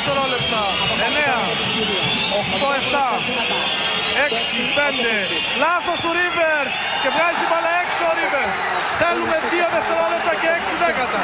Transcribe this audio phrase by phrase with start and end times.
[0.00, 0.62] δευτερόλεπτα.
[1.10, 1.36] 9,
[2.40, 3.06] 8, 7,
[4.28, 5.28] 6, 5.
[5.64, 6.72] Λάθος του Rivers
[7.02, 8.56] και βγάζει την μπάλα έξω ο Rivers.
[9.00, 11.20] Θέλουμε 2 δευτερόλεπτα και 6 δέκατα.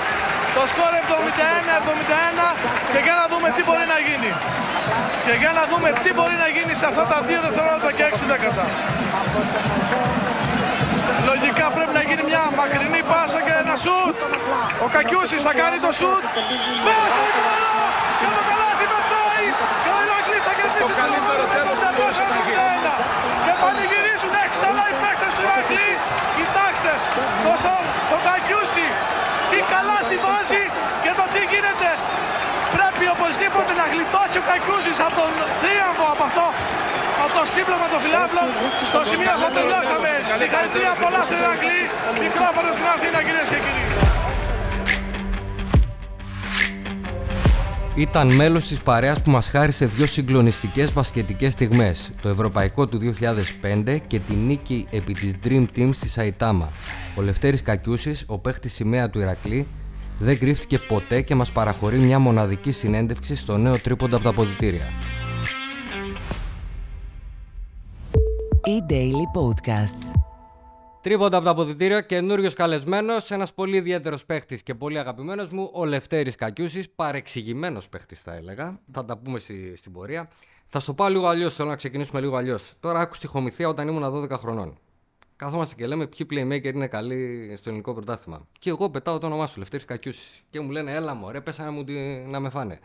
[0.57, 2.49] Το σκορ 71-71
[2.93, 4.31] και για να δούμε τι μπορεί να γίνει.
[5.27, 8.25] Και για να δούμε τι μπορεί να γίνει σε αυτά τα 2 δευτερόλεπτα και 6
[8.33, 8.65] δέκατα.
[11.31, 14.17] Λογικά πρέπει να γίνει μια μακρινή πάσα και ένα σουτ.
[14.85, 16.25] Ο Κακιούσης θα κάνει το σουτ.
[16.87, 17.75] Μέσα η μπάλα!
[18.21, 19.47] Και το καλάθι μετράει!
[19.83, 22.67] Και ο Ηρακλής θα κερδίσει Το καλύτερο τέλος που μπορούσε να γίνει.
[23.45, 25.89] Και πανηγυρίζουν έξαλα οι παίκτες του Ηρακλή.
[26.39, 26.93] Κοιτάξτε,
[27.45, 28.87] το, Σα- το Κακιούσι
[29.51, 30.63] τι καλάθι βάζει
[31.05, 31.89] και το τι γίνεται.
[32.77, 36.47] Πρέπει οπωσδήποτε να γλιτώσει ο Κακιούσης από τον τρίαμβο από αυτό
[37.25, 38.47] από το σύμπλωμα των φιλάφλων.
[38.91, 40.11] Στο σημείο αυτό τελειώσαμε.
[40.41, 41.81] Συγχαρητήρια πολλά στον Ηρακλή.
[42.25, 44.06] Μικρόφωνο στην Αθήνα κυρίες και κύριοι.
[47.97, 53.99] Ήταν μέλος της παρέας που μας χάρισε δύο συγκλονιστικές μπασκετικές στιγμές, το Ευρωπαϊκό του 2005
[54.07, 56.69] και τη νίκη επί της Dream Team στη Σαϊτάμα.
[57.17, 59.67] Ο Λευτέρης Κακιούσης, ο παίχτης σημαία του Ηρακλή,
[60.19, 64.87] δεν κρύφτηκε ποτέ και μας παραχωρεί μια μοναδική συνέντευξη στο νέο τρίποντα από τα αποδητήρια.
[68.67, 70.36] E-Daily Podcasts.
[71.07, 75.85] Τρίποντα από το αποδητήριο, καινούριος καλεσμένος, ένας πολύ ιδιαίτερος παίχτης και πολύ αγαπημένος μου, ο
[75.85, 76.91] Λευτέρης Κακιούσης.
[76.91, 78.81] Παρεξηγημένος παίχτης, θα έλεγα.
[78.93, 80.29] Θα τα πούμε στη, στην πορεία.
[80.67, 81.55] Θα στο πάω λίγο αλλιώς.
[81.55, 82.73] Θέλω να ξεκινήσουμε λίγο αλλιώς.
[82.81, 84.79] Τώρα άκουσα τη χομηθεία όταν ήμουν 12 χρονών.
[85.37, 88.47] Καθόμαστε και λέμε ποιοι playmaker είναι καλοί στο ελληνικό πρωτάθλημα.
[88.59, 90.41] Και εγώ πετάω το όνομά σου, Λευτέρης Κακιούσης.
[90.51, 92.79] Και μου λένε, Έλα μου, ρε, πέσανε μου τη- να με φάνε.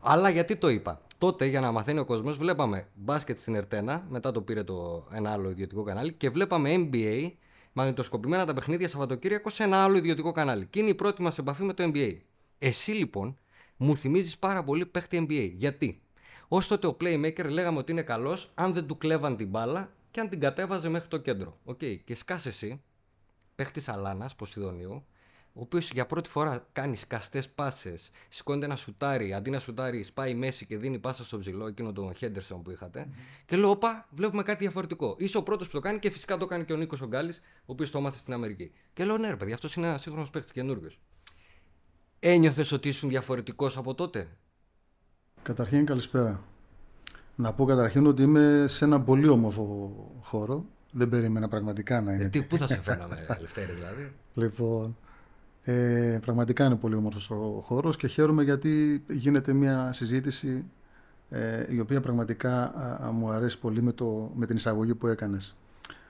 [0.00, 1.00] Αλλά γιατί το είπα.
[1.18, 5.30] Τότε, για να μαθαίνει ο κόσμος, βλέπαμε μπάσκετ στην Ερτένα, μετά το πήρε το ένα
[5.32, 7.30] άλλο ιδιωτικό κανάλι, και βλέπαμε NBA
[7.78, 10.66] μαγνητοσκοπημένα τα παιχνίδια Σαββατοκύριακο σε ένα άλλο ιδιωτικό κανάλι.
[10.66, 12.16] Και είναι η πρώτη μας επαφή με το NBA.
[12.58, 13.38] Εσύ λοιπόν
[13.76, 15.52] μου θυμίζεις πάρα πολύ παίχτη NBA.
[15.56, 16.00] Γιατί;
[16.48, 20.20] Ως τότε ο playmaker λέγαμε ότι είναι καλός αν δεν του κλέβαν την μπάλα και
[20.20, 21.58] αν την κατέβαζε μέχρι το κέντρο.
[21.64, 21.78] Οκ.
[22.04, 22.82] Και σκάσε εσύ,
[23.54, 25.04] παίχτης Αλάνας, Ποσειδονίου,
[25.52, 30.34] ο οποίος για πρώτη φορά κάνει σκαστές πάσες, σηκώνεται ένα σουτάρι, αντί να σουτάρει, σπάει
[30.34, 33.08] μέση και δίνει πάσα στο ψηλό, εκείνο τον Χέντερσον που είχατε.
[33.46, 35.14] Και λέω, Όπα, βλέπουμε κάτι διαφορετικό.
[35.18, 37.64] Είσαι ο πρώτος που το κάνει και φυσικά το κάνει και ο Νίκος Ογκάλη, ο
[37.66, 38.72] οποίος το έμαθε στην Αμερική.
[38.92, 40.90] Και λέω, Ναι, ρε παιδί, αυτός είναι ένας σύγχρονος παίχτη καινούριο.
[42.20, 44.28] Ένιωθες ότι ήσουν διαφορετικός από τότε;
[45.42, 46.44] Καταρχήν καλησπέρα.
[47.34, 49.92] Να πω καταρχήν ότι είμαι σε ένα πολύ όμορφο
[50.22, 50.64] χώρο.
[50.92, 52.24] Δεν περίμενα πραγματικά να είναι.
[52.24, 54.96] Ε, τι, πού θα σε φαίναμε, Ελευθέρη δηλαδή; Λοιπόν,
[55.70, 60.64] ε, πραγματικά είναι πολύ όμορφος ο χώρος και χαίρομαι γιατί γίνεται μια συζήτηση
[61.30, 65.06] ε, η οποία πραγματικά α, α, μου αρέσει πολύ με, το, με την εισαγωγή που
[65.06, 65.56] έκανες.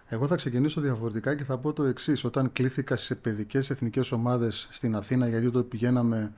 [0.06, 2.24] Εγώ θα ξεκινήσω διαφορετικά και θα πω το εξής.
[2.24, 6.32] Όταν κλήθηκα σε παιδικές εθνικές ομάδες στην Αθήνα, γιατί τότε πηγαίναμε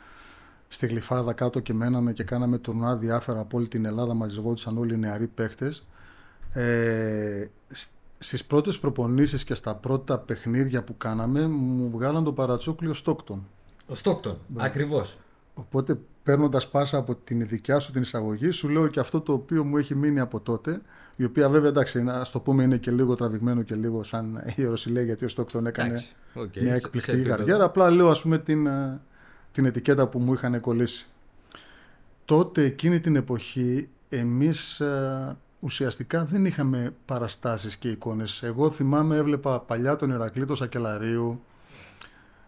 [0.69, 4.95] στη Γλυφάδα κάτω και μέναμε και κάναμε τουρνουά διάφορα από όλη την Ελλάδα, μαζευόντουσαν όλοι
[4.95, 5.87] οι νεαροί παίχτες.
[6.53, 7.91] Ε, σ-
[8.23, 13.47] στις πρώτες προπονήσεις και στα πρώτα παιχνίδια που κάναμε μου βγάλαν το παρατσούκλιο Στόκτον.
[13.87, 15.19] Ο Στόκτον, ακριβώς.
[15.55, 19.65] Οπότε παίρνοντας πάσα από την δικιά σου την εισαγωγή, σου λέω και αυτό το οποίο
[19.65, 20.81] μου έχει μείνει από τότε,
[21.17, 25.03] η οποία βέβαια εντάξει, να το πούμε είναι και λίγο τραβηγμένο και λίγο σαν ιεροσυλία,
[25.03, 27.37] γιατί ο Στόκτον έκανε Εντάξει, οκ, μια σε- εκπληκτική σε επίπεδο.
[27.37, 27.65] καριέρα.
[27.65, 29.01] Απλά λέω ας πούμε την, ε,
[29.53, 31.07] την ετικέτα που μου είχαν κολλήσει.
[32.25, 38.43] Τότε εκείνη την εποχή εμείς ε, ουσιαστικά δεν είχαμε παραστάσεις και εικόνες.
[38.43, 41.43] Εγώ θυμάμαι έβλεπα παλιά τον Ηρακλή, τον Σακελαρίου,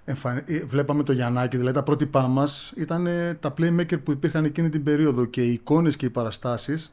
[0.04, 0.42] εμφαν...
[0.46, 4.68] ε, βλέπαμε το Γιαννάκη, δηλαδή τα πρότυπά μας ήταν ε, τα playmaker που υπήρχαν εκείνη
[4.68, 6.92] την περίοδο και οι εικόνες και οι παραστάσεις,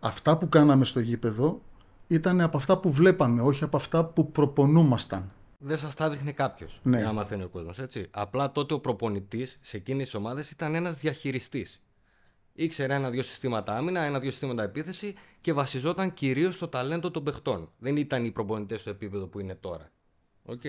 [0.00, 1.60] αυτά που κάναμε στο γήπεδο
[2.06, 5.30] ήταν από αυτά που βλέπαμε, όχι από αυτά που προπονούμασταν.
[5.58, 6.96] Δεν σας τα δείχνει κάποιος Ναι.
[6.96, 7.78] για να μαθαίνει ο κόσμος.
[8.10, 11.80] Απλά τότε ο προπονητής σε εκείνες τις ομάδες ήταν ένας διαχειριστής.
[12.56, 17.70] Ήξερε ένα-δύο συστήματα άμυνα, ένα-δύο συστήματα επίθεση και βασιζόταν κυρίως στο ταλέντο των παιχτών.
[17.78, 19.90] Δεν ήταν οι προπονητές στο επίπεδο που είναι τώρα.
[20.44, 20.60] Οκ.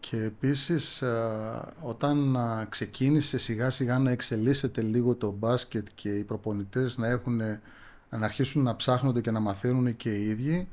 [0.00, 6.24] Και επίσης α, όταν α, ξεκίνησε σιγά σιγά να εξελίσσεται λίγο το μπάσκετ και οι
[6.24, 10.68] προπονητές να, έχουν, να αρχίσουν να ψάχνονται και να μαθαίνουν και οι ίδιοι,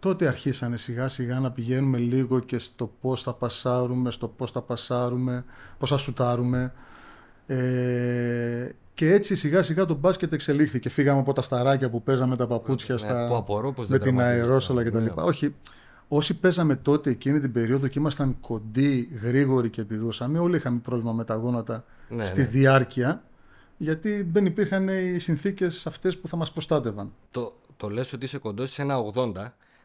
[0.00, 4.62] τότε αρχίσανε σιγά σιγά να πηγαίνουμε λίγο και στο πώς θα πασάρουμε, στο πώς θα
[4.62, 5.44] πασάρουμε,
[5.78, 6.72] πώς θα σουτάρουμε.
[7.46, 8.68] Ε,
[9.00, 10.88] και έτσι σιγά σιγά το μπάσκετ εξελίχθηκε.
[10.88, 14.00] Φύγαμε από τα σταράκια που παίζαμε τα παπούτσια Ναι, στα, που απορώ πως με δεν
[14.00, 14.42] την τραυματίζεσαι.
[14.48, 15.02] αερόσολα κτλ.
[15.02, 15.12] Ναι.
[15.16, 15.54] Όχι,
[16.08, 21.12] όσοι παίζαμε τότε εκείνη την περίοδο και ήμασταν κοντοί, γρήγοροι και επιδούσαμε, όλοι είχαμε πρόβλημα
[21.12, 22.46] με τα γόνατα Ναι, στη ναι.
[22.46, 23.22] διάρκεια,
[23.76, 27.12] γιατί δεν υπήρχαν οι συνθήκες αυτές που θα μας προστάτευαν.
[27.30, 29.32] Το, το λες ότι είσαι κοντός σε ένα 80.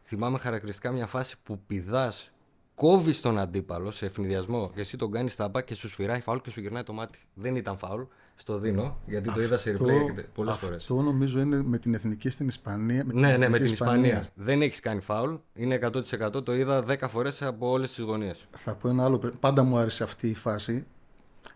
[0.03, 2.31] Θυμάμαι χαρακτηριστικά μια φάση που πηδάς
[2.75, 6.49] κόβεις τον αντίπαλο σε ευνηδιασμό και εσύ τον κάνεις τάμπα και σου σφυράει φάουλ και
[6.49, 7.19] σου γυρνάει το μάτι.
[7.33, 8.01] Δεν ήταν φάουλ.
[8.35, 10.75] Στο δίνω, γιατί το είδα σε replay πολλές φορές.
[10.75, 13.05] Αυτό νομίζω είναι με την εθνική στην Ισπανία.
[13.05, 14.27] Με ναι, ναι, με την Ισπανία.
[14.33, 15.35] Δεν έχεις κάνει φάουλ.
[15.53, 16.43] Είναι 100%.
[16.45, 18.47] Το είδα 10 φορές από όλες τις γωνίες.
[18.51, 19.33] Θα πω ένα άλλο.
[19.39, 20.85] Πάντα μου άρεσε αυτή η φάση.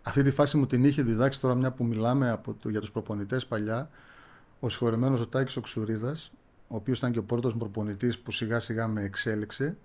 [0.02, 2.92] Αυτή τη φάση μου την είχε διδάξει τώρα μια που μιλάμε από το, για τους
[2.92, 3.90] προπονητές παλιά.
[4.60, 6.32] Ο συγχωρεμένος ο Τάκης Οξουρίδας,
[6.68, 9.78] ο οποίος ήταν και ο πρώτος προπονητής που σιγά σιγά με εξέλιξε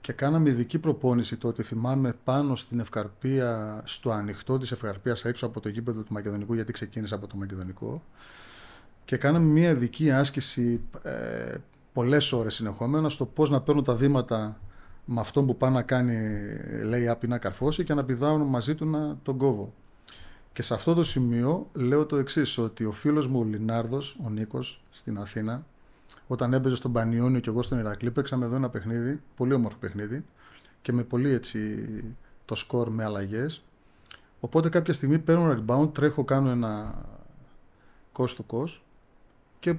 [0.00, 5.60] και κάναμε ειδική προπόνηση τότε, θυμάμαι, πάνω στην Ευκαρπία, στο ανοιχτό της Ευκαρπίας έξω από
[5.60, 8.02] το γήπεδο του Μακεδονικού, γιατί ξεκίνησα από το Μακεδονικό
[9.08, 11.54] και κάναμε μια ειδική άσκηση ε,
[11.92, 14.60] πολλές ώρες συνεχόμενα στο πώς να παίρνουν τα βήματα
[15.04, 16.16] με αυτόν που πάει να κάνει,
[16.84, 19.72] λέει, άπει να καρφώσει και να πηδάουν μαζί του να τον κόβω.
[20.52, 24.30] Και σε αυτό το σημείο λέω το εξής ότι ο φίλος μου ο Λινάρδος, ο
[24.30, 25.66] Νίκος, στην Αθήνα,
[26.28, 30.24] όταν έπαιζε στον Πανιόνιο και εγώ στον Ηρακλή, παίξαμε εδώ ένα παιχνίδι, πολύ όμορφο παιχνίδι
[30.82, 31.86] και με πολύ έτσι
[32.44, 33.62] το σκορ με αλλαγές.
[34.40, 37.04] Οπότε κάποια στιγμή παίρνω ένα rebound, τρέχω, κάνω ένα
[38.12, 38.78] coast to coast
[39.58, 39.74] και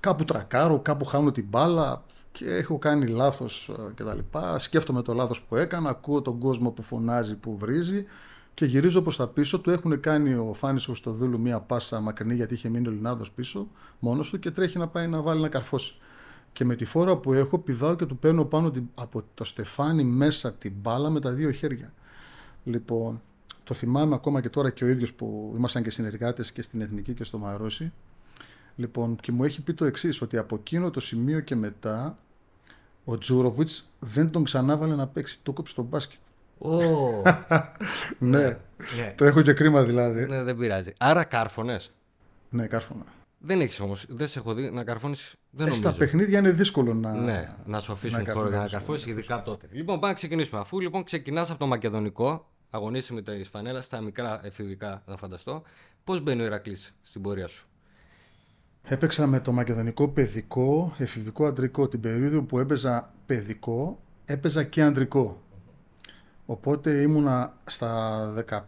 [0.00, 2.02] κάπου τρακάρω, κάπου χάνω την μπάλα
[2.32, 4.38] και έχω κάνει λάθος ε, κτλ.
[4.56, 8.04] Σκέφτομαι το λάθος που έκανα, ακούω τον κόσμο που φωνάζει, που βρίζει
[8.58, 9.60] και γυρίζω προς τα πίσω.
[9.60, 13.68] Του έχουν κάνει ο Φάνης Χριστοδούλου μία πάσα μακρινή γιατί είχε μείνει ο Λινάρδο πίσω
[13.98, 15.94] μόνος του και τρέχει να πάει να βάλει να καρφώσει.
[16.52, 20.52] Και με τη φόρα που έχω πηδάω και του παίρνω πάνω από το στεφάνι μέσα
[20.52, 21.92] την μπάλα με τα δύο χέρια.
[22.64, 23.22] Λοιπόν,
[23.64, 27.14] το θυμάμαι ακόμα και τώρα και ο ίδιος που ήμασταν και συνεργάτες και στην Εθνική
[27.14, 27.92] και στο Μαρόσι.
[28.76, 32.18] Λοιπόν, και μου έχει πει το εξής, ότι από εκείνο το σημείο και μετά
[33.04, 35.38] ο Τζούροβιτς δεν τον ξανάβαλε να παίξει.
[35.42, 36.18] Το κόψει στο μπάσκετ.
[36.58, 37.22] Oh.
[38.18, 38.38] ναι.
[38.38, 39.14] ναι.
[39.16, 40.26] Το έχω και κρίμα δηλαδή.
[40.26, 40.92] Ναι, δεν πειράζει.
[40.98, 41.92] Άρα κάρφωνες.
[42.50, 43.04] Ναι, κάρφωνα.
[43.38, 45.34] Δεν έχεις όμως, δεν σε έχω δει να καρφώνεις.
[45.50, 47.12] Δεν ε, Στα παιχνίδια είναι δύσκολο να.
[47.12, 49.66] Ναι, να σου αφήσουν να χώρο για να καρφώσεις, ειδικά τότε.
[49.70, 50.60] Λοιπόν, πάμε να ξεκινήσουμε.
[50.60, 55.62] Αφού λοιπόν ξεκινάς από το Μακεδονικό, αγωνίσει με τα Ισπανέλα στα μικρά εφηβικά, θα φανταστώ.
[56.04, 57.68] Πώς μπαίνει ο Ηρακλής στην πορεία σου;
[58.82, 61.88] Έπαιξα με το μακεδονικό παιδικό, εφηβικό αντρικό.
[61.88, 65.42] Την περίοδο που έπαιζα παιδικό, έπαιζα και αντρικό.
[66.50, 68.64] Οπότε ήμουνα στα 15-16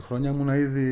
[0.00, 0.86] χρόνια, ήμουνα ήδη,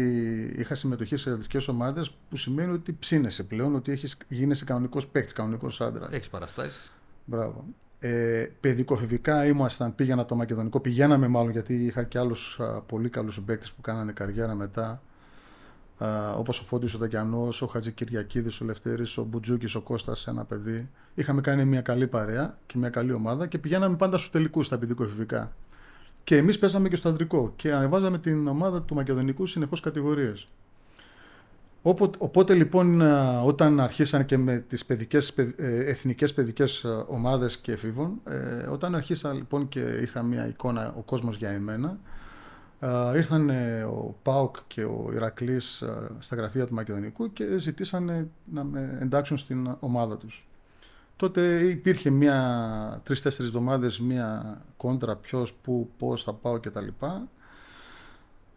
[0.56, 5.32] είχα συμμετοχή σε ελληνικέ ομάδες που σημαίνει ότι ψήνεσαι πλέον, ότι έχεις γίνεσαι κανονικός παίκτης,
[5.32, 6.08] κανονικός άντρας.
[6.12, 6.92] Έχεις παραστάσεις.
[7.24, 7.64] Μπράβο.
[7.98, 13.66] Ε, παιδικοφηβικά ήμασταν, πήγαινα το Μακεδονικό, πηγαίναμε μάλλον γιατί είχα και άλλους πολύ καλούς παίκτε
[13.76, 15.02] που κάνανε καριέρα μετά.
[16.36, 20.44] Όπως ο Φώτης ο Τακιανό, ο Χατζη Κυριακίδη, ο Λευτέρης, ο Μπουτζούκης, ο Κώστας, ένα
[20.44, 20.88] παιδί.
[21.14, 24.78] Είχαμε κάνει μια καλή παρέα και μια καλή ομάδα και πηγαίναμε πάντα στους τελικούς στα
[24.78, 25.52] παιδικοφηβικά.
[26.24, 30.48] Και εμείς παίζαμε και στο αντρικό και ανεβάζαμε την ομάδα του Μακεδονικού συνεχώς κατηγορίες.
[31.82, 33.00] Οπότε, οπότε λοιπόν
[33.44, 38.94] όταν αρχίσαν και με τις παιδικές, ε, εθνικές παιδικές ε, ομάδες και εφήβων, ε, όταν
[38.94, 41.98] αρχίσα λοιπόν και είχα μια εικόνα ο κόσμος για εμένα,
[43.14, 43.50] ήρθαν
[43.86, 45.84] ο Πάουκ και ο Ηρακλής
[46.18, 50.46] στα γραφεία του Μακεδονικού και ζητήσαν να με εντάξουν στην ομάδα τους
[51.22, 56.86] τότε υπήρχε μια τρει-τέσσερι εβδομάδες μια κόντρα ποιος, πού, πώς θα πάω κτλ.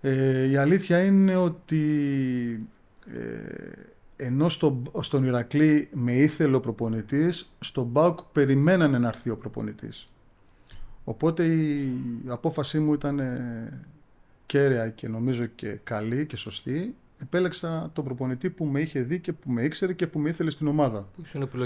[0.02, 2.68] Ε, η αλήθεια είναι ότι
[3.14, 9.38] ε, ενώ στο, στον Ηρακλή με ήθελε ο προπονητής, στον Μπάουκ περιμένανε να έρθει ο
[9.38, 10.08] προπονητής.
[11.04, 11.94] Οπότε η
[12.28, 13.22] απόφασή μου ήταν
[14.46, 19.34] κέρια και νομίζω και καλή και σωστή επέλεξα τον προπονητή που με είχε δει και
[19.34, 21.08] που με ήξερε και που με ήθελε στην ομάδα.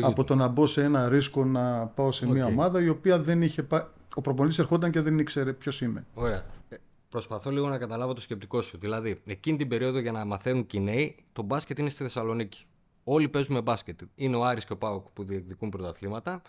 [0.02, 3.42] Από το να μπω σε ένα ρίσκο να πάω σε μια ομάδα η οποία δεν
[3.42, 3.84] είχε πάει.
[4.16, 6.06] Ο προπονητής ερχόταν και δεν ήξερε ποιος είμαι.
[6.14, 6.46] Ωραία.
[6.70, 6.76] Ε,
[7.10, 8.78] προσπαθώ λίγο να καταλάβω το σκεπτικό σου.
[8.78, 12.66] Δηλαδή, εκείνη την περίοδο για να μαθαίνουν και οι νέοι, το μπάσκετ είναι στη Θεσσαλονίκη.
[13.04, 14.00] Όλοι παίζουμε μπάσκετ.
[14.16, 16.42] Είναι ο Άρης και ο Πάουκ που διεκδικούν πρωταθλήματα.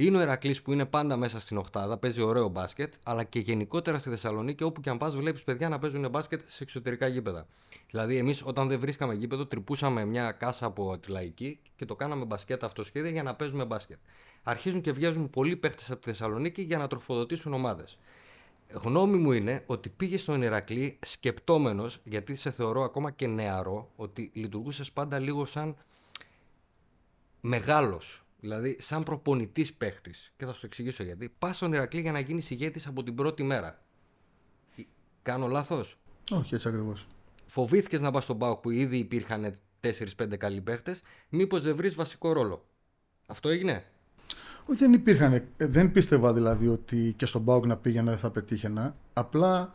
[0.00, 3.98] Είναι ο Ερακλής που είναι πάντα μέσα στην Οχτάδα, παίζει ωραίο μπάσκετ, αλλά και γενικότερα
[3.98, 7.46] στη Θεσσαλονίκη, όπου και αν πας, βλέπεις παιδιά να παίζουν μπάσκετ σε εξωτερικά γήπεδα.
[7.90, 12.24] Δηλαδή, εμείς όταν δεν βρίσκαμε γήπεδο, τρυπούσαμε μια κάσα από τη λαϊκή και το κάναμε
[12.24, 13.98] μπασκετ αυτοσχέδια για να παίζουμε μπάσκετ.
[14.42, 17.98] Αρχίζουν και βγαίνουν πολλοί παίχτες από τη Θεσσαλονίκη για να τροφοδοτήσουν ομάδες.
[18.70, 24.30] Γνώμη μου είναι ότι πήγε στον Ηρακλή σκεπτόμενος, γιατί σε θεωρώ ακόμα και νεαρό, ότι
[24.34, 25.76] λειτουργούσες πάντα λίγο σαν
[27.40, 32.12] μεγάλος Δηλαδή, σαν προπονητής παίχτης, και θα σου το εξηγήσω γιατί, πας στον Ηρακλή για
[32.12, 33.82] να γίνεις ηγέτης από την πρώτη μέρα.
[35.22, 35.98] Κάνω λάθος;
[36.30, 37.06] Όχι, έτσι ακριβώς.
[37.46, 42.32] Φοβήθηκες να πας στον Πάοκ που ήδη υπήρχαν 4-5 καλοί παίχτες, μήπως δεν βρεις βασικό
[42.32, 42.68] ρόλο;
[43.26, 43.84] Αυτό έγινε;
[44.66, 45.32] Όχι, δεν υπήρχαν.
[45.32, 48.96] Ε, δεν πίστευα δηλαδή ότι και στον Πάοκ να πήγαινα δεν θα πετύχαινα.
[49.12, 49.72] Απλά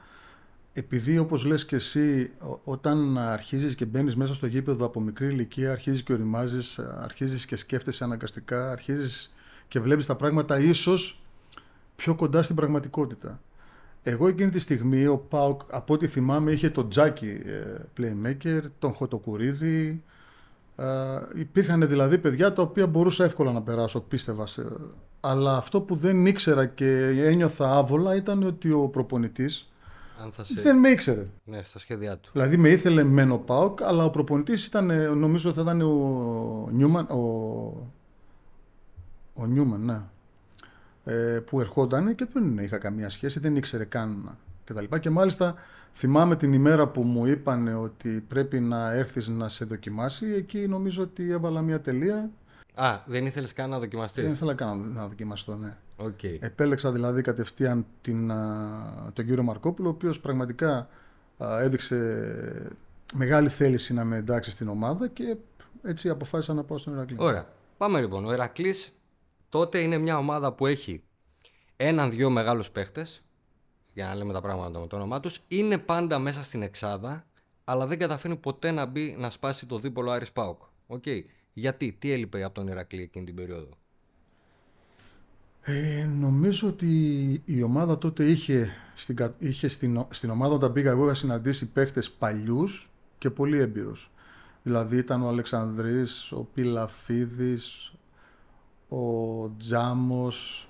[0.73, 2.31] επειδή όπως λες και εσύ
[2.63, 7.55] όταν αρχίζεις και μπαίνεις μέσα στο γήπεδο από μικρή ηλικία αρχίζεις και οριμάζεις, αρχίζεις και
[7.55, 9.33] σκέφτεσαι αναγκαστικά, αρχίζεις
[9.67, 11.23] και βλέπεις τα πράγματα ίσως
[11.95, 13.41] πιο κοντά στην πραγματικότητα.
[14.03, 18.93] Εγώ εκείνη τη στιγμή ο Πάουκ από ό,τι θυμάμαι είχε τον Τζάκι ε, playmaker, τον
[18.93, 20.03] Χωτοκουρίδη.
[20.75, 20.85] Ε,
[21.35, 24.47] υπήρχαν δηλαδή παιδιά τα οποία μπορούσα εύκολα να περάσω, πίστευα.
[24.47, 24.63] Σε,
[25.19, 29.72] αλλά αυτό που δεν ήξερα και ένιωθα άβολα ήταν ότι ο προπονητής
[30.23, 30.61] Αν θα σε...
[30.61, 31.27] δεν με ήξερε.
[31.43, 32.29] Ναι, στα σχέδιά του.
[32.33, 36.69] Δηλαδή με ήθελε μεν ο Πάουκ, αλλά ο προπονητής ήταν, ε, νομίζω θα ήταν ο
[36.71, 37.19] Νιούμαν, ο,
[39.33, 40.01] ο Νιούμαν, ναι,
[41.13, 44.99] ε, που ερχόταν και δεν είχα καμία σχέση, δεν ήξερε καν και τα λοιπά.
[44.99, 45.55] Και μάλιστα
[45.93, 51.03] θυμάμαι την ημέρα που μου είπαν ότι πρέπει να έρθεις να σε δοκιμάσει, εκεί νομίζω
[51.03, 52.29] ότι έβαλα μια τελεία.
[52.75, 55.77] Α, δεν ήθελες καν να δοκιμαστείς; Δεν ήθελα καν να- να δοκιμαστώ, ναι.
[55.97, 56.23] Οκ.
[56.23, 60.87] Επέλεξα δηλαδή κατευθείαν την, α, τον κύριο Μαρκόπουλο, ο οποίος πραγματικά
[61.37, 62.71] α, έδειξε
[63.13, 65.35] μεγάλη θέληση να με εντάξει στην ομάδα και
[65.83, 67.15] έτσι αποφάσισα να πάω στον Ηρακλή.
[67.19, 67.47] Ωραία.
[67.77, 68.25] Πάμε λοιπόν.
[68.25, 68.91] Ο Ηρακλής
[69.49, 71.03] τότε είναι μια ομάδα που έχει
[71.77, 73.23] έναν-δυο μεγάλους παίχτες.
[73.93, 75.39] Για να λέμε τα πράγματα με το όνομά τους.
[75.47, 77.25] Είναι πάντα μέσα στην εξάδα,
[77.63, 80.61] αλλά δεν καταφέρνει ποτέ να μπει να σπάσει το δίπολο Άρης ΠΑΟΚ.
[80.87, 81.03] Οκ.
[81.53, 83.77] Γιατί, τι έλειπε από τον Ηρακλή εκείνη την περίοδο;
[85.61, 86.87] Ε, νομίζω ότι
[87.45, 91.65] η ομάδα τότε είχε, στην, κα- είχε στην, στην ομάδα όταν πήγα εγώ είχα συναντήσει
[91.65, 94.11] παίχτες παλιούς και πολύ έμπειρους.
[94.63, 97.93] Δηλαδή ήταν ο Αλεξανδρής, ο Πιλαφίδης,
[98.89, 100.69] ο Τζάμος,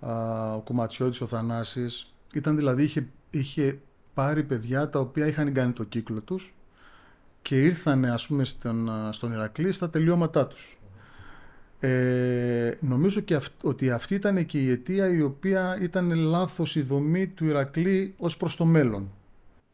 [0.00, 2.14] α, ο Κουματσιώτης, ο Θανάσης.
[2.34, 3.80] Ήταν δηλαδή, είχε, είχε
[4.14, 6.54] πάρει παιδιά τα οποία είχαν κάνει το κύκλο τους
[7.48, 10.78] και ήρθανε ας πούμε στον, α, στον Ηρακλή στα τελειώματά τους.
[11.80, 16.82] Ε, νομίζω και αυ- ότι αυτή ήταν και η αιτία η οποία ήταν λάθος η
[16.82, 19.10] δομή του Ηρακλή ως προς το μέλλον.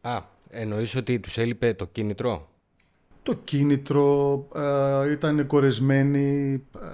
[0.01, 2.49] Α, εννοείς ότι τους έλειπε το κίνητρο;
[3.23, 4.47] Το κίνητρο
[5.05, 6.87] ε, ήταν κορεσμένοι, ε,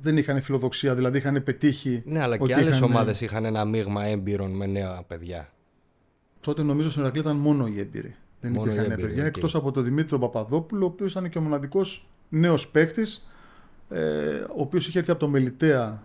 [0.00, 2.02] δεν είχαν φιλοδοξία, δηλαδή είχαν πετύχει.
[2.04, 5.48] Ναι, αλλά ότι και άλλες είχαν- ομάδες είχαν ένα μείγμα έμπειρων με νέα παιδιά.
[6.40, 8.14] Τότε νομίζω στον Ηρακλή ήταν μόνο οι έμπειροι.
[8.42, 9.36] Δεν Μόνο οι υπήρχαν νέα έμπειροι, παιδιά, οκ.
[9.36, 13.28] εκτός από τον Δημήτριο Παπαδόπουλο, ο οποίος ήταν και ο μοναδικός νέος παίκτης,
[13.88, 16.02] ε, ο οποίος είχε έρθει από το Μελιτέα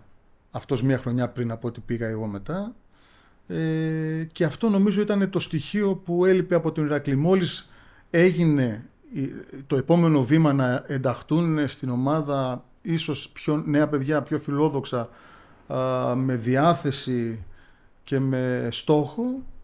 [0.50, 2.74] αυτός μία χρονιά πριν από ό,τι πήγα εγώ μετά.
[3.46, 7.16] Ε, και αυτό νομίζω ήταν το στοιχείο που έλειπε από τον Ηρακλή.
[7.16, 7.70] Μόλις
[8.10, 9.30] έγινε η-
[9.66, 15.08] το επόμενο βήμα να ενταχτούν στην ομάδα ίσως πιο νέα παιδιά, πιο φιλόδοξα,
[15.66, 17.42] α, με διάθεση
[18.04, 19.57] και με στόχο, ε,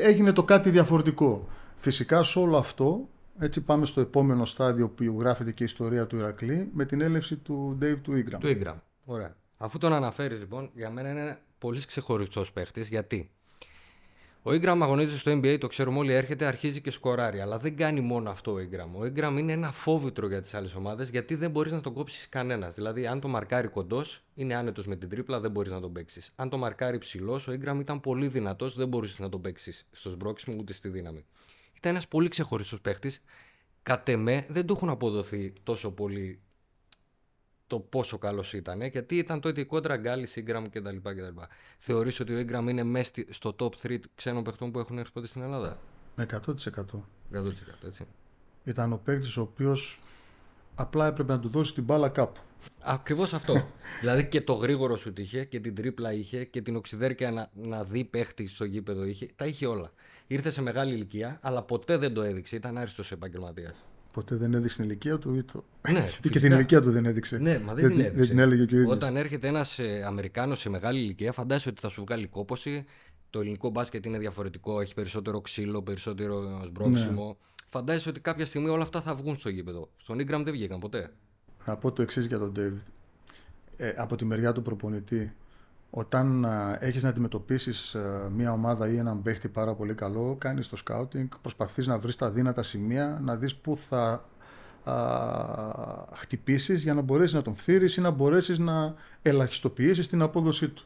[0.00, 1.48] έγινε το κάτι διαφορετικό.
[1.76, 3.08] Φυσικά σε όλο αυτό,
[3.38, 7.36] έτσι πάμε στο επόμενο στάδιο που γράφεται και η ιστορία του Ηρακλή, με την έλευση
[7.36, 8.38] του Dave του Ingram.
[8.40, 8.74] Του Ingram.
[9.04, 9.36] Ωραία.
[9.56, 12.88] Αφού τον αναφέρεις λοιπόν, για μένα είναι πολύ ξεχωριστός παίχτης.
[12.88, 13.30] Γιατί;
[14.48, 17.40] Ο Ingram αγωνίζεται στο NBA, το ξέρουμε όλοι, έρχεται, αρχίζει και σκοράρει.
[17.40, 19.00] Αλλά δεν κάνει μόνο αυτό ο Ingram.
[19.00, 22.28] Ο Ingram είναι ένα φόβητρο για τις άλλες ομάδες γιατί δεν μπορείς να τον κόψεις
[22.28, 22.74] κανένας.
[22.74, 26.32] Δηλαδή, αν το μαρκάρει κοντός, είναι άνετος με την τρίπλα, δεν μπορείς να τον παίξεις.
[26.36, 30.10] Αν το μαρκάρει ψηλός, ο Ingram ήταν πολύ δυνατός, δεν μπορούσε να τον παίξεις στο
[30.10, 31.24] σμπρόξιμο ούτε στη δύναμη.
[31.76, 33.12] Ήταν ένας πολύ ξεχωριστός παίχτη.
[33.82, 36.40] Κατ' εμέ δεν του έχουν αποδοθεί τόσο πολύ
[37.66, 40.96] το πόσο καλός ήταν, γιατί ήταν τότε η κόντρα Γκάλι, Ingram κτλ.
[41.02, 41.40] κτλ.
[41.78, 45.12] Θεωρείς ότι ο Ingram είναι μέσα στη- στο top 3 ξένων παιχτών που έχουν έρθει
[45.12, 45.78] ποτέ στην Ελλάδα;
[46.16, 47.08] Με 100%.
[47.32, 48.06] 100% έτσι.
[48.64, 50.00] Ήταν ο παίκτης ο οποίος
[50.74, 52.40] απλά έπρεπε να του δώσει την μπάλα κάπου.
[52.80, 53.68] Ακριβώς αυτό.
[54.00, 57.84] δηλαδή και το γρήγορο σου είχε και την τρίπλα είχε και την οξυδέρκεια να, να
[57.84, 59.28] δει παίχτη στο γήπεδο είχε.
[59.36, 59.90] Τα είχε όλα.
[60.26, 62.56] Ήρθε σε μεγάλη ηλικία, αλλά ποτέ δεν το έδειξε.
[62.56, 63.84] Ήταν άριστος επαγγελματίας.
[64.16, 65.64] Ποτέ δεν έδειξε την ηλικία του ή το...
[65.88, 66.40] Ναι, Γιατί και φυσικά.
[66.40, 67.38] την ηλικία του δεν έδειξε.
[67.38, 68.18] Ναι, μα δεν, δεν, την έδειξε.
[68.18, 68.92] δεν την έλεγε και ο ίδιος.
[68.92, 72.84] Όταν έρχεται ένας ε, Αμερικάνος σε μεγάλη ηλικία, φαντάζεσαι ότι θα σου βγάλει κόποση.
[73.30, 77.26] Το ελληνικό μπάσκετ είναι διαφορετικό, έχει περισσότερο ξύλο, περισσότερο σμπρόξιμο.
[77.26, 77.34] Ναι.
[77.68, 79.90] Φαντάζεσαι ότι κάποια στιγμή όλα αυτά θα βγουν στο γήπεδο.
[79.96, 81.12] Στον Ingram δεν βγήκαν ποτέ.
[81.64, 82.92] Να πω το εξής για τον David.
[83.76, 85.34] Ε, από τη μεριά του προπονητή,
[85.98, 90.68] όταν α, έχεις να αντιμετωπίσεις α, μια ομάδα ή έναν παίχτη πάρα πολύ καλό, κάνεις
[90.68, 94.24] το scouting, προσπαθείς να βρεις τα δύνατα σημεία, να δεις πού θα
[94.84, 94.94] α,
[96.14, 100.84] χτυπήσεις για να μπορέσεις να τον φύρεις ή να μπορέσεις να ελαχιστοποιήσεις την απόδοσή του.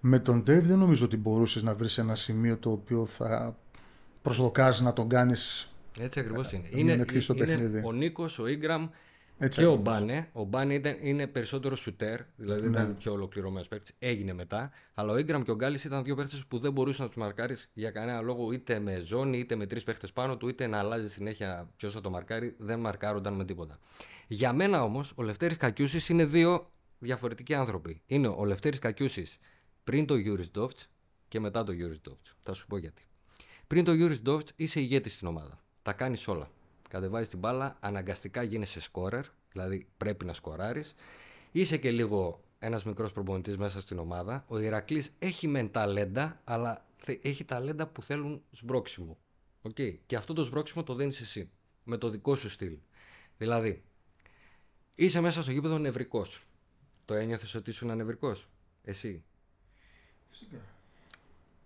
[0.00, 3.56] Με τον Dave δεν νομίζω ότι μπορούσες να βρεις ένα σημείο το οποίο θα
[4.22, 6.68] προσδοκάζει να τον κάνεις Έτσι ακριβώς είναι.
[6.70, 7.82] είναι Είναι, ανοιχτή στο είναι παιχνίδι.
[7.84, 8.88] ο Νίκος, ο Ingram
[9.38, 9.60] έτσι.
[9.60, 9.98] και ο ακριβώς.
[9.98, 10.28] Μπάνε.
[10.32, 12.66] Ο Μπάνε ήταν, είναι περισσότερο σουτέρ, δηλαδή Ναι.
[12.68, 13.94] ήταν πιο ολοκληρωμένος παίκτης.
[13.98, 14.70] Έγινε μετά.
[14.94, 17.70] Αλλά ο Ingram και ο Γκάλης ήταν δύο παίκτες που δεν μπορούσαν να τους μαρκάρεις
[17.72, 21.08] για κανένα λόγο είτε με ζώνη είτε με τρεις παίκτες πάνω του, είτε να αλλάζει
[21.08, 22.54] συνέχεια ποιος θα το μαρκάρει.
[22.58, 23.78] Δεν μαρκάρονταν με τίποτα.
[24.26, 26.66] Για μένα όμως ο Λευτέρης Κακιούσης είναι δύο
[26.98, 28.02] διαφορετικοί άνθρωποι.
[28.06, 29.38] Είναι ο Λευτέρης Κακιούσης
[29.84, 30.88] πριν το Γιούρι Ζντοβτς
[31.28, 32.34] και μετά το Γιούρι Ζντοβτς.
[32.40, 33.02] Θα σου πω γιατί.
[33.66, 35.60] Πριν το Γιούρι Ζντοβτς είσαι ηγέτης στην ομάδα.
[35.82, 36.50] Τα κάνεις όλα.
[36.88, 40.94] Κατεβάζεις την μπάλα, αναγκαστικά γίνεσαι σκόρερ, δηλαδή πρέπει να σκοράρεις.
[41.52, 44.44] Είσαι και λίγο ένας μικρός προπονητής μέσα στην ομάδα.
[44.48, 46.86] Ο Ηρακλής έχει μεν ταλέντα, αλλά
[47.22, 49.18] έχει ταλέντα που θέλουν σπρώξιμο.
[49.62, 49.98] Okay.
[50.06, 51.50] Και αυτό το σμπρόξιμο το δίνεις εσύ.
[51.84, 52.78] Με το δικό σου στυλ.
[53.38, 53.82] Δηλαδή,
[54.94, 56.44] είσαι μέσα στο γήπεδο νευρικός.
[57.04, 58.48] Το ένιωθες ότι ήσουν νευρικός.
[58.82, 59.24] Εσύ;
[60.28, 60.56] Φυσικά.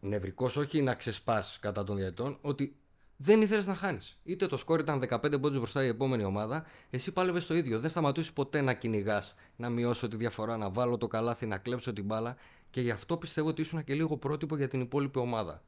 [0.00, 2.76] Νευρικός, όχι να ξεσπάς κατά των διαιτών, ότι
[3.22, 4.18] δεν ήθελες να χάνεις.
[4.22, 7.80] Είτε το σκόρ ήταν 15 πόντους μπροστά η επόμενη ομάδα, εσύ πάλευες το ίδιο.
[7.80, 11.92] Δεν σταματούσε ποτέ να κυνηγάς, να μειώσω τη διαφορά, να βάλω το καλάθι, να κλέψω
[11.92, 12.36] την μπάλα
[12.70, 15.62] και γι' αυτό πιστεύω ότι ήσουν και λίγο πρότυπο για την υπόλοιπη ομάδα.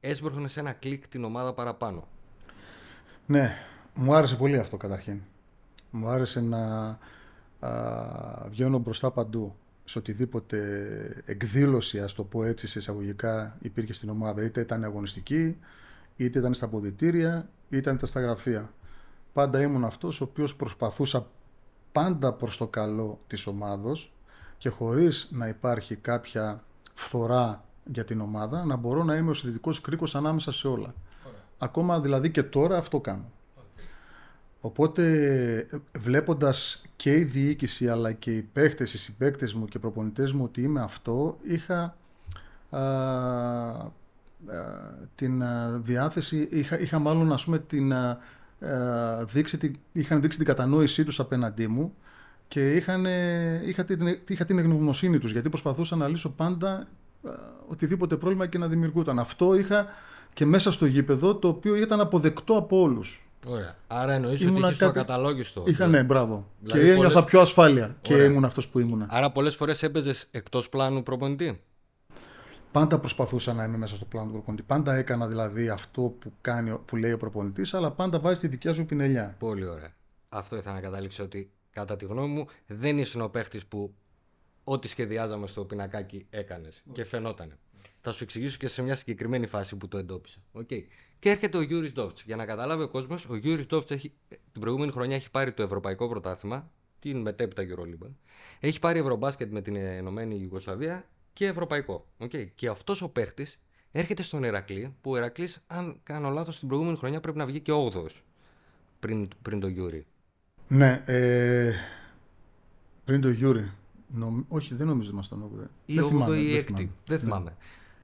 [0.00, 2.08] Έσπρωχνε σε ένα κλικ την ομάδα παραπάνω.
[3.26, 3.56] Ναι,
[3.94, 5.20] μου άρεσε πολύ αυτό καταρχήν.
[5.90, 6.98] Μου άρεσε να
[7.60, 14.08] α, βγαίνω μπροστά παντού σε οτιδήποτε εκδήλωση, ας το πω έτσι, σε εισαγωγικά υπήρχε στην
[14.08, 14.44] ομάδα.
[14.44, 15.58] Είτε ήταν αγωνιστική,
[16.16, 18.72] είτε ήταν στα ποδητήρια, είτε ήταν στα γραφεία.
[19.32, 21.26] Πάντα ήμουν αυτός ο οποίος προσπαθούσα
[21.92, 24.12] πάντα προς το καλό της ομάδος
[24.58, 26.60] και χωρίς να υπάρχει κάποια
[26.94, 30.94] φθορά για την ομάδα, να μπορώ να είμαι ο συνδετικός κρίκος ανάμεσα σε όλα.
[31.58, 33.30] Ακόμα δηλαδή και τώρα αυτό κάνω.
[34.60, 35.66] Οπότε
[35.98, 40.44] βλέποντας και η διοίκηση αλλά και οι παίχτες, οι συμπαίκτες μου και οι προπονητές μου
[40.44, 41.96] ότι είμαι αυτό, είχα
[42.70, 42.78] ε,
[45.14, 48.18] την ε, διάθεση, είχα, είχα μάλλον ας πούμε την, ε,
[49.24, 51.94] δείξει, είχαν δείξει την κατανόησή τους απέναντί μου
[52.48, 53.04] και είχαν,
[53.64, 56.86] είχα, την, είχα την εγνωμοσύνη τους γιατί προσπαθούσα να λύσω πάντα
[57.66, 59.18] οτιδήποτε πρόβλημα και να δημιουργούταν.
[59.18, 59.86] Αυτό είχα
[60.32, 63.24] και μέσα στο γήπεδο το οποίο ήταν αποδεκτό από όλους.
[63.46, 63.76] Ωραία.
[63.86, 64.78] Άρα εννοείς ότι είχες κάτι...
[64.78, 65.62] το ακαταλόγιστο.
[65.66, 66.46] Είχα, ναι, μπράβο.
[66.60, 69.06] Δηλαδή, και ένιωθα πιο ασφάλεια και ήμουν αυτός που ήμουν.
[69.08, 71.60] Άρα πολλές φορές έπαιζες εκτός πλάνου προπονητή;
[72.72, 74.62] Πάντα προσπαθούσα να είμαι μέσα στο πλάνο του προπονητή.
[74.62, 78.74] Πάντα έκανα δηλαδή αυτό που, κάνει, που λέει ο προπονητής, αλλά πάντα βάζει τη δικιά
[78.74, 79.36] σου πινελιά.
[79.38, 79.92] Πολύ ωραία.
[80.28, 83.94] Αυτό ήθελα να καταλήξω ότι κατά τη γνώμη μου δεν ήσουν ο παίχτης που
[84.64, 87.58] ό,τι σχεδιάζαμε στο πινακάκι έκανες και φαινότανε.
[88.00, 90.38] Θα σου εξηγήσω και σε μια συγκεκριμένη φάση που το εντόπισα.
[90.52, 90.82] Okay.
[91.18, 92.22] Και έρχεται ο Γιούρι Ζντοβτς.
[92.22, 94.00] Για να καταλάβει ο κόσμος, ο Γιούρι Ζντοβτς
[94.52, 98.10] την προηγούμενη χρονιά έχει πάρει το Ευρωπαϊκό Πρωτάθλημα, την μετέπειτα EuroLeague.
[98.60, 101.08] Έχει πάρει Ευρωμπάσκετ με την Ενωμένη Ιουγκοσλαβία
[101.40, 102.06] και ευρωπαϊκό.
[102.18, 102.46] Okay.
[102.54, 103.58] Και αυτός ο παίχτης
[103.90, 107.60] έρχεται στον Ηρακλή, που ο Ηρακλής, αν κάνω λάθος, την προηγούμενη χρονιά πρέπει να βγει
[107.60, 108.06] και 8ο
[108.98, 110.06] πριν, πριν το Γιούρι.
[110.68, 111.72] Ναι, ε,
[113.04, 113.72] πριν το Γιούρι.
[114.06, 114.42] Νομ...
[114.48, 115.68] Όχι, δεν νομίζω ότι ήμασταν 8ο.
[115.86, 116.88] Ή 8ο ή 6ο.
[117.04, 117.50] Δεν θυμάμαι.
[117.50, 117.56] Ναι.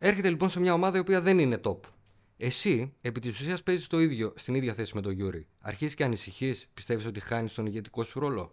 [0.09, 1.79] Έρχεται λοιπόν σε μια ομάδα η οποία δεν είναι top.
[2.37, 5.47] Εσύ, επί της ουσίας, παίζεις το ίδιο στην ίδια θέση με τον Γιούρι.
[5.61, 8.53] Αρχίζεις και ανησυχείς, πιστεύεις ότι χάνεις τον ηγετικό σου ρόλο;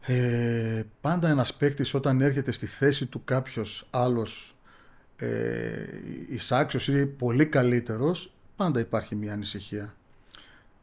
[0.00, 4.56] Ε, πάντα ένας παίκτης όταν έρχεται στη θέση του κάποιος άλλος
[5.16, 5.84] ε,
[6.28, 9.94] εισάξιος ή πολύ καλύτερος, πάντα υπάρχει μια ανησυχία.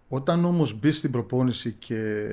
[0.07, 2.31] Όταν όμως μπεις στην προπόνηση και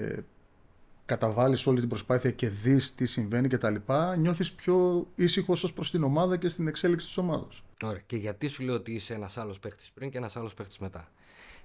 [1.05, 5.73] καταβάλεις όλη την προσπάθεια και δεις τι συμβαίνει και τα λοιπά, νιώθεις πιο ήσυχος ως
[5.73, 7.63] προς την ομάδα και στην εξέλιξη της ομάδας.
[7.83, 8.01] Ωραία.
[8.07, 11.09] Και γιατί σου λέω ότι είσαι ένας άλλος παίχτης πριν και ένας άλλος παίχτης μετά.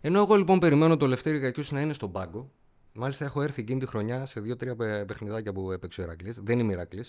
[0.02, 2.52] Ενώ εγώ λοιπόν περιμένω το Λευτέρη Κακιούς να είναι στον πάγκο,
[2.94, 4.76] Μάλιστα έχω έρθει εκείνη τη χρονιά σε δύο-τρία
[5.06, 6.34] παιχνιδάκια που έπαιξε ο Ηρακλή.
[6.44, 7.04] Δεν είμαι Ηρακλή.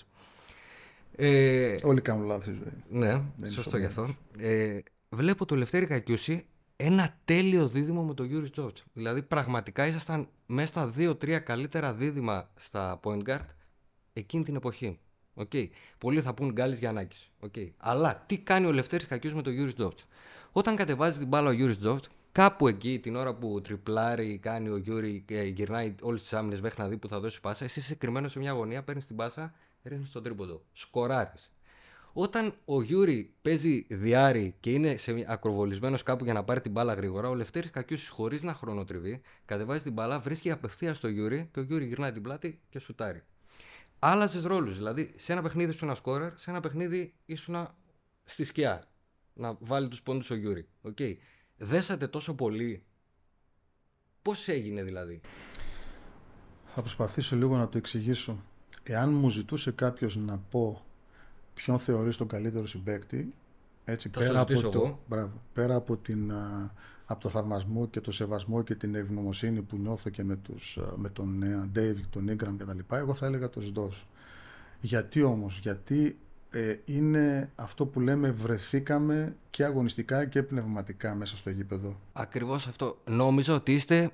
[1.17, 4.15] Ε, Όλοι κάνουν λάθη Ναι, Δεν σωστό γι' αυτό.
[4.39, 8.79] Ε, βλέπω το Λευτέρη Κακιούση ένα τέλειο δίδυμο με τον Γιούρι Ζντοβτς.
[8.93, 13.47] Δηλαδή πραγματικά ήσασταν μέσα στα δύο-τρία καλύτερα δίδυμα στα point guard
[14.13, 14.99] εκείνη την εποχή.
[15.35, 15.67] Okay.
[15.99, 17.31] Πολλοί θα πούν Γκάλης Γιαννάκης.
[17.41, 17.71] Okay.
[17.77, 19.99] Αλλά τι κάνει ο Λευτέρης Κακιούση με τον Γιούρι Ζντοβτς.
[20.53, 24.77] Όταν κατεβάζει την μπάλα ο Γιούρι Ζντοβτς, Κάπου εκεί την ώρα που ντριμπλάρει, κάνει ο
[24.77, 27.95] Γιούρι και γυρνάει όλες τις άμυνες μέχρι να δει που θα δώσει πάσα, εσύ είσαι
[27.95, 30.63] κρυμμένο σε μια γωνία, παίρνεις την πάσα, ρίχνεις τον τρίποντο.
[30.73, 31.51] Σκοράρεις.
[32.13, 36.95] Όταν ο Γιούρι παίζει δυάρι και είναι σε ακροβολισμένος κάπου για να πάρει την μπάλα
[36.95, 41.61] γρήγορα, ο Λευτέρης Κακιούσης χωρίς να χρονοτριβεί, κατεβάζει την μπάλα, βρίσκει απευθείας στο Γιούρι και
[41.61, 43.23] ο Γιούρι γυρνάει την πλάτη και σουτάρει.
[43.99, 44.77] Άλλαζες ρόλους.
[44.77, 47.69] Δηλαδή, σε ένα παιχνίδι ήσουν ένα σκόρερ, σε ένα παιχνίδι ήσουν
[48.25, 48.85] στη σκιά.
[49.35, 50.69] Να βάλει τους πόντους ο Γιούρι.
[50.83, 51.15] Okay
[51.61, 52.83] δέσατε τόσο πολύ.
[54.23, 55.21] Πώς έγινε δηλαδή;
[56.67, 58.45] Θα προσπαθήσω λίγο να το εξηγήσω.
[58.83, 60.85] Εάν μου ζητούσε κάποιος να πω
[61.55, 63.35] ποιον θεωρείς τον καλύτερο συμπέκτη,
[63.85, 66.33] έτσι, πέρα, από το, μπράβο, πέρα από, την,
[67.07, 71.09] από το θαυμασμό και το σεβασμό και την ευγνωμοσύνη που νιώθω και με, τους, με
[71.09, 71.43] τον
[71.75, 74.07] David, τον Ingram και τα λοιπά, εγώ θα έλεγα το Σντός.
[74.81, 76.19] Γιατί όμως, γιατί
[76.51, 82.01] ε, είναι αυτό που λέμε βρεθήκαμε και αγωνιστικά και πνευματικά μέσα στο γήπεδο.
[82.13, 82.99] Ακριβώς αυτό.
[83.05, 84.11] Νόμιζα ότι είστε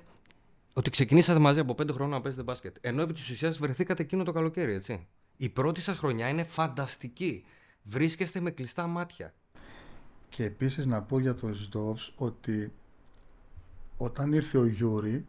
[0.73, 2.75] ότι ξεκινήσατε μαζί από πέντε χρόνια να παίζετε μπάσκετ.
[2.81, 5.07] Ενώ επί της ουσίας βρεθήκατε εκείνο το καλοκαίρι, έτσι.
[5.37, 7.45] Η πρώτη σας χρονιά είναι φανταστική.
[7.83, 9.33] Βρίσκεστε με κλειστά μάτια.
[10.29, 12.71] Και επίσης να πω για το Ζντοβτς ότι
[13.97, 15.25] όταν ήρθε ο Γιούρι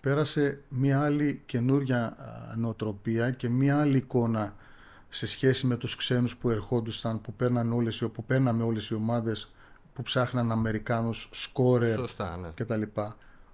[0.00, 2.16] πέρασε μια άλλη καινούρια
[2.56, 4.54] νοοτροπία και μια άλλη εικόνα
[5.14, 9.52] σε σχέση με τους ξένους που ερχόντουσαν, που, παίρναν όλες, που παίρναμε όλες οι ομάδες
[9.92, 12.50] που ψάχναν Αμερικάνους σκόρερ ναι.
[12.54, 12.82] κτλ.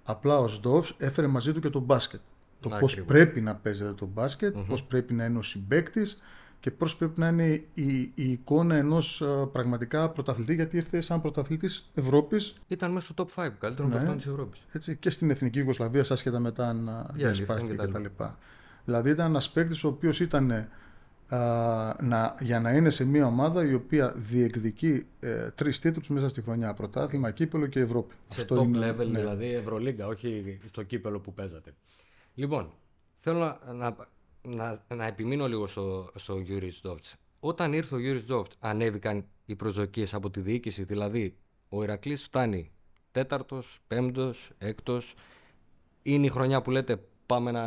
[0.03, 2.19] Απλά ο Σντόβς έφερε μαζί του και το μπάσκετ.
[2.59, 6.21] Το πώς πρέπει να παίζεται το μπάσκετ, mm πώς πρέπει να είναι ο συμπέκτης
[6.59, 11.91] και πώς πρέπει να είναι η, η εικόνα ενός πραγματικά πρωταθλητή γιατί ήρθε σαν πρωταθλητής
[11.93, 12.53] Ευρώπης.
[12.67, 14.61] Ήταν μέσα στο top 5, καλύτερο ναι, της Ευρώπης.
[14.71, 18.05] Έτσι, και στην Εθνική Ιουγκοσλαβία, άσχετα μετά να διασπάστηκε κτλ.
[18.85, 20.69] Δηλαδή ήταν ένας παίκτης ο οποίος ήταν
[21.99, 26.41] να, για να είναι σε μια ομάδα η οποία διεκδικεί ε, τρεις τίτλους μέσα στη
[26.41, 26.73] χρονιά.
[26.73, 28.15] Πρωτάθλημα, κύπελο και Ευρώπη.
[28.27, 29.19] Σε Αυτό top είναι, level ναι.
[29.19, 31.73] δηλαδή Ευρωλίγκα, όχι στο κύπελο που παίζατε.
[32.33, 32.73] Λοιπόν,
[33.19, 33.95] θέλω να, να,
[34.41, 37.05] να, να επιμείνω λίγο στο, στο Γιούρι Ζντοβτς.
[37.39, 41.35] Όταν ήρθε ο Γιούρι Ζντοβτς ανέβηκαν οι προσδοκίες από τη διοίκηση, δηλαδή
[41.69, 42.71] ο Ηρακλής φτάνει
[43.11, 45.15] τέταρτος, πέμπτος, έκτος.
[46.01, 47.61] Είναι η χρονιά που λέτε πάμε να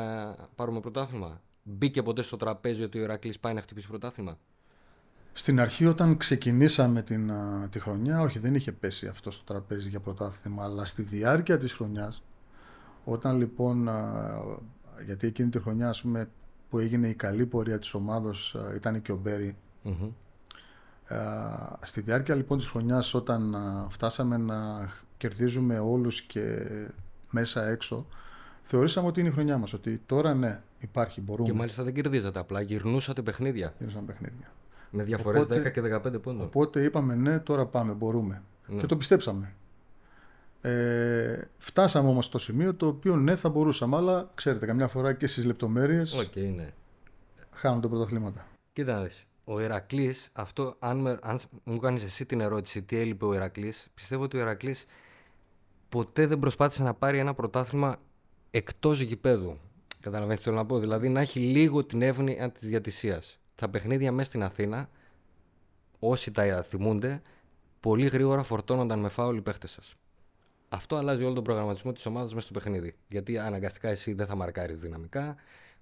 [0.54, 4.38] πάρουμε πρωτάθλημα; Μπήκε ποτέ στο τραπέζι ότι ο Ηρακλής πάει να χτυπήσει πρωτάθλημα;
[5.32, 7.32] Στην αρχή όταν ξεκινήσαμε την,
[7.70, 11.72] τη χρονιά, όχι δεν είχε πέσει αυτό στο τραπέζι για πρωτάθλημα, αλλά στη διάρκεια της
[11.72, 12.22] χρονιάς,
[13.04, 13.88] όταν λοιπόν,
[15.04, 16.30] γιατί εκείνη τη χρονιά ας πούμε,
[16.70, 19.56] που έγινε η καλή πορεία της ομάδος ήταν και ο μπερι
[21.82, 23.56] στη διάρκεια λοιπόν της χρονιάς όταν
[23.88, 26.66] φτάσαμε να κερδίζουμε όλους και
[27.30, 28.06] μέσα έξω,
[28.62, 31.48] θεωρήσαμε ότι είναι η χρονιά μας, ότι τώρα ναι, υπάρχει, μπορούμε.
[31.48, 33.74] Και μάλιστα δεν κερδίζατε απλά, γυρνούσατε παιχνίδια.
[33.78, 34.52] Γυρνούσαμε παιχνίδια.
[34.90, 36.40] Με διαφορές 10 και 15 πόντων.
[36.40, 38.42] Οπότε είπαμε ναι, τώρα πάμε, μπορούμε.
[38.66, 38.80] Ναι.
[38.80, 39.54] Και το πιστέψαμε.
[40.60, 45.26] Ε, φτάσαμε όμως στο σημείο το οποίο ναι θα μπορούσαμε, αλλά ξέρετε καμιά φορά και
[45.26, 46.68] στις λεπτομέρειες okay, ναι.
[47.50, 48.46] χάνουν τα πρωταθλήματα.
[48.72, 49.08] Κοίτα να
[49.44, 54.22] Ο Ηρακλή, αυτό αν, αν μου κάνεις εσύ την ερώτηση τι έλειπε ο Ηρακλή, πιστεύω
[54.22, 54.76] ότι ο Ηρακλή
[55.88, 57.96] ποτέ δεν προσπάθησε να πάρει ένα πρωτάθλημα
[58.50, 59.58] εκτός γηπέδου.
[60.04, 60.78] Καταλαβαίνετε τι θέλω να πω.
[60.78, 63.38] Δηλαδή να έχει λίγο την εύνοια της διαιτησίας.
[63.54, 64.88] Τα παιχνίδια μέσα στην Αθήνα,
[65.98, 67.22] όσοι τα θυμούνται,
[67.80, 69.94] πολύ γρήγορα φορτώνονταν με φάουλ οι παίχτες σας.
[70.68, 72.94] Αυτό αλλάζει όλο τον προγραμματισμό της ομάδας μέσα στο παιχνίδι.
[73.08, 75.36] Γιατί αναγκαστικά εσύ δεν θα μαρκάρεις δυναμικά.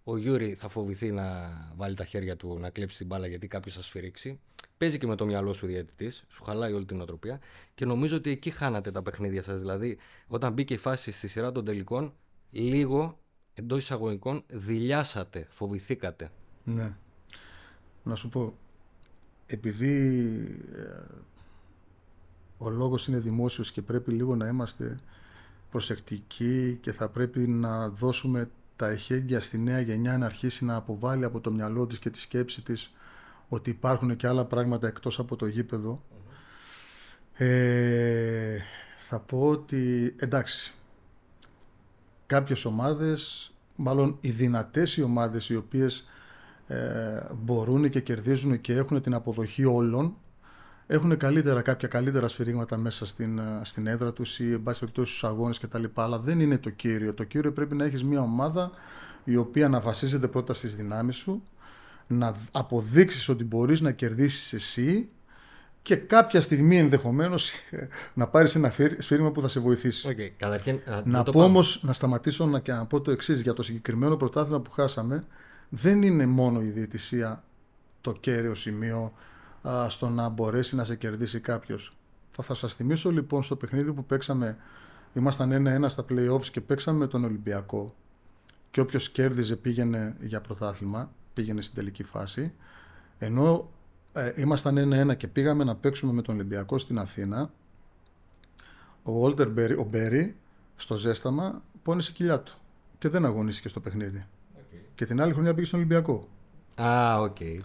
[0.05, 3.75] Ο Γιούρι θα φοβηθεί να βάλει τα χέρια του να κλέψει την μπάλα γιατί κάποιος
[3.75, 4.41] θα σφυρίξει.
[4.77, 7.41] Παίζει και με το μυαλό σου διαιτητής, σου χαλάει όλη την νοοτροπία
[7.75, 9.61] και νομίζω ότι εκεί χάνατε τα παιχνίδια σας.
[9.61, 12.15] Δηλαδή, όταν μπήκε η φάση στη σειρά των τελικών,
[12.51, 13.22] λίγο
[13.55, 16.31] εντός εισαγωγικών δηλιάσατε, φοβηθήκατε.
[16.65, 16.93] Ναι.
[18.03, 18.55] Να σου πω,
[19.47, 20.27] επειδή
[20.75, 21.03] ε,
[22.59, 24.99] ο λόγος είναι δημόσιος και πρέπει λίγο να είμαστε
[25.71, 31.25] προσεκτικοί και θα πρέπει να δώσουμε τα εχέγγυα στη νέα γενιά να αρχίσει να αποβάλει
[31.25, 32.93] από το μυαλό της και τη σκέψη της
[33.49, 36.03] ότι υπάρχουν και άλλα πράγματα εκτός από το γήπεδο.
[37.35, 38.59] Ε,
[38.97, 40.75] θα πω ότι εντάξει,
[42.33, 46.09] κάποιες ομάδες, μάλλον οι δυνατές οι ομάδες οι οποίες
[46.67, 46.77] ε,
[47.35, 50.17] μπορούν και κερδίζουν και έχουν την αποδοχή όλων
[50.87, 55.11] έχουν καλύτερα, κάποια καλύτερα σφυρίγματα μέσα στην, ε, στην έδρα τους ή εν πάση περιπτώσει
[55.11, 55.85] στους αγώνες κτλ.
[55.95, 57.15] Αλλά δεν είναι το κύριο.
[57.15, 58.71] Το κύριο πρέπει να έχεις μια ομάδα
[59.25, 61.43] η οποία να βασίζεται πρώτα στις δυνάμεις σου,
[62.07, 65.09] να αποδείξεις ότι μπορείς να κερδίσεις εσύ
[65.83, 67.53] και κάποια στιγμή ενδεχομένως
[68.15, 70.09] να πάρεις ένα σφύριγμα που θα σε βοηθήσει.
[70.11, 73.63] Okay, καταρχήν, να πω όμως, να σταματήσω να, και να πω το εξής για το
[73.63, 75.25] συγκεκριμένο πρωτάθλημα που χάσαμε.
[75.69, 77.43] Δεν είναι μόνο η διαιτησία
[78.01, 79.13] το κέριο σημείο
[79.89, 81.97] στο να μπορέσει να σε κερδίσει κάποιος.
[82.31, 84.57] Θα, θα σας θυμίσω λοιπόν στο παιχνίδι που παίξαμε,
[85.15, 87.95] ήμασταν 1-1 στα playoffs και παίξαμε τον Ολυμπιακό.
[88.71, 92.53] Και όποιος κέρδιζε πήγαινε για πρωτάθλημα, πήγαινε στην τελική φάση.
[93.19, 93.82] Ενώ ε,
[94.37, 97.51] ήμασταν 1-1 και πήγαμε να παίξουμε με τον Ολυμπιακό στην Αθήνα,
[99.03, 100.37] ο Γουόλτερ Μπέρι, ο Μπέρι,
[100.77, 102.53] στο ζέσταμα, πόνεσε η κοιλιά του
[102.99, 104.27] και δεν αγωνίστηκε στο παιχνίδι.
[104.57, 104.85] Okay.
[104.95, 106.29] Και την άλλη χρονιά πήγε στον Ολυμπιακό.
[106.83, 107.37] Α, OK.
[107.41, 107.59] Okay.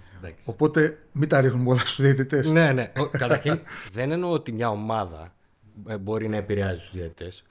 [0.45, 2.49] Οπότε μην τα ρίχνουμε όλα στους διαιτητές.
[2.49, 2.91] ναι, ναι.
[3.11, 3.59] Καταρχήν
[3.93, 5.33] δεν εννοώ ότι μια ομάδα
[5.87, 7.43] ε, μπορεί να επηρεάζει τους διαιτητές.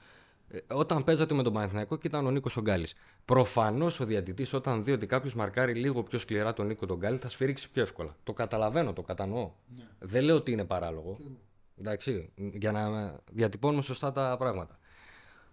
[0.49, 2.87] Ε, όταν παίζατε με τον Παναθηναϊκό και ήταν ο Νίκος Ογκάλη.
[3.25, 7.17] Προφανώς ο διαιτητής, όταν δει ότι κάποιος μαρκάρει λίγο πιο σκληρά τον Νίκο τον Γκάλη,
[7.17, 8.15] θα σφυρίξει πιο εύκολα.
[8.23, 9.51] Το καταλαβαίνω, το κατανοώ.
[9.75, 9.83] Ναι.
[9.99, 11.17] Δεν λέω ότι είναι παράλογο.
[11.79, 14.79] Εντάξει, για να διατυπώνουμε σωστά τα πράγματα.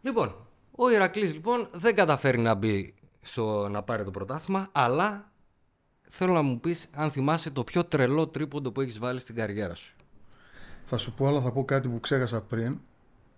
[0.03, 0.35] Λοιπόν,
[0.71, 5.33] ο Ηρακλής λοιπόν δεν καταφέρει να μπει στο να πάρει το πρωτάθλημα, αλλά
[6.09, 9.75] θέλω να μου πεις αν θυμάσαι το πιο τρελό τρίποντο που έχεις βάλει στην καριέρα
[9.75, 9.97] σου.
[10.85, 12.81] Θα σου πω, αλλά θα πω κάτι που ξέχασα πριν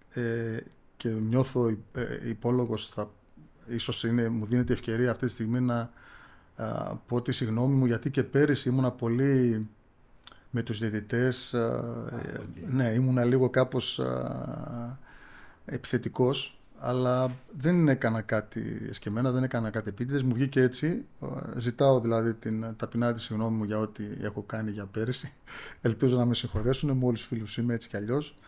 [0.08, 0.58] ε,
[0.96, 3.10] και νιώθω ε, υπόλογος, θα,
[3.66, 5.90] ίσως είναι, μου δίνεται ευκαιρία αυτή τη στιγμή να
[6.56, 9.66] α, πω τη συγγνώμη μου γιατί και πέρυσι ήμουνα πολύ
[10.50, 12.40] με τους διαιτητές, α, okay.
[12.70, 14.98] ναι, ήμουνα λίγο κάπως α,
[15.64, 21.04] επιθετικός αλλά δεν έκανα κάτι εσκεμμένα, δεν έκανα κάτι επίτηδες, μου βγήκε έτσι.
[21.22, 25.32] Ε, ζητάω δηλαδή την ταπεινά της συγγνώμη μου για ό,τι έχω κάνει για πέρυσι.
[25.80, 28.38] Ελπίζω να με συγχωρέσουν, με όλους τους φίλους είμαι έτσι κι αλλιώς.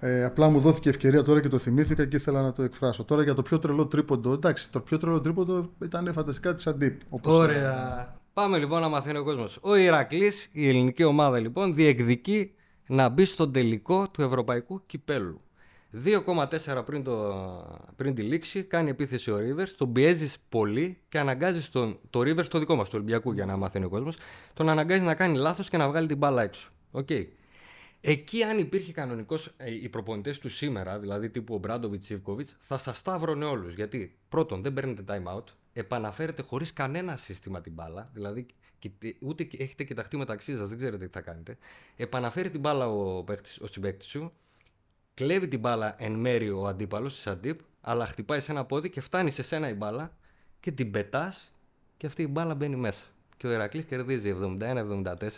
[0.00, 3.04] Ε, απλά μου δόθηκε ευκαιρία τώρα και το θυμήθηκα και ήθελα να το εκφράσω.
[3.04, 4.32] Τώρα για το πιο τρελό τρίποντο.
[4.32, 7.00] Εντάξει, το πιο τρελό τρίποντο ήταν φανταστικά της Αντίπ.
[7.22, 8.14] Ωραία.
[8.32, 9.58] Πάμε λοιπόν να μαθαίνει ο κόσμος.
[9.62, 12.54] Ο Ηρακλής, η ελληνική ομάδα λοιπόν, διεκδικεί
[12.86, 15.40] να μπει στον τελικό του Ευρωπαϊκού Κυπέλου.
[16.04, 17.34] 2,4 πριν, το,
[17.96, 22.44] πριν τη λήξη κάνει επίθεση ο Rivers, τον πιέζεις πολύ και αναγκάζεις τον, το Rivers,
[22.48, 24.16] το δικό μας, του Ολυμπιακού, για να μαθαίνει ο κόσμος,
[24.54, 26.70] τον αναγκάζει να κάνει λάθος και να βγάλει την μπάλα έξω.
[26.92, 27.24] Okay.
[28.08, 32.78] Εκεί, αν υπήρχε κανονικός, ε, οι προπονητές του σήμερα, δηλαδή τύπου ο Μπράντοβιτς Σιβκοβιτς, θα
[32.78, 33.74] σας σταύρωνε όλους.
[33.74, 38.46] Γιατί πρώτον, δεν παίρνετε time out, επαναφέρετε χωρίς κανένα σύστημα την μπάλα, δηλαδή
[39.20, 41.56] ούτε έχετε κοιταχτεί μεταξύ σας, δεν ξέρετε τι θα κάνετε.
[41.96, 44.32] Επαναφέρει την μπάλα ο, παίχτης, ο συμπαίκτης σου,
[45.14, 49.00] κλέβει την μπάλα εν μέρη ο αντίπαλος της αντίπ, αλλά χτυπάει σε ένα πόδι και
[49.00, 50.16] φτάνει σε σένα η μπάλα
[50.60, 51.52] και την πετάς
[51.96, 53.04] και αυτή η μπάλα μπαίνει μέσα.
[53.36, 54.36] Και ο Ερακλής κερδίζει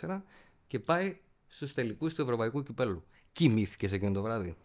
[0.03, 0.21] 71-74
[0.67, 1.17] και πάει
[1.49, 3.03] στους τελικούς του Ευρωπαϊκού Κυπέλου.
[3.31, 4.55] Κοιμήθηκες εκείνο το βράδυ.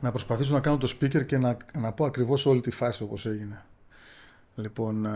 [0.00, 3.26] Να προσπαθήσω να κάνω το speaker και να, να πω ακριβώς όλη τη φάση όπως
[3.26, 3.64] έγινε.
[4.54, 5.06] Λοιπόν,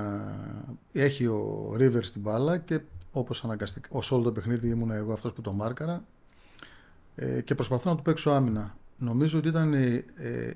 [0.92, 2.80] έχει ο River την μπάλα και
[3.12, 6.04] όπως αναγκαστικά, ω όλο το παιχνίδι ήμουν εγώ αυτός που το μάρκαρα
[7.14, 8.76] ε, και προσπαθώ να του παίξω άμυνα.
[8.98, 10.04] Νομίζω ότι ήταν ε,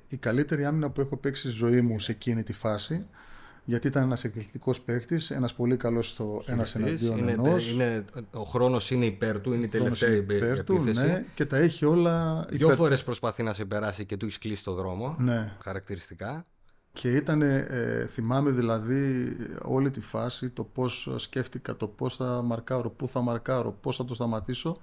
[0.09, 3.07] η καλύτερη άμυνα που έχω παίξει στη ζωή μου σε εκείνη τη φάση
[3.71, 7.71] γιατί ήταν ένας εκπληκτικός παίχτης, ένας πολύ καλός στο ένας εναντίον είναι, ενός.
[7.71, 11.07] Είναι, ο χρόνος είναι υπέρ του, είναι η τελευταία υπέρ του, επίθεση.
[11.07, 12.47] Ναι, και τα έχει όλα.
[12.51, 15.17] Δύο φορές προσπαθεί να σε περάσει και του έχει κλείσει το δρόμο.
[15.19, 15.53] Ναι.
[15.63, 16.47] Χαρακτηριστικά.
[16.93, 22.91] Και ήταν, ε, θυμάμαι δηλαδή όλη τη φάση, το πώς σκέφτηκα, το πώς θα μαρκάρω,
[22.91, 24.77] πού θα μαρκάρω, πώς θα το σταματήσω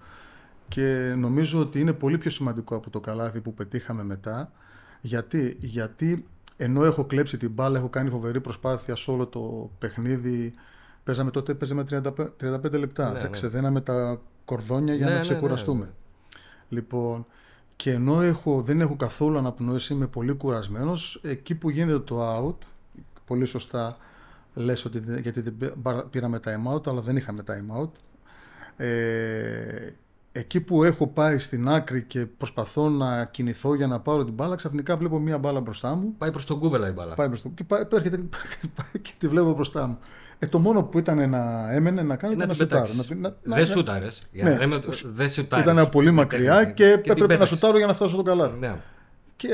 [0.68, 4.52] και νομίζω ότι είναι πολύ πιο σημαντικό από το καλάθι που πετύχαμε μετά.
[5.02, 6.26] Γιατί, γιατί
[6.58, 10.54] ενώ έχω κλέψει την μπάλα, έχω κάνει φοβερή προσπάθεια σε όλο το παιχνίδι.
[11.04, 13.12] Παίζαμε τότε, παίζαμε 35, λεπτά.
[13.12, 13.30] Ναι, θα ναι.
[13.30, 15.86] ξεδέναμε τα κορδόνια για ναι, να ναι, ξεκουραστούμε.
[15.86, 15.92] Ναι,
[16.70, 17.26] λοιπόν,
[17.76, 22.68] και ενώ έχω, δεν έχω καθόλου αναπνοήσει, είμαι πολύ κουρασμένος, εκεί που γίνεται το out,
[23.26, 23.98] πολύ σωστά
[24.54, 25.74] λες ότι γιατί δεν
[26.10, 27.90] πήραμε time out, αλλά δεν είχαμε time out,
[28.78, 29.90] ε,
[30.32, 34.56] εκεί που έχω πάει στην άκρη και προσπαθώ να κινηθώ για να πάρω την μπάλα,
[34.56, 36.14] ξαφνικά βλέπω μία μπάλα μπροστά μου.
[36.18, 37.16] Πάει προς τον κούβελα η μπάλα.
[37.16, 38.24] Πάει προς τον και, πάει, έρχεται,
[39.02, 40.00] και τη βλέπω μπροστά μου.
[40.40, 42.88] Ε, το μόνο που ήταν να έμενε να κάνει ήταν να σουτάρω.
[43.44, 44.22] Δεν σούταρες.
[44.32, 44.58] Ναι.
[45.04, 48.58] Δεν Ήταν πολύ μακριά και, και έπρεπε να σουτάρω για να φτάσω στο καλάθι.
[48.58, 48.76] Ναι.
[49.36, 49.50] Και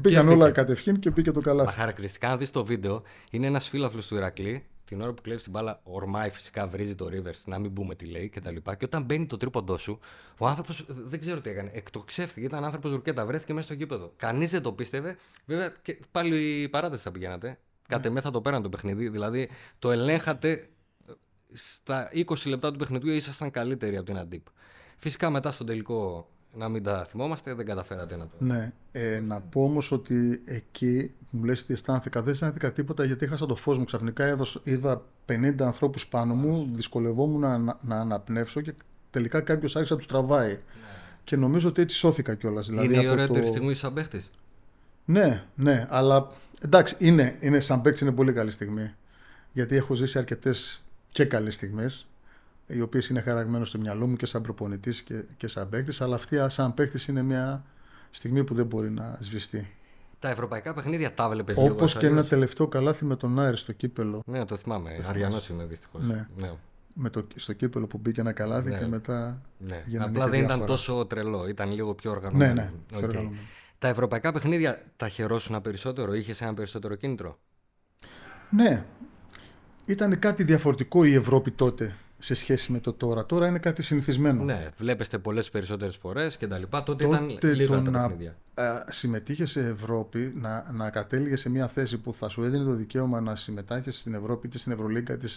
[0.00, 1.68] πήγαν όλα κατευθείαν και πήγε το καλάθι.
[1.68, 5.42] Μα χαρακτηριστικά, αν δεις το βίντεο, είναι ένας φίλαθλος του Ηρακλή την ώρα που κλέβεις
[5.42, 8.54] την μπάλα, ορμάει φυσικά, βρίζει το Rivers, να μην πούμε τι λέει κτλ.
[8.54, 9.98] Και, και όταν μπαίνει το τρίποντό σου,
[10.38, 11.70] ο άνθρωπος δεν ξέρω τι έκανε.
[11.72, 14.12] Εκτοξεύτηκε, ήταν άνθρωπος ρουκέτα, βρέθηκε μέσα στο γήπεδο.
[14.16, 15.16] Κανείς δεν το πίστευε.
[15.44, 17.58] Βέβαια, και πάλι η παράταση θα πηγαίνατε.
[17.88, 19.08] Κάτε με θα το πέραν το παιχνίδι.
[19.08, 20.68] Δηλαδή, το ελέγχατε
[21.52, 24.46] στα 20 λεπτά του παιχνιδιού ήσασταν καλύτεροι από την Αντίπ.
[24.96, 28.34] Φυσικά μετά στο τελικό να μην τα θυμόμαστε, δεν καταφέρατε να το.
[28.38, 28.72] Ναι.
[28.92, 33.46] Ε, να πω όμως ότι εκεί μου λες ότι αισθάνθηκα, δεν αισθάνθηκα τίποτα γιατί έχασα
[33.46, 33.84] το φως μου.
[33.84, 38.74] Ξαφνικά είδα 50 ανθρώπους πάνω μου, δυσκολευόμουν να, να αναπνεύσω και
[39.10, 40.50] τελικά κάποιος άρχισε να τους τραβάει.
[40.50, 40.58] Ναι.
[41.24, 42.66] Και νομίζω ότι έτσι σώθηκα κιόλας.
[42.66, 43.46] Δηλαδή, είναι η ωραιότερη το...
[43.46, 44.30] στιγμής σαν παίχτης.
[45.04, 46.28] Ναι, ναι, αλλά
[46.60, 48.94] εντάξει, είναι, είναι σαν παίχτης είναι πολύ καλή στιγμή.
[49.52, 52.06] Γιατί έχω ζήσει αρκετές και καλές στιγμές
[52.66, 56.14] οι οποίες είναι χαραγμένες στο μυαλό μου και σαν προπονητής και, και σαν παίκτης, αλλά
[56.14, 57.64] αυτή σαν παίκτης είναι μια
[58.10, 59.70] στιγμή που δεν μπορεί να σβηστεί.
[60.18, 61.72] Τα ευρωπαϊκά παιχνίδια τα βλέπε λίγο.
[61.72, 64.22] Όπως και ένα τελευταίο καλάθι με τον Άιρ στο κύπελο.
[64.26, 65.04] Ναι, το θυμάμαι.
[65.08, 66.06] Αριανός είναι δυστυχώς.
[66.06, 66.28] Ναι.
[66.36, 66.52] ναι.
[66.98, 68.78] Με το, στο κύπελο που μπήκε ένα καλάθι ναι.
[68.78, 69.40] και μετά.
[69.58, 69.84] Ναι.
[69.98, 72.52] Απλά δεν ήταν τόσο τρελό, ήταν λίγο πιο οργανωμένο.
[72.52, 73.06] Ναι, ναι.
[73.06, 73.28] Okay.
[73.78, 77.38] Τα ευρωπαϊκά παιχνίδια τα χαιρόσουν περισσότερο, είχες ένα περισσότερο κίνητρο;
[78.50, 78.84] Ναι.
[79.84, 83.26] Ήταν κάτι διαφορετικό η Ευρώπη τότε σε σχέση με το τώρα.
[83.26, 84.44] Τώρα είναι κάτι συνηθισμένο.
[84.44, 86.82] Ναι, βλέπεστε πολλές περισσότερες φορές και τα λοιπά.
[86.82, 88.16] Τότε, Τότε ήταν λίγα τα να
[88.88, 93.20] συμμετείχες σε Ευρώπη, να, να κατέληγες σε μια θέση που θα σου έδινε το δικαίωμα
[93.20, 95.28] να συμμετάχει στην Ευρώπη, είτε στην Ευρωλίγκα, είτε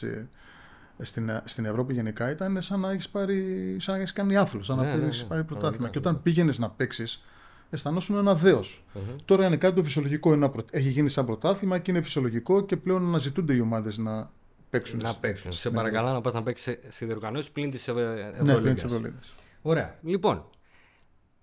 [1.00, 4.78] στην, στην Ευρώπη γενικά, ήταν σαν να έχεις πάρει, σαν να έχεις κάνει άθλος, σαν
[4.78, 5.90] να ναι, ναι, ναι, πάρει πρωτάθλημα.
[5.90, 7.26] Και όταν πήγαινες να παίξεις,
[7.70, 8.84] αισθανόσουν ένα δέος.
[9.26, 10.52] Τώρα είναι κάτι το φυσιολογικό.
[10.72, 14.30] Έχει γίνει σαν πρωτάθλημα και είναι φυσιολογικό και πλέον αναζητούνται οι ομάδες να
[14.70, 15.00] παίξουν.
[15.04, 15.54] Να παίξουν.
[15.54, 18.34] Σε παρακαλώ να πας να παίξεις σε διοργανώσεις πλην της Ευρωλίγα.
[18.42, 19.20] Ναι, πλην της Ευρωλίγα.
[19.62, 19.98] Ωραία.
[20.02, 20.50] Λοιπόν,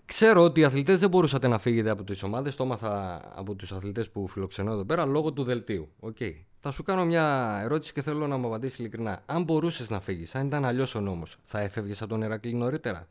[0.04, 2.56] ξέρω ότι οι αθλητές δεν μπορούσατε να φύγετε από τις ομάδες.
[2.56, 5.88] Το έμαθα από τους αθλητές που φιλοξενώ εδώ πέρα λόγω του δελτίου.
[6.00, 6.32] Okay.
[6.60, 9.22] Θα σου κάνω μια ερώτηση και θέλω να μου απαντήσεις ειλικρινά.
[9.26, 13.08] Αν μπορούσες να φύγεις, αν ήταν αλλιώς ο νόμος, θα έφευγες από τον Ερακλή νωρίτερα;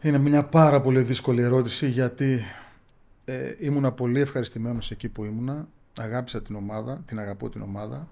[0.00, 2.44] Είναι μια πάρα πολύ δύσκολη ερώτηση γιατί
[3.24, 5.68] ε, ήμουνα πολύ ευχαριστημένος εκεί που ήμουνα.
[5.98, 8.08] Αγάπησα την ομάδα, την αγαπώ την ομάδα.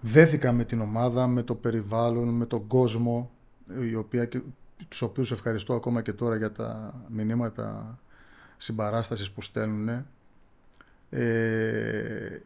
[0.00, 3.30] Δέθηκα με την ομάδα, με το περιβάλλον, με τον κόσμο,
[3.90, 4.28] η οποία,
[4.88, 7.98] τους οποίους ευχαριστώ ακόμα και τώρα για τα μηνύματα
[8.56, 9.88] συμπαράστασης που στέλνουν.
[11.10, 12.40] Ε,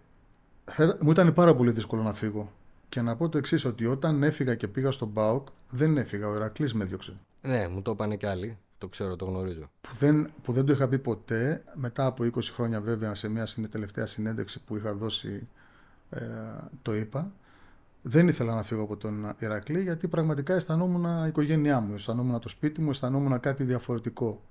[1.00, 2.52] μου ήταν πάρα πολύ δύσκολο να φύγω.
[2.88, 6.28] Και να πω το εξής, ότι όταν έφυγα και πήγα στον Μπάουκ, δεν έφυγα.
[6.28, 7.16] Ο Ερακλής με διώξε.
[7.40, 8.58] Ναι, μου το είπανε κι άλλοι.
[8.86, 9.70] Το ξέρω, το γνωρίζω.
[9.80, 11.64] Που δεν, που δεν το είχα πει ποτέ.
[11.74, 15.48] Μετά από 20 χρόνια, βέβαια, σε μια τελευταία συνέντευξη που είχα δώσει,
[16.10, 16.20] ε,
[16.82, 17.32] το είπα.
[18.02, 22.48] Δεν ήθελα να φύγω από τον Ηρακλή γιατί πραγματικά αισθανόμουν η οικογένειά μου, αισθανόμουν το
[22.48, 24.42] σπίτι μου, αισθανόμουν κάτι διαφορετικό.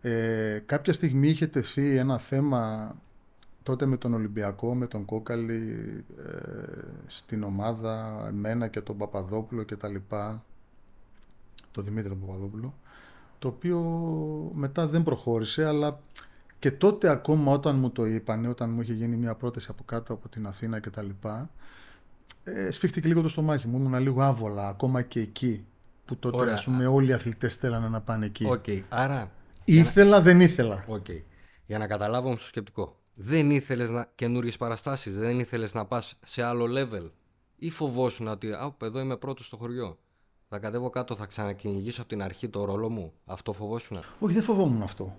[0.00, 2.94] Ε, κάποια στιγμή είχε τεθεί ένα θέμα
[3.62, 6.32] τότε με τον Ολυμπιακό, με τον Κόκαλη ε,
[7.06, 10.44] στην ομάδα, εμένα και τον Παπαδόπουλο και τα λοιπά,
[11.72, 12.74] τον Δημήτρη τον Παπαδόπουλο,
[13.38, 13.80] το οποίο
[14.54, 16.00] μετά δεν προχώρησε, αλλά
[16.58, 20.12] και τότε ακόμα όταν μου το είπανε, όταν μου είχε γίνει μια πρόταση από κάτω
[20.12, 21.50] από την Αθήνα και τα λοιπά,
[22.44, 25.64] ε, σφίχτηκε λίγο το στομάχι μου, ήμουν λίγο άβολα, ακόμα και εκεί,
[26.04, 26.54] που τότε Ωραία.
[26.54, 28.46] ας πούμε όλοι οι αθλητές θέλανε να πάνε εκεί.
[28.50, 28.82] Okay.
[28.88, 29.30] Άρα...
[29.64, 30.84] Ήθελα, δεν ήθελα.
[30.88, 31.22] Okay.
[31.66, 36.18] Για να καταλάβω όμως το σκεπτικό δεν ήθελες να καινούριε παραστάσεις, δεν ήθελες να πας
[36.22, 37.10] σε άλλο level
[37.56, 39.98] ή φοβόσουν ότι α, εδώ είμαι πρώτος στο χωριό.
[40.48, 43.12] Θα κατέβω κάτω, θα ξανακυνηγήσω από την αρχή το ρόλο μου.
[43.24, 43.98] Αυτό φοβόσουν.
[44.18, 45.16] Όχι, δεν φοβόμουν αυτό.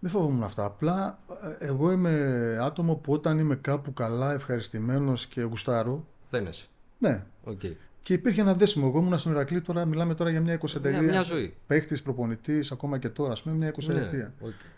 [0.00, 0.64] Δεν φοβόμουν αυτά.
[0.64, 1.18] Απλά
[1.60, 6.06] ε, εγώ είμαι άτομο που όταν είμαι κάπου καλά, ευχαριστημένος και γουστάρω.
[6.30, 6.66] Δεν είσαι.
[6.98, 7.24] Ναι.
[7.44, 7.72] Okay.
[8.02, 8.86] Και υπήρχε ένα δέσιμο.
[8.88, 11.02] Εγώ ήμουν στον Ηρακλή, τώρα μιλάμε τώρα για μια 20 ετία.
[11.02, 11.56] Μια, ζωή.
[11.66, 14.32] Παίχτης, προπονητής, ακόμα και τώρα, ας πούμε, μια 20 ναι,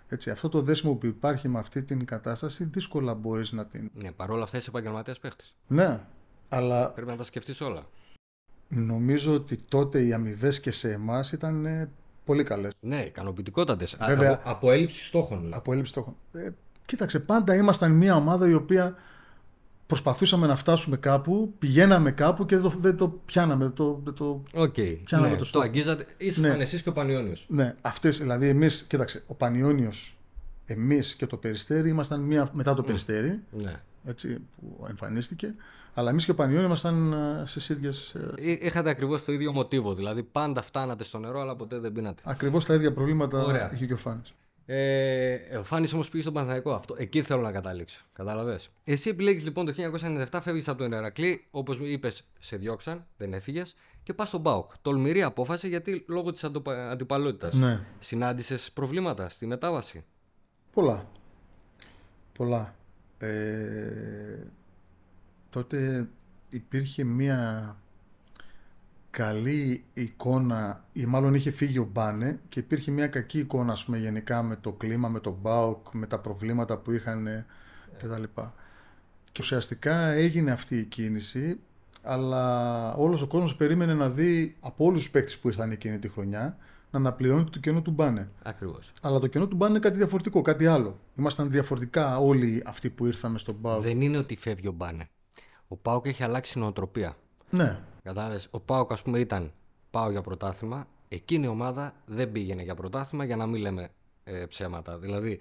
[0.08, 3.90] Έτσι, αυτό το δέσιμο που υπάρχει με αυτή την κατάσταση, δύσκολα μπορείς να την.
[3.94, 5.54] Ναι, παρόλα αυτά είσαι επαγγελματίας παίχτης.
[5.66, 6.00] Ναι,
[6.48, 6.90] αλλά.
[6.90, 7.86] Πρέπει να τα σκεφτείς όλα.
[8.68, 11.88] Νομίζω ότι τότε οι αμοιβές και σε εμάς ήταν ε,
[12.24, 12.72] πολύ καλές.
[12.80, 13.96] Ναι, ικανοποιητικότατες.
[13.98, 15.50] Από, από έλλειψη στόχων.
[15.54, 16.16] Από έλλειψη στόχων.
[16.32, 16.48] Ε,
[16.84, 18.96] κοίταξε, πάντα ήμασταν μια ομάδα η οποία
[19.86, 23.70] προσπαθούσαμε να φτάσουμε κάπου, πηγαίναμε κάπου και δεν το πιάναμε.
[23.70, 24.98] Το, το okay.
[25.04, 26.06] πιάναμε ναι, το, το αγγίζατε.
[26.16, 26.62] Ήσασταν ναι.
[26.62, 27.46] εσείς και ο Πανιόνιος.
[27.48, 30.16] Ναι, αυτές, δηλαδή εμείς, κοίταξε, ο Πανιόνιος,
[30.66, 32.86] εμείς και το Περιστέρι ήμασταν μία μετά το mm.
[32.86, 33.40] Περιστέρι.
[33.50, 33.80] Ναι.
[34.06, 35.54] Έτσι, που εμφανίστηκε.
[35.94, 38.14] Αλλά εμείς και ο Πανιόνιος ήμασταν ε, στις ίδιες.
[38.14, 39.94] Ε, είχατε ακριβώς το ίδιο μοτίβο.
[39.94, 42.22] Δηλαδή πάντα φτάνατε στο νερό, αλλά ποτέ δεν πίνατε.
[42.24, 44.34] Ακριβώς τα ίδια προβλήματα είχε και ο Φάνης.
[44.68, 46.72] Ε, ο Φάνης όμως πήγε στον Παναθηναϊκό.
[46.72, 46.94] Αυτό.
[46.98, 48.00] Εκεί θέλω να καταλήξω.
[48.12, 49.72] Κατάλαβες; Εσύ επιλέγεις λοιπόν το
[50.30, 54.70] 1997, φεύγεις από τον Ερακλή, όπως είπες, σε διώξαν, δεν έφυγες, και πας στον Μπάουκ.
[54.82, 56.44] Τολμηρή απόφαση γιατί λόγω της
[56.90, 57.54] αντιπαλότητας.
[57.54, 57.80] Ναι.
[57.98, 60.04] Συνάντησες προβλήματα στη μετάβαση;
[60.72, 61.06] Πολλά.
[62.32, 62.74] Πολλά.
[63.18, 64.46] Ε,
[65.50, 66.08] τότε
[66.50, 67.76] υπήρχε μία
[69.10, 73.98] καλή εικόνα ή μάλλον είχε φύγει ο Μπάνε και υπήρχε μια κακή εικόνα ας πούμε,
[73.98, 77.46] γενικά με το κλίμα, με τον Μπάουκ, με τα προβλήματα που είχαν
[77.98, 78.22] κτλ.
[79.32, 81.58] Και ουσιαστικά έγινε αυτή η κίνηση
[82.02, 86.08] αλλά όλος ο κόσμος περίμενε να δει από όλους τους παίκτες που ήρθαν εκείνη τη
[86.08, 86.56] χρονιά
[86.90, 88.30] να αναπληρώνει το κενό του Μπάνε.
[88.42, 88.92] Ακριβώς.
[89.02, 90.98] Αλλά το κενό του Μπάνε είναι κάτι διαφορετικό, κάτι άλλο.
[91.16, 93.82] Ήμασταν διαφορετικά όλοι αυτοί που ήρθαμε στον Μπάουκ.
[93.82, 95.08] Δεν είναι ότι φεύγει ο Μπάνε.
[95.68, 97.16] Ο Πάουκ έχει αλλάξει νοοτροπία.
[97.50, 97.78] Ναι.
[98.02, 99.52] Κατάλαβες; Ο Πάοκ, ας πούμε, ήταν
[99.90, 100.86] πάω για πρωτάθλημα.
[101.08, 103.88] Εκείνη η ομάδα δεν πήγαινε για πρωτάθλημα για να μην λέμε
[104.24, 104.98] ε, ψέματα.
[104.98, 105.40] Δηλαδή,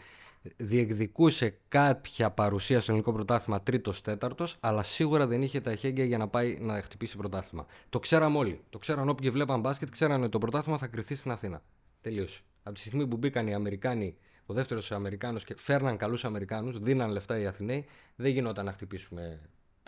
[0.57, 6.27] διεκδικούσε κάποια παρουσία στο ελληνικό πρωτάθλημα τρίτο-τέταρτο, αλλά σίγουρα δεν είχε τα εχέγγυα για να
[6.27, 7.65] πάει να χτυπήσει πρωτάθλημα.
[7.89, 8.61] Το ξέραμε όλοι.
[8.69, 11.61] Το ξέραν όποιοι βλέπαν μπάσκετ, ξέραν ότι το πρωτάθλημα θα κρυθεί στην Αθήνα.
[12.01, 12.41] Τελείωσε.
[12.63, 17.11] Από τη στιγμή που μπήκαν οι Αμερικάνοι, ο δεύτερος Αμερικάνος και φέρναν καλούς Αμερικάνους, δίναν
[17.11, 19.41] λεφτά οι Αθηναίοι, δεν γινόταν να χτυπήσουμε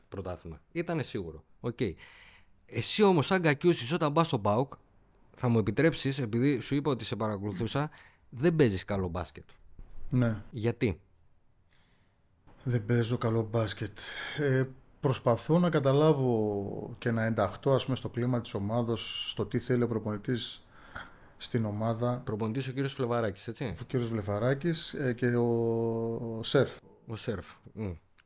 [0.09, 0.61] πρωτάθλημα.
[0.71, 1.43] Ήταν σίγουρο.
[1.61, 1.93] Okay.
[2.65, 4.73] Εσύ όμως, σαν κακιούσης, όταν πας στο Μπάουκ,
[5.35, 7.89] θα μου επιτρέψεις, επειδή σου είπα ότι σε παρακολουθούσα,
[8.29, 9.43] δεν παίζεις καλό μπάσκετ.
[10.09, 10.43] Ναι.
[10.51, 11.01] Γιατί;
[12.63, 13.97] Δεν παίζω καλό μπάσκετ.
[14.37, 14.63] Ε,
[14.99, 19.83] προσπαθώ να καταλάβω και να ενταχθώ ας πούμε, στο κλίμα της ομάδος, στο τι θέλει
[19.83, 20.65] ο προπονητής
[21.37, 22.21] στην ομάδα.
[22.25, 26.77] Προπονητής ο κύριος Φλεβαράκης, έτσι; Ο κύριος Φλεβαράκης ε, και ο Σερφ.
[27.07, 27.51] Ο Σερφ.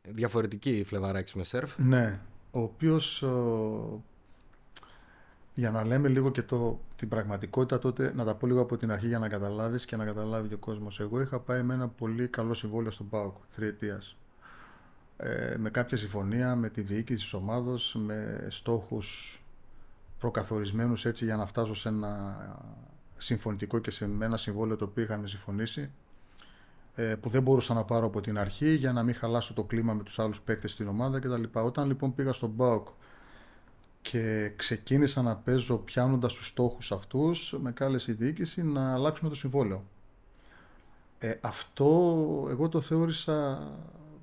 [0.10, 1.78] Διαφορετική η Φλεβαράκης με Σερφ.
[1.78, 2.20] Ναι.
[2.52, 3.24] Ο οποίος
[5.54, 8.92] για να λέμε λίγο και το, την πραγματικότητα τότε, να τα πω λίγο από την
[8.92, 11.00] αρχή για να καταλάβεις και να καταλάβει και ο κόσμος.
[11.00, 14.18] Εγώ είχα πάει με ένα πολύ καλό συμβόλαιο στον ΠΑΟΚ, τριετίας.
[15.18, 19.42] Ε, με κάποια συμφωνία με τη διοίκηση της ομάδος, με στόχους
[20.20, 22.38] προκαθορισμένους έτσι για να φτάσω σε ένα
[23.18, 25.92] συμφωνητικό και σε ένα συμβόλαιο το οποίο είχαμε συμφωνήσει
[26.96, 29.94] ε, που δεν μπορούσα να πάρω από την αρχή για να μην χαλάσω το κλίμα
[29.94, 31.44] με τους άλλους παίκτες στην ομάδα κτλ.
[31.52, 32.88] Όταν λοιπόν πήγα στον ΠΑΟΚ
[34.02, 39.36] και ξεκίνησα να παίζω πιάνοντας τους στόχους αυτούς με κάλεσε η διοίκηση να αλλάξουμε το
[39.36, 39.84] συμβόλαιο.
[41.20, 41.88] Ε, αυτό
[42.50, 43.68] εγώ το θεώρησα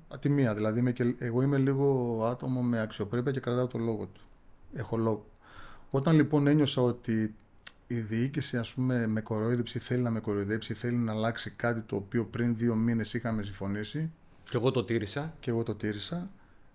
[0.07, 0.53] ατιμία.
[0.53, 4.21] Δηλαδή είμαι και, εγώ είμαι λίγο άτομο με αξιοπρέπεια και κρατάω το λόγο του.
[4.73, 5.25] Έχω λόγο.
[5.89, 7.35] Όταν λοιπόν ένιωσα ότι
[7.87, 11.95] η διοίκηση ας πούμε με κοροϊδέψει, θέλει να με κοροϊδέψει, θέλει να αλλάξει κάτι το
[11.95, 14.11] οποίο πριν δύο μήνες είχαμε συμφωνήσει.
[14.49, 15.33] Και εγώ το τήρησα.
[15.39, 16.29] Και εγώ το τήρησα.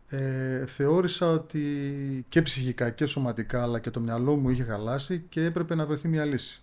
[0.09, 5.45] Ε, θεώρησα ότι και ψυχικά και σωματικά αλλά και το μυαλό μου είχε χαλάσει και
[5.45, 6.63] έπρεπε να βρεθεί μια λύση.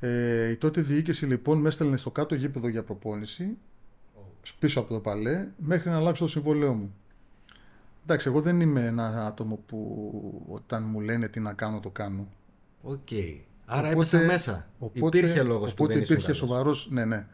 [0.00, 3.56] Ε, η τότε διοίκηση λοιπόν με έστελνε στο κάτω γήπεδο για προπόνηση
[4.58, 6.94] πίσω από το παλέ μέχρι να αλλάξω το συμβόλαιό μου.
[8.02, 12.28] Εντάξει, εγώ δεν είμαι ένα άτομο που όταν μου λένε τι να κάνω το κάνω.
[12.82, 12.98] OK.
[13.10, 13.40] Okay.
[13.66, 14.68] Άρα έπεσα μέσα.
[14.78, 17.26] Οπότε, υπήρχε λόγος οπότε που δεν υπήρχε σοβαρός, ναι, ναι.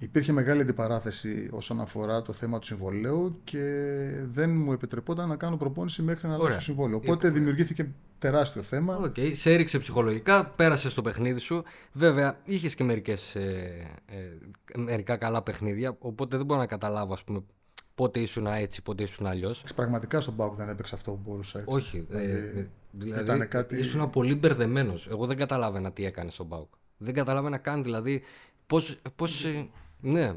[0.00, 3.60] Υπήρχε μεγάλη αντιπαράθεση όσον αφορά το θέμα του συμβολαίου και
[4.32, 6.96] δεν μου επιτρεπόταν να κάνω προπόνηση μέχρι να αλλάξω το συμβόλαιο.
[6.96, 8.96] Οπότε δημιουργήθηκε τεράστιο θέμα.
[8.96, 9.30] OK, okay.
[9.34, 11.62] σε έριξε ψυχολογικά, πέρασε το παιχνίδι σου.
[11.92, 17.24] Βέβαια, είχες και μερικές, ε, ε, μερικά καλά παιχνίδια, οπότε δεν μπορώ να καταλάβω ας
[17.24, 17.40] πούμε,
[17.94, 19.64] πότε ήσουν έτσι, πότε ήσουν αλλιώς.
[19.74, 21.74] Πραγματικά στον ΠΑΟΚ δεν έπαιξε αυτό που μπορούσα έτσι.
[21.74, 22.06] Όχι.
[22.08, 23.78] Δηλαδή, δηλαδή κάτι...
[23.78, 25.08] ήσουν πολύ μπερδεμένος.
[25.10, 26.72] Εγώ δεν καταλάβαινα τι έκανες στον Πάουκ.
[26.96, 28.22] Δεν καταλάβαινα καν δηλαδή
[28.66, 29.00] πώς.
[29.16, 29.44] Πώς,
[30.00, 30.34] ναι,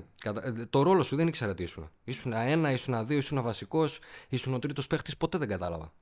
[0.70, 1.90] το ρόλο σου δεν ήξερα τι ήσουν.
[2.04, 4.00] Ήσουν ένα, ήσουν δύο, ήσουν βασικός,
[4.30, 5.94] ήσουν ο τρίτος παίχτης, ποτέ δεν κατάλαβα.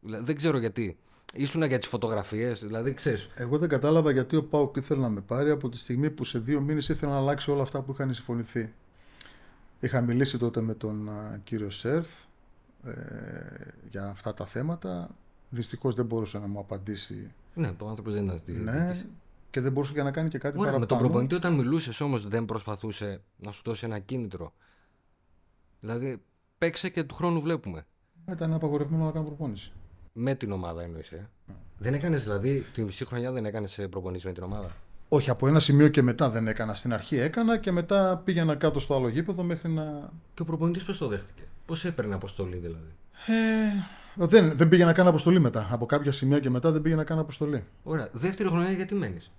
[0.00, 0.98] Δεν ξέρω γιατί.
[1.32, 3.28] Ήσουν για τις φωτογραφίες, δηλαδή ξέρεις.
[3.34, 6.38] Εγώ δεν κατάλαβα γιατί ο Πάουκ ήθελε να με πάρει από τη στιγμή που σε
[6.38, 8.72] δύο μήνες ήθελε να αλλάξει όλα αυτά που είχαν συμφωνηθεί.
[9.80, 11.10] Είχα μιλήσει τότε με τον
[11.44, 12.06] κύριο Σερφ
[12.84, 12.92] ε,
[13.90, 15.10] για αυτά τα θέματα.
[15.50, 17.32] Δυστυχώς δεν μπορούσε να μου απαντήσει.
[17.54, 19.04] Ναι, ο άνθρωπος δεν ήταν ναι,
[19.56, 20.78] και δεν μπορούσε να κάνει και κάτι Ωραία, παραπάνω.
[20.78, 24.52] Με τον προπονητή όταν μιλούσες όμως δεν προσπαθούσε να σου δώσει ένα κίνητρο.
[25.80, 26.22] Δηλαδή
[26.58, 27.86] παίξε και του χρόνου βλέπουμε.
[28.30, 29.72] Ήταν απαγορευμένο να κάνω προπόνηση.
[30.12, 31.14] Με την ομάδα εννοείσαι.
[31.14, 31.18] Ε.
[31.46, 31.54] Ναι.
[31.78, 34.70] Δεν έκανες δηλαδή τη μισή χρονιά δεν έκανες προπονήσεις με την ομάδα;
[35.08, 36.74] Όχι, από ένα σημείο και μετά δεν έκανα.
[36.74, 40.10] Στην αρχή έκανα και μετά πήγαινα κάτω στο άλλο γήπεδο μέχρι να.
[40.34, 42.94] Και ο προπονητής πώς το δέχτηκε; Πώς έπαιρνε αποστολή δηλαδή;
[43.26, 45.68] Ε, δεν, δεν πήγε να κάνω αποστολή μετά.
[45.70, 47.64] Από κάποια σημεία και μετά δεν πήγε να κάνω αποστολή.
[47.82, 48.08] Ωραία.
[48.12, 49.30] Δεύτερη χρονιά γιατί μένεις;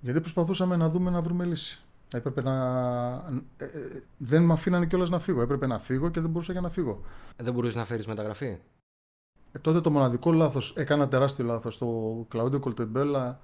[0.00, 1.82] Γιατί προσπαθούσαμε να δούμε να βρούμε λύση.
[2.12, 2.54] Έπρεπε να.
[3.56, 3.68] Ε, ε,
[4.16, 5.42] δεν με αφήνανε κιόλας να φύγω.
[5.42, 7.00] Έπρεπε να φύγω και δεν μπορούσα για να φύγω.
[7.36, 8.58] Ε, δεν μπορούσες να φέρεις μεταγραφή;
[9.52, 11.78] Ε, τότε το μοναδικό λάθος, έκανα τεράστιο λάθος.
[11.78, 11.86] Το
[12.28, 13.40] Κλαούντιο Κολτεμπέλα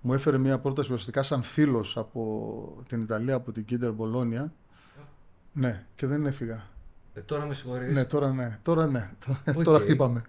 [0.00, 4.52] μου έφερε μια πρόταση ουσιαστικά σαν φίλος από την Ιταλία, από την Κίντερ Μπολόνια.
[5.52, 6.62] Ναι, και δεν έφυγα.
[7.14, 7.94] Ε, τώρα με συγχωρείς.
[7.94, 8.58] Ναι, τώρα ναι.
[8.62, 9.10] Τώρα ναι.
[9.46, 9.62] Okay.
[9.64, 10.22] Τώρα χτύπαμε.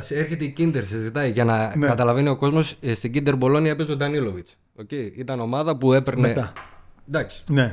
[0.00, 1.86] Σε έρχεται η Κίντερ, σε ζητάει για να ναι.
[1.86, 2.76] καταλαβαίνει ο κόσμος.
[2.80, 4.56] Ε, στην Κίντερ Μπολόνια παίζει ο Ντανίλοβιτς.
[4.78, 5.12] Okay.
[5.14, 6.28] Ήταν ομάδα που έπαιρνε.
[6.28, 6.52] Μετά.
[7.08, 7.44] Εντάξει.
[7.48, 7.70] Ναι.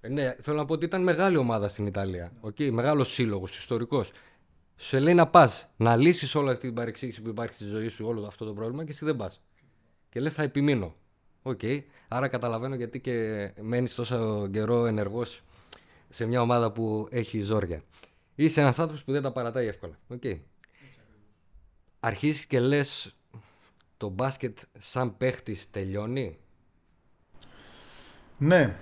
[0.00, 0.36] Ε, ναι.
[0.40, 2.32] Θέλω να πω ότι ήταν μεγάλη ομάδα στην Ιταλία.
[2.40, 2.70] Okay.
[2.70, 4.12] Μεγάλος σύλλογος, ιστορικός.
[4.76, 8.06] Σε λέει να πας να λύσεις όλη αυτή την παρεξήγηση που υπάρχει στη ζωή σου,
[8.06, 9.40] όλο αυτό το πρόβλημα και εσύ δεν πας
[10.08, 10.94] και λες θα επιμείνω.
[11.42, 11.82] OK, okay.
[12.08, 15.42] άρα καταλαβαίνω γιατί και μένεις τόσο καιρό ενεργός
[16.08, 17.82] σε μια ομάδα που έχει ζόρια.
[18.34, 19.98] Είσαι ένας άνθρωπος που δεν τα παρατάει εύκολα.
[20.08, 20.38] Okay.
[22.00, 23.16] Αρχίζεις και λες
[23.96, 26.38] το μπάσκετ σαν παίχτης τελειώνει;
[28.42, 28.76] Ναι.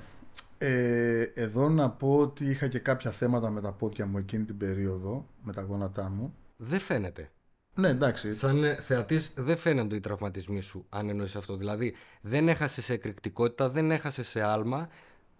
[0.58, 4.56] Ε, εδώ να πω ότι είχα και κάποια θέματα με τα πόδια μου εκείνη την
[4.56, 6.34] περίοδο, με τα γόνατά μου.
[6.56, 7.30] Δεν φαίνεται.
[7.74, 8.34] Ναι, εντάξει.
[8.34, 11.56] Σαν ε, θεατής, δεν φαίνονται οι τραυματισμοί σου, αν εννοείς αυτό.
[11.56, 14.88] Δηλαδή, δεν έχασες σε εκρηκτικότητα, δεν έχασες σε άλμα.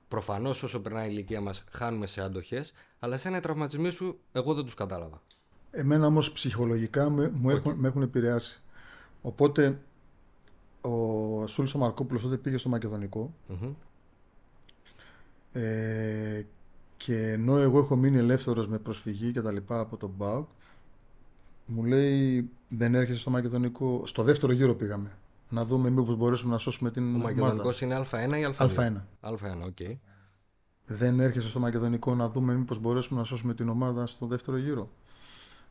[0.09, 2.65] Προφανώς, όσο περνάει η ηλικία μας, χάνουμε σε αντοχέ.
[2.99, 5.23] Αλλά σε ένα τραυματισμοί σου, εγώ δεν τους κατάλαβα.
[5.71, 8.63] Εμένα όμως ψυχολογικά με, μου έχουν, με έχουν επηρεάσει.
[9.23, 9.79] Οπότε,
[10.81, 13.35] ο Σούλης ο Μαρκόπουλος τότε πήγε στο μακεδονικο
[15.53, 16.43] ε,
[16.97, 20.49] και ενώ εγώ έχω μείνει ελεύθερος με προσφυγή και τα λοιπά από τον ΠΑΟΚ
[21.71, 24.03] μου λέει δεν έρχεσαι στο Μακεδονικό.
[24.07, 25.13] Στο δεύτερο γύρο πήγαμε.
[25.49, 27.15] Να δούμε μήπως μπορέσουμε να σώσουμε την.
[27.15, 28.67] Ο Μακεδονικός είναι Α1 ή Α2.
[28.67, 28.93] Α1.
[29.21, 29.77] Α1, OK.
[29.79, 29.99] Okay.
[30.87, 34.91] Δεν έρχεσαι στο Μακεδονικό να δούμε μήπως μπορέσουμε να σώσουμε την ομάδα στο δεύτερο γύρο.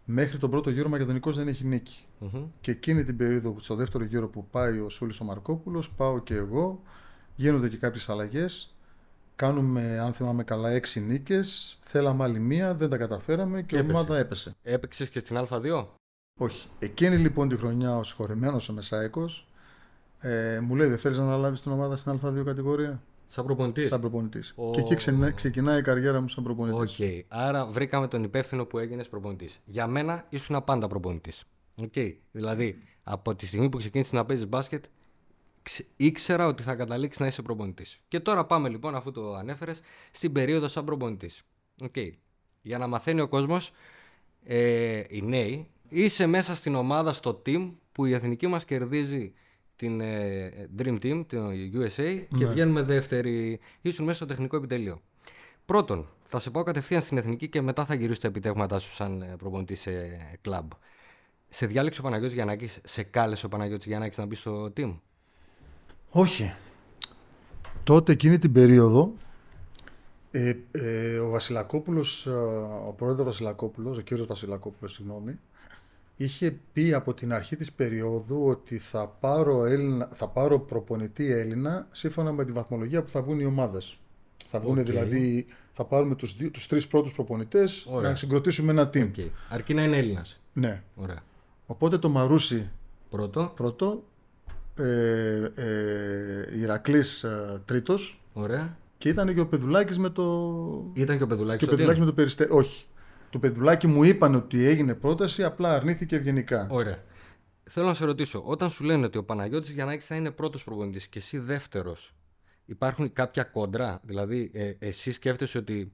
[0.05, 2.05] Μέχρι τον πρώτο γύρο ο Μακεδονικός δεν έχει νίκη.
[2.21, 2.43] Mm-hmm.
[2.61, 6.33] Και εκείνη την περίοδο, στο δεύτερο γύρο που πάει ο Σούλης ο Μαρκόπουλος, πάω και
[6.33, 6.81] εγώ.
[7.35, 8.75] Γίνονται και κάποιες αλλαγές.
[9.39, 11.79] Κάνουμε, αν θυμάμαι καλά, έξι νίκες.
[11.81, 14.55] Θέλαμε άλλη μία, δεν τα καταφέραμε και, η ομάδα έπεσε.
[14.61, 15.85] Έπαιξες και στην Α2.
[16.39, 16.67] Όχι.
[16.79, 19.47] Εκείνη λοιπόν τη χρονιά ο συγχωρεμένος ο Μεσάικος
[20.19, 23.87] ε, μου λέει: Δεν θέλεις να αναλάβεις την ομάδα στην Α2 κατηγορία; Σαν προπονητής.
[23.87, 24.53] Σαν προπονητής.
[24.57, 24.71] Oh.
[24.71, 26.99] Και εκεί ξεκινάει, ξεκινάει η καριέρα μου σαν προπονητής.
[26.99, 27.05] OK.
[27.05, 27.21] Okay.
[27.27, 29.57] Άρα βρήκαμε τον υπεύθυνο που έγινες προπονητής.
[29.65, 31.43] Για μένα ήσουν πάντα προπονητής.
[31.81, 32.15] Okay.
[32.31, 34.85] Δηλαδή, από τη στιγμή που ξεκίνησες να παίζεις μπάσκετ,
[35.95, 37.99] ήξερα ότι θα καταλήξεις να είσαι προπονητής.
[38.07, 39.81] Και τώρα πάμε λοιπόν, αφού το ανέφερες,
[40.11, 41.43] στην περίοδο σαν προπονητής.
[41.83, 42.09] Okay.
[42.61, 43.71] Για να μαθαίνει ο κόσμος,
[44.43, 49.33] ε, οι νέοι, είσαι μέσα στην ομάδα, στο team που η εθνική μας κερδίζει
[49.75, 52.51] την ε, Dream Team, το USA, και Ναι.
[52.51, 53.59] βγαίνουμε δεύτεροι.
[53.81, 55.01] Ήσουν μέσα στο τεχνικό επιτελείο.
[55.65, 59.21] Πρώτον, θα σε πάω κατευθείαν στην εθνική και μετά θα γυρίσω τα επιτεύγματά σου σαν
[59.21, 59.91] ε, προπονητής σε
[60.41, 60.71] κλαμπ.
[61.49, 64.99] Σε διάλεξε ο Παναγιώτης Γιαννάκης, σε κάλεσε ο Παναγιώτης Γιαννάκης να μπει στο team;
[66.11, 66.53] Όχι.
[67.83, 69.13] Τότε εκείνη την περίοδο
[70.31, 72.29] ε, ε, ο Βασιλακόπουλος, ε,
[72.87, 75.39] ο πρόεδρος Βασιλακόπουλος, ο κύριος Βασιλακόπουλος, συγγνώμη,
[76.15, 81.87] είχε πει από την αρχή της περίοδου ότι θα πάρω, Έλληνα, θα πάρω προπονητή Έλληνα
[81.91, 83.99] σύμφωνα με τη βαθμολογία που θα βγουν οι ομάδες.
[84.47, 84.85] Θα βγουν Οκ.
[84.85, 88.09] δηλαδή, θα πάρουμε τους, δύο, τους τρεις πρώτους προπονητές Ωραία.
[88.09, 89.11] να συγκροτήσουμε ένα team.
[89.15, 89.29] Okay.
[89.49, 90.39] Αρκεί να είναι Έλληνας.
[90.53, 90.83] Ναι.
[90.95, 91.23] Ωραία.
[91.65, 92.69] Οπότε το Μαρούσι
[93.09, 93.51] Πρώτο.
[93.55, 94.03] πρώτο,
[94.75, 98.77] ε, ε, Ηρακλής ε, τρίτος, Ωραία.
[98.97, 100.91] Και ήταν και ο Πεδουλάκης με το.
[100.93, 102.05] Ήταν και ο Πεδουλάκης Και ο στο Πεδουλάκης team.
[102.05, 102.49] με το περιστέρι.
[102.51, 102.85] Όχι.
[103.29, 106.67] Το Πεδουλάκη μου είπαν ότι έγινε πρόταση, απλά αρνήθηκε ευγενικά.
[106.69, 107.03] Ωραία.
[107.71, 111.07] Θέλω να σε ρωτήσω, όταν σου λένε ότι ο Παναγιώτης Γιαννάκης θα είναι πρώτος προπονητής
[111.07, 112.15] και εσύ δεύτερος,
[112.65, 115.93] υπάρχουν κάποια κόντρα, δηλαδή ε, εσύ σκέφτεσαι ότι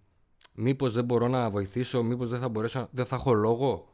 [0.54, 2.88] μήπως δεν μπορώ να βοηθήσω, μήπως δεν θα μπορέσω, να...
[2.92, 3.94] δεν θα έχω λόγο,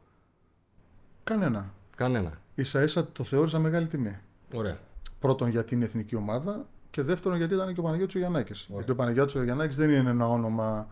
[1.24, 1.74] Κανένα.
[1.96, 2.40] κανένα.
[2.60, 4.18] σα ίσα το θεώρησα μεγάλη τιμή.
[4.52, 4.78] Ωραία.
[5.18, 8.66] Πρώτον γιατί είναι εθνική ομάδα και δεύτερον γιατί ήταν και ο Παναγιώτης ο Γιαννάκης.
[8.74, 10.86] Γιατί ο Παναγιώτης ο Γιαννάκης δεν είναι ένα όνομα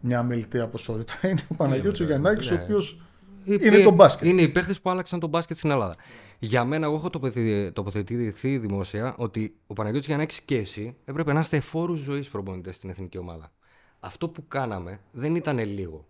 [0.00, 1.14] μια αμεληταία ποσότητα.
[1.28, 2.20] Είναι ο Παναγιώτης ο βέβαια.
[2.20, 2.62] Γιαννάκης ο Ναι.
[2.62, 3.00] οποίος
[3.46, 4.28] Ε, είναι ε, το μπάσκετ.
[4.28, 5.94] Είναι οι παίχτες που άλλαξαν τον μπάσκετ στην Ελλάδα.
[6.38, 11.40] Για μένα, εγώ έχω τοποθετηθεί- τοποθετηθεί δημόσια ότι ο Παναγιώτης Γιαννάκης και εσύ έπρεπε να
[11.40, 13.52] είστε εφόρους ζωής προπονητές στην εθνική ομάδα.
[14.00, 16.06] Αυτό που κάναμε δεν ήταν λίγο.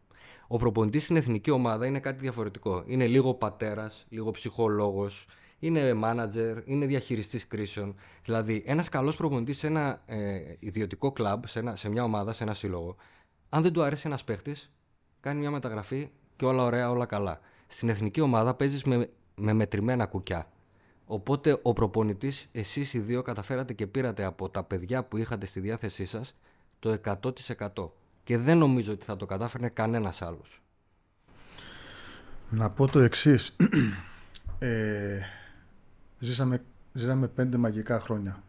[0.47, 2.83] Ο προπονητής στην εθνική ομάδα είναι κάτι διαφορετικό.
[2.87, 5.27] Είναι λίγο πατέρας, λίγο ψυχολόγος,
[5.67, 7.95] είναι μάνατζερ, είναι διαχειριστής κρίσεων.
[8.25, 12.43] Δηλαδή, ένας καλός προπονητής σε ένα ε, ιδιωτικό κλαμπ, σε, ένα, σε μια ομάδα, σε
[12.43, 12.97] ένα σύλλογο,
[13.49, 14.71] αν δεν του αρέσει ένας παίχτης,
[15.21, 17.41] κάνει μια μεταγραφή και όλα ωραία, όλα καλά.
[17.67, 20.49] Στην εθνική ομάδα παίζεις με, με μετρημένα κουκιά.
[21.07, 25.61] Οπότε ο προπονητής, εσείς οι δύο καταφέρατε και πήρατε από τα παιδιά που είχατε στη
[25.61, 26.35] διάθεσή σας
[26.79, 27.91] το 100%.
[28.25, 30.63] Και δεν νομίζω ότι θα το κατάφερνε κανένας άλλος.
[32.51, 33.57] Να πω το εξής.
[34.59, 35.21] Ε,
[36.19, 36.63] ζήσαμε,
[36.93, 38.43] ζήσαμε πέντε μαγικά χρόνια.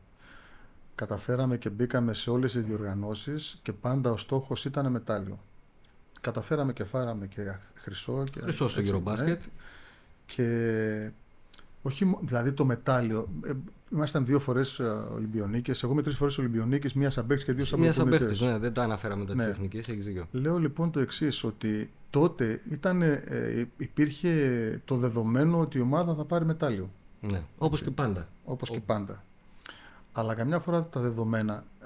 [0.95, 5.39] Καταφέραμε και μπήκαμε σε όλες τις διοργανώσεις και πάντα ο στόχος ήταν μετάλλιο.
[6.21, 8.23] Καταφέραμε και φάραμε και χρυσό.
[8.31, 9.25] Και, Χρυσό στο έτσι, Eurobasket.
[9.25, 9.37] ναι.
[10.25, 11.11] Και
[11.81, 13.27] όχι, μο- δηλαδή το μετάλλιο.
[13.45, 13.51] Ε,
[13.93, 15.83] ήμασταν δύο φορές ε, Ολυμπιονίκες.
[15.83, 18.37] Εγώ με τρεις φορές Ολυμπιονίκες, μία σαν παίκτης και δύο σαν Μία σαν προπονητές.
[18.39, 19.43] παίχτη, ναι, δεν το αναφέραμε τα Ναι.
[19.43, 20.25] τη εθνικής, έχεις δίκιο.
[20.31, 26.25] Λέω λοιπόν το εξής ότι τότε ήταν, ε, υπήρχε το δεδομένο ότι η ομάδα θα
[26.25, 26.89] πάρει μετάλλιο,
[27.31, 27.41] Ναι.
[27.57, 28.27] Όπως και πάντα.
[28.45, 29.23] όπως και πάντα.
[30.11, 31.85] Αλλά καμιά φορά τα δεδομένα ε,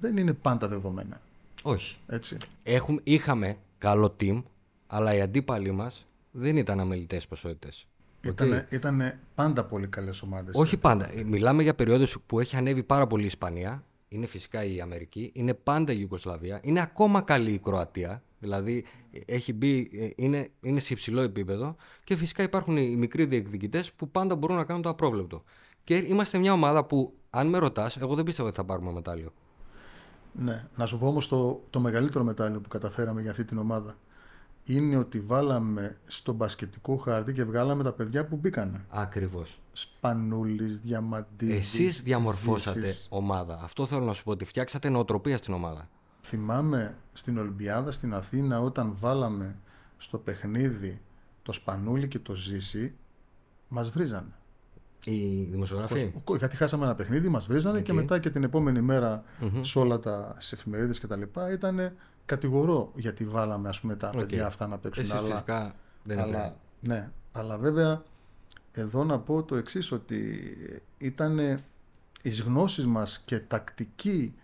[0.00, 1.20] δεν είναι πάντα δεδομένα,
[1.62, 1.96] Όχι.
[2.06, 2.36] έτσι.
[2.62, 4.42] Έχουμε, είχαμε καλό team,
[4.86, 7.86] αλλά οι αντίπαλοι μας δεν ήταν αμελητές ποσότητες.
[8.20, 10.54] Ήτανε, ήτανε πάντα πολύ καλές ομάδες.
[10.54, 11.10] Όχι πάντα.
[11.12, 13.84] Ε, Μιλάμε για περιόδους που έχει ανέβει πάρα πολύ η Ισπανία.
[14.08, 15.30] Είναι φυσικά η Αμερική.
[15.34, 16.60] Είναι πάντα η Ιουγκοσλαβία.
[16.62, 18.22] Είναι ακόμα καλή η Κροατία.
[18.44, 21.76] Δηλαδή ε, έχει μπει, ε, είναι, είναι σε υψηλό επίπεδο.
[22.04, 25.44] Και φυσικά υπάρχουν οι μικροί διεκδικητές που πάντα μπορούν να κάνουν το απρόβλεπτο.
[25.84, 29.32] Και είμαστε μια ομάδα που, αν με ρωτάς, εγώ δεν πίστευα ότι θα πάρουμε μετάλλιο.
[30.32, 30.66] Ναι.
[30.76, 33.96] Να σου πω όμως το, το μεγαλύτερο μετάλλιο που καταφέραμε για αυτή την ομάδα
[34.64, 38.84] είναι ότι βάλαμε στο μπασκετικό χάρτη και βγάλαμε τα παιδιά που μπήκανε.
[38.88, 39.60] Ακριβώς.
[39.72, 43.06] Σπανούλης, Διαμαντίδης, Εσείς διαμορφώσατε Ζήσης.
[43.10, 43.60] ομάδα.
[43.62, 45.88] Αυτό θέλω να σου πω ότι φτιάξατε νοοτροπία στην ομάδα.
[46.26, 49.56] Θυμάμαι στην Ολυμπιάδα στην Αθήνα όταν βάλαμε
[49.96, 51.00] στο παιχνίδι
[51.42, 52.94] το Σπανούλι και το Ζήση,
[53.68, 54.32] μας βρίζανε.
[55.04, 57.96] Οι δημοσιογράφοι; Ο- Γιατί χάσαμε ένα παιχνίδι, μας βρίζανε και Οκ.
[57.96, 59.24] μετά και την επόμενη μέρα
[59.62, 61.92] σε όλα τα στις εφημερίδες και τα λοιπά ήταν
[62.24, 64.14] κατηγορό γιατί βάλαμε ας πούμε τα Οκ.
[64.14, 65.04] παιδιά αυτά να παίξουν.
[65.04, 66.54] Εσείς φυσικά δεν αλλά, είναι.
[66.80, 68.02] ναι, αλλά βέβαια
[68.72, 70.40] εδώ να πω το εξής ότι
[70.98, 71.58] ήταν
[72.22, 74.34] εις γνώση μας και τακτική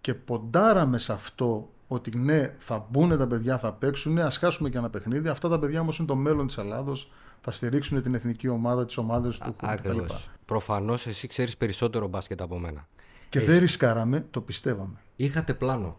[0.00, 4.78] και ποντάραμε σε αυτό ότι ναι θα μπουν τα παιδιά, θα παίξουν, ας χάσουμε και
[4.78, 5.28] ένα παιχνίδι.
[5.28, 8.96] Αυτά τα παιδιά όμως είναι το μέλλον της Ελλάδος, θα στηρίξουν την εθνική ομάδα, τις
[8.96, 9.66] ομάδες του κτλ.
[9.66, 10.30] Ακριβώς.
[10.44, 12.88] Προφανώς εσύ ξέρεις περισσότερο μπάσκετ από μένα.
[13.28, 14.96] Και δεν ρισκάραμε, το πιστεύαμε.
[15.16, 15.96] Είχατε πλάνο.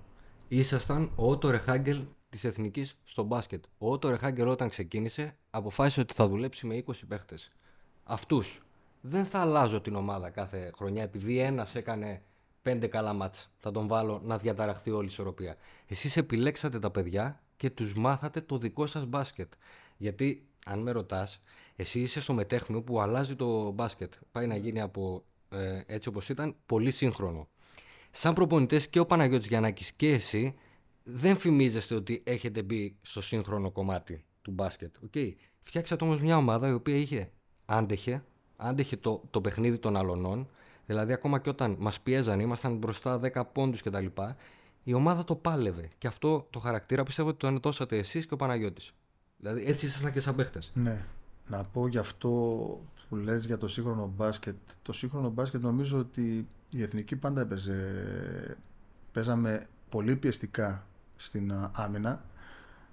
[0.47, 3.63] Ήσασταν ο Ότο Ρεχάγκελ της Εθνικής στο μπάσκετ.
[3.77, 7.51] Ο Ότο Ρεχάγκελ όταν ξεκίνησε αποφάσισε ότι θα δουλέψει με 20 παίχτες.
[8.03, 8.61] Αυτούς.
[9.01, 12.21] Δεν θα αλλάζω την ομάδα κάθε χρονιά επειδή ένας έκανε
[12.61, 13.49] πέντε καλά μάτς.
[13.57, 15.55] Θα τον βάλω να διαταραχθεί όλη η ισορροπία.
[15.87, 19.53] Εσείς επιλέξατε τα παιδιά και τους μάθατε το δικό σας μπάσκετ.
[19.97, 21.41] Γιατί, αν με ρωτάς,
[21.75, 24.13] εσύ είσαι στο μετέχνιο που αλλάζει το μπάσκετ.
[24.31, 27.47] Πάει να γίνει από ε, έτσι όπως ήταν πολύ σύγχρονο.
[28.11, 30.55] Σαν προπονητές και ο Παναγιώτης Γιαννάκης και εσύ
[31.03, 34.95] δεν φημίζεστε ότι έχετε μπει στο σύγχρονο κομμάτι του μπάσκετ.
[35.11, 35.31] Okay.
[35.59, 37.31] Φτιάξατε όμως μια ομάδα η οποία είχε
[37.65, 38.23] άντεχε,
[38.55, 40.49] άντεχε το, το παιχνίδι των αλωνών.
[40.91, 44.05] Δηλαδή, ακόμα και όταν μας πιέζαν, ήμασταν μπροστά 10 πόντους κτλ.
[44.83, 45.89] Η ομάδα το πάλευε.
[45.97, 48.93] Και αυτό το χαρακτήρα πιστεύω ότι το ενωτώσατε εσείς και ο Παναγιώτης.
[49.37, 50.71] Δηλαδή, έτσι ήσασταν και σαν παίχτες.
[50.73, 51.05] Ναι.
[51.47, 52.29] Να πω γι' αυτό
[53.09, 54.55] που λες για το σύγχρονο μπάσκετ.
[54.81, 58.57] Το σύγχρονο μπάσκετ νομίζω ότι η Εθνική πάντα έπαιζε.
[59.11, 62.23] Παίζαμε πολύ πιεστικά στην άμυνα.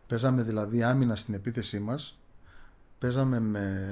[0.07, 2.18] Παίζαμε δηλαδή άμυνα στην επίθεσή μας.
[2.99, 3.88] Παίζαμε με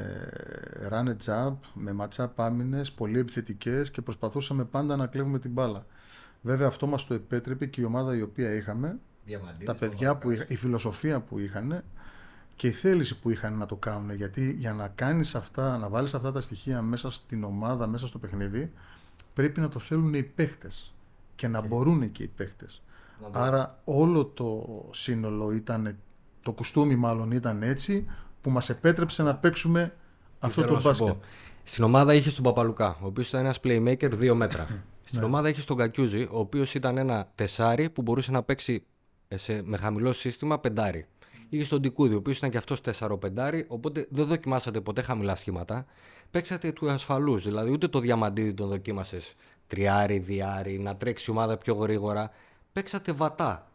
[0.91, 5.87] run and jump, με match-up άμυνες, πολύ επιθετικές και προσπαθούσαμε πάντα να κλέβουμε την μπάλα.
[6.43, 8.99] Βέβαια αυτό μας το επέτρεπε και η ομάδα η οποία είχαμε,
[9.65, 11.85] τα παιδιά που είχα, η φιλοσοφία που είχαν
[12.57, 14.15] και η θέληση που είχαν να το κάνουν.
[14.15, 18.19] Γιατί για να κάνεις αυτά, να βάλεις αυτά τα στοιχεία μέσα στην ομάδα, μέσα στο
[18.19, 18.73] παιχνίδι,
[19.35, 20.95] πρέπει να το θέλουν οι παίχτες
[21.35, 22.83] και να μπορούν και οι παίχτες.
[23.31, 25.97] Άρα όλο το σύνολο ήταν,
[26.43, 28.07] το κουστούμι μάλλον ήταν έτσι
[28.47, 29.95] που μας επέτρεψε να παίξουμε
[30.39, 31.15] αυτό το μπάσκετ.
[31.65, 34.67] Στην ομάδα είχε τον Παπαλουκά, ο οποίος ήταν ένας playmaker δύο μέτρα.
[35.05, 35.25] Στην ναι.
[35.25, 38.87] ομάδα είχε τον Κακιούζη, ο οποίος ήταν ένα τεσάρι που μπορούσε να παίξει
[39.35, 41.07] σε, με χαμηλό σύστημα πεντάρι.
[41.49, 43.17] Είχε τον Ντικούδη, ο οποίος ήταν και αυτός 4-5,
[43.69, 45.85] οπότε δεν δοκιμάσατε ποτέ χαμηλά σχήματα.
[46.31, 49.35] Παίξατε του ασφαλούς, δηλαδή ούτε το Διαμαντίδη τον δοκίμασες
[49.67, 52.31] τριάρι, διάρι, να τρέξει η ομάδα πιο γρήγορα.
[52.73, 53.66] Παίξατε βατά.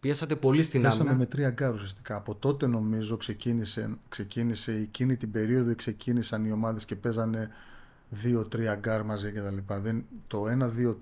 [0.00, 1.02] Πιέσατε πολύ στην άμυνα.
[1.02, 2.16] Παίξαμε με τρία γκαρντ ουσιαστικά.
[2.16, 7.50] Από τότε νομίζω ξεκίνησε, ξεκίνησε εκείνη την περίοδο ξεκίνησαν οι ομάδες και παίζανε
[8.08, 9.56] δύο-τρία γκαρντ μαζί κτλ.
[10.26, 10.44] Το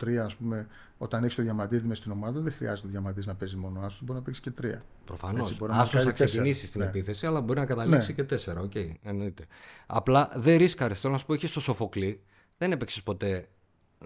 [0.05, 0.66] 1-2-3, ας πούμε,
[0.99, 4.01] όταν έχεις το Διαμαντίδη μες στην ομάδα, δεν χρειάζεται το Διαμαντίδη να παίζει μόνο άσο,
[4.05, 4.82] μπορεί να παίξεις και τρία.
[5.05, 5.61] Προφανώς.
[5.68, 6.86] Άσο θα ξεκινήσει στην ναι.
[6.86, 8.14] επίθεση, αλλά μπορεί να καταλήξει ναι.
[8.14, 8.61] και τέσσερα.
[8.61, 9.46] OK, okay, εννοείται.
[9.86, 11.01] Απλά δεν ρίσκαρες.
[11.01, 12.20] Θέλω να σου πω, είχες το Σοφοκλή.
[12.59, 13.49] Δεν έπαιξες ποτέ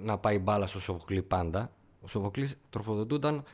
[0.03, 1.73] να πάει μπάλα στο Σοφοκλή πάντα.
[2.01, 3.45] Ο Σοφοκλής τροφοδοτούνταν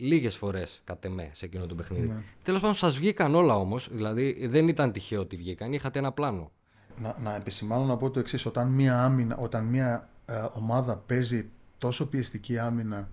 [0.00, 2.08] λίγες φορές κατ' εμέ σε εκείνο το παιχνίδι.
[2.08, 2.22] Ναι.
[2.42, 3.88] Τέλος πάντων, σας βγήκαν όλα όμως.
[3.90, 5.72] Δηλαδή, δεν ήταν τυχαίο ότι βγήκαν.
[5.72, 6.52] Είχατε ένα πλάνο
[7.00, 8.46] να, να επισημάνω να πω το εξής.
[8.46, 13.08] Όταν μια, άμυνα, όταν μια ε, ομάδα παίζει τόσο πιεστική άμυνα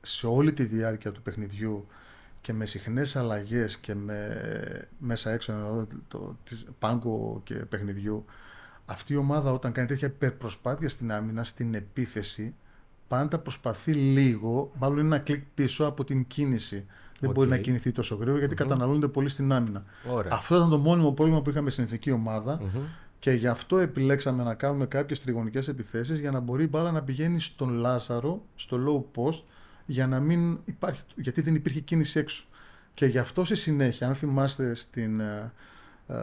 [0.00, 1.86] σε όλη τη διάρκεια του παιχνιδιού
[2.40, 6.36] και με συχνές αλλαγές και με μέσα έξω το, το,
[6.78, 8.24] πάγκο και παιχνιδιού
[8.86, 12.54] αυτή η ομάδα όταν κάνει τέτοια υπερπροσπάθεια στην άμυνα, στην επίθεση
[13.08, 16.86] πάντα προσπαθεί λίγο, μάλλον είναι ένα κλικ πίσω από την κίνηση.
[17.20, 19.84] Δεν μπορεί να κινηθεί τόσο γρήγορα γιατί καταναλώνεται πολύ στην άμυνα.
[20.30, 22.10] Αυτό ήταν το μόνιμο πρόβλημα που είχαμε στην εθνική
[23.18, 27.02] και γι' αυτό επιλέξαμε να κάνουμε κάποιες τριγωνικές επιθέσεις για να μπορεί η μπάλα να
[27.02, 29.42] πηγαίνει στον Λάζαρο, στο low post,
[29.86, 32.44] για να μην υπάρχει, γιατί δεν υπήρχε κίνηση έξω.
[32.94, 35.52] Και γι' αυτό στη συνέχεια, αν θυμάστε στην, ε,
[36.06, 36.14] ε,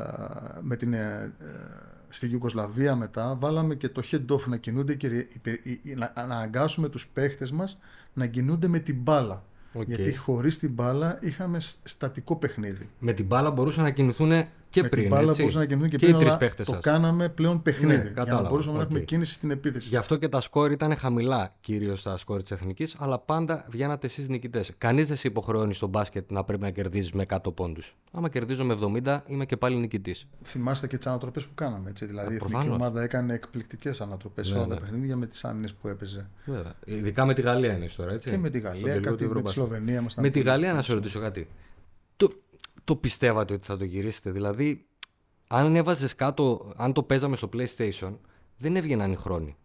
[0.62, 1.34] με την, ε,
[2.16, 5.28] στη Ιουγκοσλαβία μετά, βάλαμε και το head off να κινούνται και
[5.96, 7.78] να αναγκάσουμε τους παίχτες μας
[8.14, 9.44] να κινούνται με την μπάλα.
[9.86, 12.90] Γιατί χωρίς την μπάλα είχαμε στατικό παιχνίδι.
[13.00, 14.32] Με την μπάλα μπορούσαν να κινηθούν
[14.76, 15.02] και με πριν.
[15.04, 16.50] Την μπάλα μπορούσαν να κινηθούν και, και πριν.
[16.56, 18.04] Και το κάναμε πλέον παιχνίδι.
[18.04, 18.80] Ναι, για να μπορούσαμε okay.
[18.80, 19.88] να έχουμε κίνηση στην επίθεση.
[19.88, 24.08] Γι' αυτό και τα σκόρ ήταν χαμηλά, κυρίως τα σκόρ της Εθνικής, αλλά πάντα βγαίνατε
[24.08, 24.72] εσείς νικητές.
[24.78, 27.96] Κανείς δεν σε υποχρεώνει στο μπάσκετ να πρέπει να κερδίζεις με 100 πόντους.
[28.12, 30.28] Άμα κερδίζω με 70, είμαι και πάλι νικητής.
[30.44, 31.90] Θυμάστε και τις ανατροπές που κάναμε.
[31.90, 32.06] Έτσι.
[32.06, 35.88] Δηλαδή η εθνική ομάδα έκανε εκπληκτικές ανατροπές σε όλα τα παιχνίδια με τις άμυνες που
[35.88, 36.30] έπαιζε.
[36.46, 36.74] Βέβαια.
[36.86, 38.30] Ειδικά με τη Γαλλία είναι τώρα, έτσι.
[38.30, 40.06] Και με τη Γαλλία, κάτι με τη Σλοβενία.
[40.18, 41.48] Με τη Γαλλία να σε ρωτήσω κάτι.
[42.86, 44.86] Το, το πιστεύατε ότι θα το γυρίσετε; Δηλαδή,
[45.48, 48.18] αν έβαζες κάτω, αν το παίζαμε στο PlayStation,
[48.58, 49.56] δεν έβγαιναν οι χρόνοι.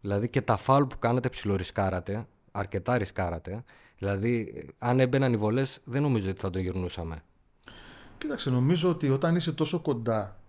[0.00, 3.64] Δηλαδή και τα φάουλ που κάνατε ψιλορισκάρατε, αρκετά ρισκάρατε.
[3.98, 7.22] Δηλαδή, αν έμπαιναν οι βολές, δεν νομίζω ότι θα το γυρνούσαμε.
[8.18, 10.40] Κοίταξε, νομίζω ότι όταν είσαι τόσο κοντά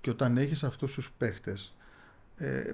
[0.00, 1.74] και όταν έχεις αυτούς τους παίχτες,
[2.36, 2.72] ε,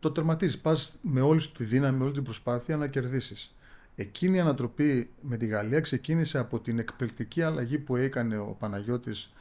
[0.00, 0.58] το τερματίζεις.
[0.58, 3.54] Πας με όλη τη δύναμη, με όλη την προσπάθεια να κερδίσεις.
[3.94, 9.32] Εκείνη η ανατροπή με τη Γαλλία ξεκίνησε από την εκπληκτική αλλαγή που έκανε ο Παναγιώτης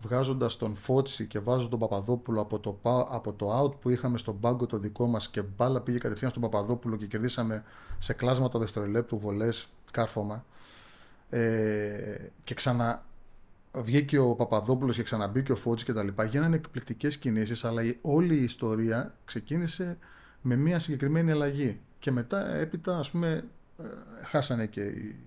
[0.00, 2.78] βγάζοντας τον Φώτσι και βάζοντας τον Παπαδόπουλο από το,
[3.10, 6.42] από το out που είχαμε στον πάγκο το δικό μας και μπάλα πήγε κατευθείαν στον
[6.42, 7.64] Παπαδόπουλο και κερδίσαμε
[7.98, 10.44] σε κλάσματα δευτερολέπτου βολές κάρφωμα.
[11.30, 13.04] Ε, και ξανά
[13.82, 16.24] βγήκε ο Παπαδόπουλος και ξαναμπήκε ο Φώτση και τα λοιπά.
[16.24, 19.98] Γίνανε εκπληκτικές κινήσεις αλλά όλη η ιστορία ξεκίνησε
[20.42, 21.80] με μια συγκεκριμένη αλλαγή.
[21.98, 23.44] Και μετά έπειτα ας πούμε ε,
[24.24, 24.80] χάσανε και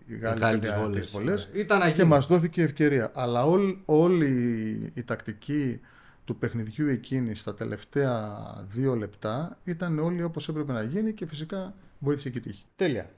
[0.06, 0.60] οι Γάλλοι
[0.92, 1.50] τις βολές
[1.96, 3.12] και μας δόθηκε ευκαιρία.
[3.16, 3.44] Αλλά
[3.86, 5.80] όλη η τακτική
[6.26, 8.38] του παιχνιδιού εκείνη στα τελευταία
[8.68, 12.66] δύο λεπτά ήταν όλοι όπως έπρεπε να γίνει και φυσικά βοήθησε και τύχη.
[12.76, 13.10] Τέλεια.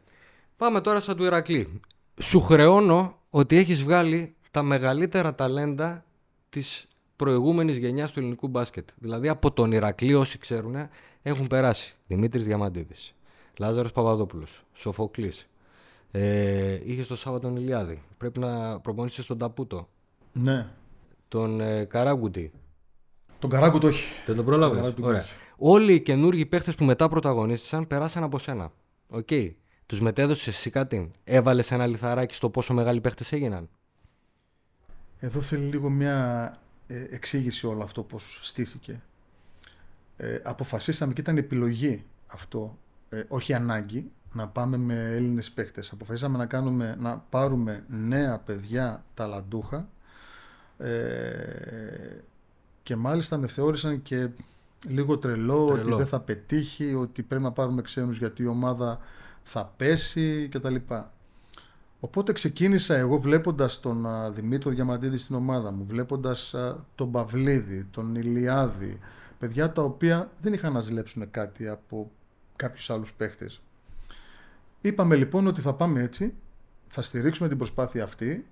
[0.58, 1.80] Πάμε τώρα στα του Ηρακλή.
[2.22, 6.06] Σου χρεώνω ότι έχεις βγάλει τα μεγαλύτερα ταλέντα
[6.50, 8.90] της προηγούμενης γενιάς του ελληνικού μπάσκετ.
[8.98, 10.76] Δηλαδή από τον Ηρακλή όσοι ξέρουν
[11.22, 11.96] έχουν περάσει.
[12.08, 13.16] Δημήτρης Διαμαντίδης,
[13.58, 15.48] Λάζαρος Παπαδόπουλος, Σοφοκλής.
[16.12, 18.02] Ε, είχε το Σάββα τον Ηλιάδη.
[18.18, 19.90] Πρέπει να προπονήσεις τον Ταπούτο.
[20.34, 20.68] Ναι.
[21.28, 22.52] Τον ε, Καραγκούτη.
[23.40, 24.06] Τον Καραγκούτη όχι.
[24.16, 25.20] Δεν τον Τον πρόλαβες; Καραγκούτη Ωραία.
[25.20, 25.34] όχι.
[25.58, 28.72] Όλοι οι καινούργοι παίχτε που μετά πρωταγωνίστησαν περάσαν από σένα.
[29.08, 29.30] Οκ.
[29.86, 33.70] Τους μετέδωσες εσύ κάτι; Έβαλες ένα λιθαράκι στο πόσο μεγάλοι παίχτε έγιναν;
[35.20, 39.02] Εδώ θέλει λίγο μια ε, εξήγηση όλο αυτό πώς στήθηκε.
[40.18, 42.78] Ε, αποφασίσαμε και ήταν επιλογή αυτό,
[43.14, 45.92] ε, όχι ανάγκη, να πάμε με Έλληνες παίχτες.
[45.92, 49.90] Αποφασίσαμε να, κάνουμε, να πάρουμε νέα παιδιά ταλαντούχα
[50.78, 50.90] ε,
[52.84, 54.30] και μάλιστα με θεώρησαν και
[54.88, 55.82] λίγο τρελό, Τρελό.
[55.82, 59.00] ότι δεν θα πετύχει, ότι πρέπει να πάρουμε ξένους γιατί η ομάδα
[59.44, 60.76] θα πέσει κτλ.
[62.00, 67.84] Οπότε ξεκίνησα εγώ βλέποντας τον α, Δημήτρο Διαμαντίδη στην ομάδα μου, βλέποντας α, τον Παυλίδη,
[67.92, 69.00] τον Ηλιάδη,
[69.40, 72.12] παιδιά τα οποία δεν είχαν να ζηλέψουν κάτι από
[72.56, 73.62] κάποιους άλλους παίχτες.
[74.82, 76.34] Είπαμε λοιπόν ότι θα πάμε έτσι,
[76.88, 78.46] θα στηρίξουμε την προσπάθεια αυτή,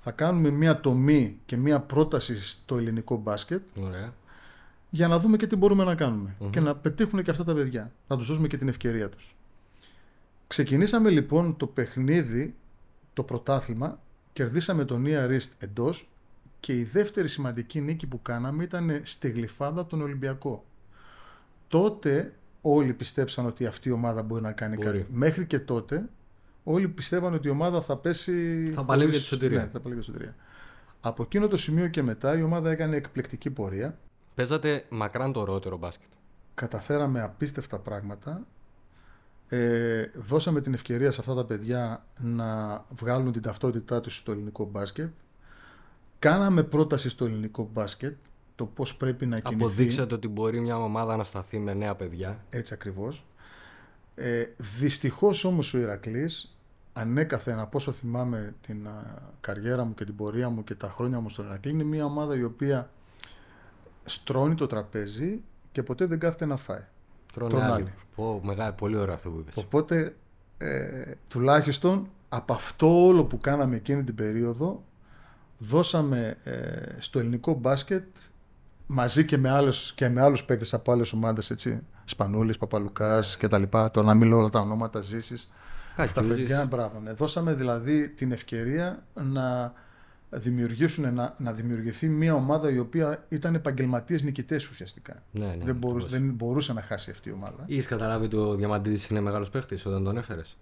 [0.00, 4.14] θα κάνουμε μία τομή και μία πρόταση στο ελληνικό μπάσκετ Ωραία.
[4.90, 7.92] για να δούμε και τι μπορούμε να κάνουμε και να πετύχουν και αυτά τα παιδιά,
[8.08, 9.36] να τους δώσουμε και την ευκαιρία τους.
[10.46, 12.54] Ξεκινήσαμε λοιπόν το παιχνίδι,
[13.12, 14.00] το πρωτάθλημα,
[14.32, 16.08] κερδίσαμε τον Νία Ρίστ εντός
[16.60, 20.64] και η δεύτερη σημαντική νίκη που κάναμε ήταν στη Γλυφάδα από τον Ολυμπιακό.
[21.68, 22.32] Τότε
[22.62, 24.98] όλοι πιστέψαν ότι αυτή η ομάδα μπορεί να κάνει Μπορεί.
[24.98, 25.06] κάτι.
[25.12, 26.08] Μέχρι και τότε
[26.64, 28.64] όλοι πιστεύαν ότι η ομάδα θα πέσει...
[28.74, 29.58] Θα παλεύει χωρίς- για τη σωτηρία.
[29.64, 30.34] Ναι, θα παλεύει για τη σωτηρία.
[31.00, 33.98] Από εκείνο το σημείο και μετά η ομάδα έκανε εκπληκτική πορεία.
[34.34, 36.08] Παίζατε μακράν το ωραιότερο μπάσκετ.
[36.54, 38.46] καταφέραμε απίστευτα πράγματα.
[39.48, 44.64] Ε, δώσαμε την ευκαιρία σε αυτά τα παιδιά να βγάλουν την ταυτότητά τους στο ελληνικό
[44.64, 45.10] μπάσκετ.
[46.18, 48.16] Κάναμε πρόταση στο ελληνικό μπάσκετ
[48.54, 49.64] το πώς πρέπει να κινηθεί.
[49.64, 52.44] Αποδείξατε ότι μπορεί μια ομάδα να σταθεί με νέα παιδιά.
[52.50, 53.24] Έτσι ακριβώς.
[54.14, 54.44] Ε,
[54.78, 56.56] δυστυχώς όμως ο Ηρακλής
[56.92, 61.20] ανέκαθεν από όσο θυμάμαι την α, καριέρα μου και την πορεία μου και τα χρόνια
[61.20, 62.90] μου στον Ηρακλή είναι μια ομάδα η οποία
[64.04, 65.42] στρώνει το τραπέζι
[65.72, 66.84] και ποτέ δεν κάθεται να φάει.
[67.32, 67.74] Τρώνε Τρώνε άλλοι.
[67.74, 67.92] άλλοι.
[68.16, 69.56] Πω, μεγάλη, πολύ ωραίο αυτό που είπες.
[69.56, 70.16] Οπότε
[70.58, 74.84] ε, τουλάχιστον από αυτό όλο που κάναμε εκείνη την περίοδο
[75.58, 76.60] δώσαμε ε,
[76.98, 78.04] στο ελληνικό μπάσκετ
[78.92, 83.48] μαζί και με άλλους, και με άλλους παίκτες από άλλες ομάδες έτσι, Σπανούλης, Παπαλουκάς και
[83.48, 85.50] τα λοιπά, τώρα να μιλώ όλα τα ονόματα ζήσεις
[85.96, 86.36] τα Κακιούζης.
[86.36, 87.12] παιδιά, μπράβο, ναι.
[87.12, 89.72] Δώσαμε δηλαδή την ευκαιρία να
[90.30, 95.22] δημιουργήσουν, να, να δημιουργηθεί μια ομάδα η οποία ήταν επαγγελματίες νικητές ουσιαστικά.
[95.30, 96.10] Ναι, ναι, δεν, μπορούσε, ακριβώς.
[96.10, 97.64] δεν μπορούσε να χάσει αυτή η ομάδα.
[97.66, 100.56] Είχες καταλάβει ότι ο Διαμαντίδης είναι μεγάλος παίχτη όταν τον έφερες;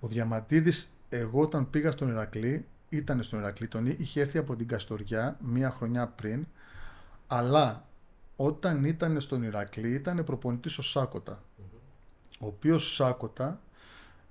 [0.00, 4.56] Ο Διαμαντίδης, εγώ όταν πήγα στον Ηρακλή, ήταν στον Ηρακλή, τον εί- είχε έρθει από
[4.56, 6.46] την Καστοριά μία χρονιά πριν,
[7.32, 7.86] αλλά
[8.36, 11.42] όταν ήταν στον Ηρακλή ήταν προπονητής ο σακοτα
[12.42, 13.60] ο οποίος ο Σάκοτα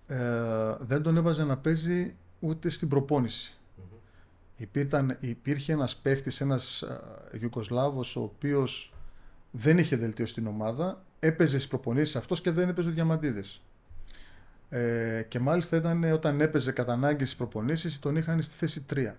[0.08, 3.58] ε, δεν τον έβαζε να παίζει ούτε στην προπόνηση.
[4.58, 7.00] Υπήρχαν, υπήρχε ένας παίχτης, ένας α,
[7.40, 8.94] Ιουκοσλάβος, ο οποίος
[9.52, 13.62] δεν είχε βελτιώσει την ομάδα, έπαιζε στις προπονήσεις αυτός και δεν έπαιζε ο Διαμαντίδης.
[14.70, 19.16] Ε, και μάλιστα ήταν όταν έπαιζε κατά ανάγκη στις προπονήσεις, τον είχαν στη θέση 3.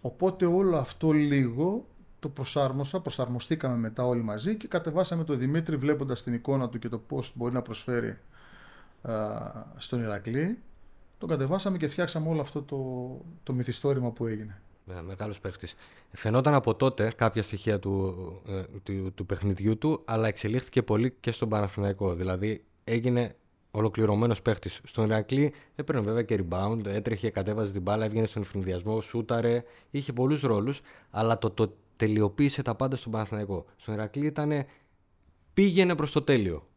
[0.00, 1.86] Οπότε όλο αυτό λίγο
[2.20, 6.88] το προσάρμοσα, προσαρμοστήκαμε μετά όλοι μαζί και κατεβάσαμε τον Δημήτρη βλέποντας την εικόνα του και
[6.88, 8.18] το πώς μπορεί να προσφέρει
[9.02, 9.14] α,
[9.76, 10.58] στον Ηρακλή.
[11.18, 12.76] Τον κατεβάσαμε και φτιάξαμε όλο αυτό το,
[13.42, 14.60] το μυθιστόρημα που έγινε.
[14.84, 15.74] Ναι, μεγάλος παίχτης.
[16.12, 18.14] Φαινόταν από τότε κάποια στοιχεία του,
[18.48, 22.14] ε, του, του παιχνιδιού του, αλλά εξελίχθηκε πολύ και στον Παναθηναϊκό.
[22.14, 23.34] Δηλαδή έγινε
[23.70, 24.80] ολοκληρωμένος παίχτης.
[24.84, 30.12] Στον Ηρακλή έπαιρνε βέβαια και rebound, έτρεχε, κατέβαζε την μπάλα, έβγαινε στον ευθυνδιασμό, σούταρε, είχε
[30.12, 33.66] πολλούς ρόλους, αλλά το, το τελειοποίησε τα πάντα στον Παναθηναϊκό.
[33.76, 34.64] Στον Ηρακλή ήταν
[35.54, 36.68] πήγαινε προς το τέλειο.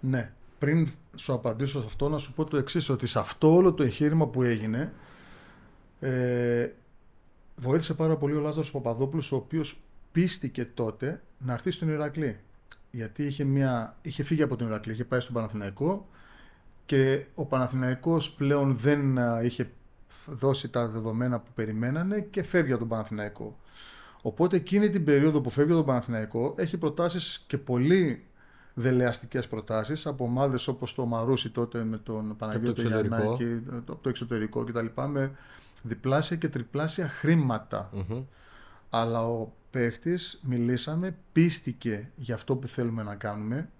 [0.00, 3.72] Ναι, πριν σου απαντήσω σε αυτό, να σου πω το εξής: Ότι σε αυτό όλο
[3.72, 4.92] το εγχείρημα που έγινε,
[6.00, 6.70] ε,
[7.56, 9.80] βοήθησε πάρα πολύ ο Λάζαρος Παπαδόπουλος, ο οποίος
[10.12, 12.38] πίστηκε τότε να έρθει στον Ηρακλή.
[12.90, 16.08] Γιατί είχε, μια, είχε φύγει από τον Ηρακλή, είχε πάει στον Παναθηναϊκό
[16.86, 19.70] και ο Παναθηναϊκός πλέον δεν α, είχε
[20.26, 23.56] δώσει τα δεδομένα που περιμένανε και φεύγει από τον Παναθηναϊκό.
[24.22, 28.24] Οπότε εκείνη την περίοδο που φεύγει από τον Παναθηναϊκό έχει προτάσεις και πολύ
[28.74, 33.16] δελεαστικές προτάσεις από ομάδες όπως το Μαρούσι τότε με τον Παναγιώτη εξωτερικό.
[33.16, 34.86] Γιαννάκη, από το εξωτερικό κτλ.
[35.08, 35.32] με
[35.82, 37.90] διπλάσια και τριπλάσια χρήματα.
[37.92, 38.24] Μμμ.
[38.90, 43.70] Αλλά ο παίχτης, μιλήσαμε, πίστηκε για αυτό που θέλουμε να κάνουμε.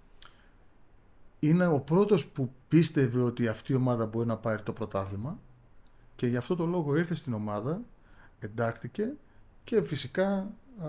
[1.39, 5.39] Είναι ο πρώτος που πίστευε ότι αυτή η ομάδα μπορεί να πάρει το πρωτάθλημα
[6.15, 7.81] και γι' αυτό το λόγο ήρθε στην ομάδα,
[8.39, 9.13] εντάχθηκε
[9.63, 10.87] και φυσικά α,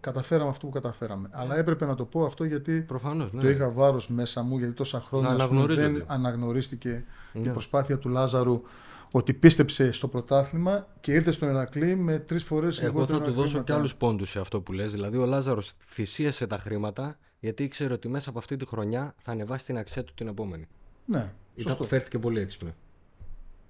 [0.00, 1.28] καταφέραμε αυτό που καταφέραμε.
[1.32, 3.32] Αλλά έπρεπε να το πω αυτό γιατί Προφανώς.
[3.32, 3.40] Ναι.
[3.42, 5.98] το είχα βάρος μέσα μου, γιατί τόσα χρόνια Να ας πούμε, αναγνωρίζονται.
[5.98, 7.52] δεν αναγνωρίστηκε η Ναι.
[7.52, 8.62] προσπάθεια του Λάζαρου
[9.10, 13.62] ότι πίστεψε στο πρωτάθλημα και ήρθε στον Ερακλή με τρεις φορές Εγώ θα του δώσω
[13.62, 14.92] και άλλους πόντους σε αυτό που λες.
[14.92, 19.32] Δηλαδή, ο Λάζαρος θυσίασε τα χρήματα γιατί ήξερε ότι μέσα από αυτή τη χρονιά θα
[19.32, 20.68] ανεβάσει την αξία του την επόμενη.
[21.04, 21.32] Ναι, Ήταν,
[21.68, 21.84] σωστό.
[21.84, 22.74] φέρθηκε πολύ έξυπνο.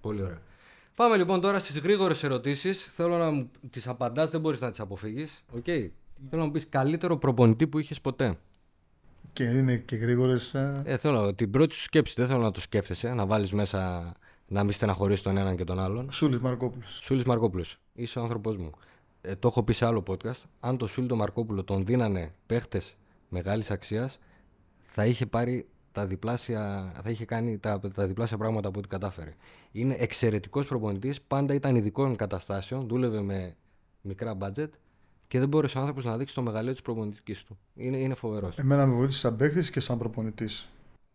[0.00, 0.38] Πολύ ωραία.
[0.98, 2.82] Πάμε λοιπόν τώρα στις γρήγορες ερωτήσεις.
[2.82, 5.44] Θέλω να μου τις απαντάς, δεν μπορείς να τις αποφύγεις.
[5.56, 5.90] Οκ; Θέλω
[6.30, 8.38] να μου πεις καλύτερο προπονητή που είχες ποτέ.
[9.32, 10.54] Και είναι και γρήγορες.
[10.54, 14.12] Ε, θέλω την πρώτη σου σκέψη, δεν θέλω να το σκέφτεσαι, να βάλεις μέσα
[14.46, 16.12] να μην στεναχωρήσει τον έναν και τον άλλον.
[16.12, 16.98] Σούλης Μαρκόπουλος.
[17.02, 17.78] Σούλης Μαρκόπουλος.
[17.94, 18.70] Είσαι ο άνθρωπός μου.
[19.20, 20.42] Ε, το έχω πει σε άλλο podcast.
[20.60, 22.94] Αν το Σούλη τον Μαρκόπουλο τον δίνανε παίχτες
[23.28, 24.18] μεγάλης αξίας,
[24.84, 25.66] θα είχε πάρει
[25.98, 29.34] τα διπλάσια, θα είχε κάνει τα, τα διπλάσια πράγματα από ό,τι κατάφερε.
[29.72, 33.54] Είναι εξαιρετικός προπονητής, πάντα ήταν ειδικών καταστάσεων, δούλευε με
[34.02, 34.68] μικρά budget
[35.28, 37.58] και δεν μπόρεσε ο άνθρωπος να δείξει το μεγαλείο της προπονητικής του.
[37.74, 38.58] Είναι, είναι φοβερός.
[38.58, 40.68] Εμένα με βοήθησε σαν παίκτης και σαν προπονητής.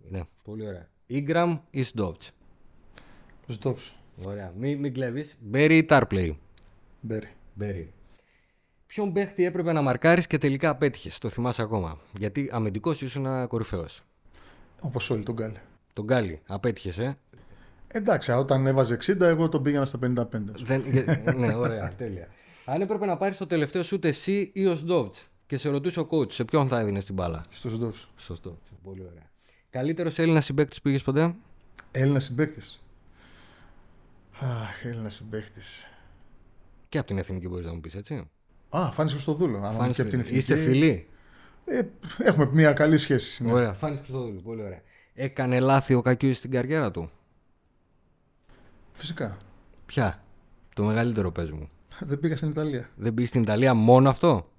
[0.09, 0.87] Ναι, πολύ ωραία.
[1.09, 2.29] Ingram ή Sdovch.
[3.47, 3.75] Ζητώ.
[4.23, 4.53] Ωραία.
[4.57, 5.37] Μην, μην κλέβεις.
[5.39, 6.31] Μπέρι ή Tarplay.
[7.01, 7.29] Μπέρι.
[7.53, 7.93] Μπέρι.
[8.87, 14.03] Ποιον παίχτη έπρεπε να μαρκάρεις και τελικά απέτυχε, το θυμάσαι ακόμα; Γιατί αμυντικός ήσουν κορυφαίος.
[14.85, 15.57] Όπως όλοι τον Γκάλι.
[15.93, 17.17] Τον Γκάλι, απέτυχες, ε;
[17.87, 20.25] Εντάξει, όταν έβαζε 60, εγώ τον πήγαινα στα 55.
[20.63, 22.27] Δεν, γε- ναι, ωραία, τέλεια.
[22.65, 25.13] Αν έπρεπε να πάρεις το τελευταίο σου εσύ ή ο Σντόβτ
[25.45, 27.91] και σε ρωτούσε ο coach, σε ποιον θα έδινε την μπάλα; Στο Ζητώ.
[28.17, 28.57] Σωστό.
[28.83, 29.31] Πολύ ωραία.
[29.69, 31.35] Καλύτερος Έλληνας συμπαίκτης που είχες ποτέ;
[31.91, 32.83] Έλληνας συμπαίκτης.
[34.39, 35.87] Αχ, Έλληνας συμπαίκτης.
[36.89, 38.29] Και από την εθνική μπορείς να μου πεις, έτσι;
[38.69, 39.57] Α, Φάνη Χριστοδούλου.
[39.57, 40.59] Αν Φάνης και από την Χριστοδούλου.
[40.59, 40.77] εθνική.
[40.85, 41.07] Είστε φίλοι;
[41.65, 41.81] Ε,
[42.17, 43.43] έχουμε μια καλή σχέση.
[43.43, 43.51] ναι.
[43.51, 44.41] Ωραία, Φάνης Χριστοδούλου.
[44.41, 44.81] Πολύ ωραία.
[45.13, 47.09] Έκανε λάθη ο Κακιούσης στην καριέρα του;
[48.91, 49.37] Φυσικά.
[49.85, 50.23] Ποια;
[50.75, 51.69] Το μεγαλύτερο πες μου.
[51.99, 52.89] Δεν πήγα στην Ιταλία.
[52.95, 54.49] Δεν πήγες στην Ιταλία μόνο αυτό;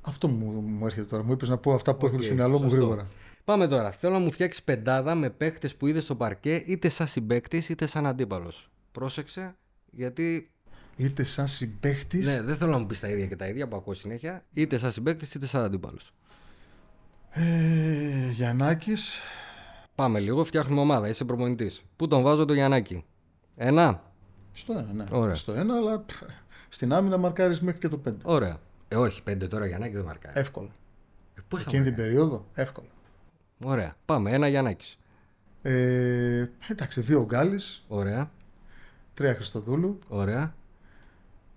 [0.00, 1.22] Αυτό μου, μου έρχεται τώρα.
[1.22, 2.76] Μου είπες να πω αυτά που έχουν Οκ, στο μυαλό μου σωστό.
[2.76, 3.06] γρήγορα.
[3.44, 3.90] Πάμε τώρα.
[3.92, 7.86] Θέλω να μου φτιάξεις πεντάδα με παίχτες που είδες στο παρκέ, είτε σαν συμπαίκτης είτε
[7.86, 8.70] σαν αντίπαλος.
[8.92, 9.56] Πρόσεξε,
[9.90, 10.51] γιατί.
[10.96, 12.18] Ήρθε σαν συμπαίχτη.
[12.18, 14.44] Ναι, δεν θέλω να μου πεις τα ίδια και τα ίδια που ακούω συνέχεια.
[14.52, 16.12] Είτε σαν συμπαίκτης είτε σαν αντίπαλος.
[17.30, 19.20] Ε, Γιαννάκης.
[19.94, 21.08] Πάμε λίγο, φτιάχνουμε ομάδα.
[21.08, 21.82] Είσαι προπονητής.
[21.96, 23.04] Πού τον βάζω το Γιαννάκη;
[23.56, 24.02] Ένα;
[24.52, 25.04] Στο ένα, ναι.
[25.10, 25.34] Ωραία.
[25.34, 26.10] Στο ένα, αλλά π,
[26.68, 28.12] στην άμυνα μαρκάρεις μέχρι και το 5.
[28.22, 28.56] Ωραία.
[28.88, 30.38] Ε, όχι, πέντε τώρα Γιαννάκη δεν μαρκάρει.
[30.40, 30.68] Εύκολα.
[31.34, 32.86] Ε, πώς θα Εκείνη την μαρκάρει; περίοδο, εύκολα.
[33.64, 33.96] Ωραία.
[34.04, 34.30] Πάμε.
[34.32, 34.98] Ένα Γιαννάκης.
[35.62, 38.30] Ε, εντάξει, δύο Γκάλης, Ωραία.
[39.14, 40.54] τρία Χριστοδούλου, Ωραία.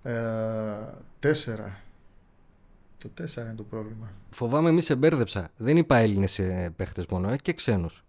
[0.05, 0.13] Ε,
[1.19, 1.79] τέσσερα.
[2.97, 4.11] Το τέσσερα είναι το πρόβλημα.
[4.29, 5.49] Φοβάμαι μη σε μπέρδεψα.
[5.57, 6.39] Δεν είπα Έλληνες
[6.75, 8.03] παίχτες μόνο, ε, και ξένους.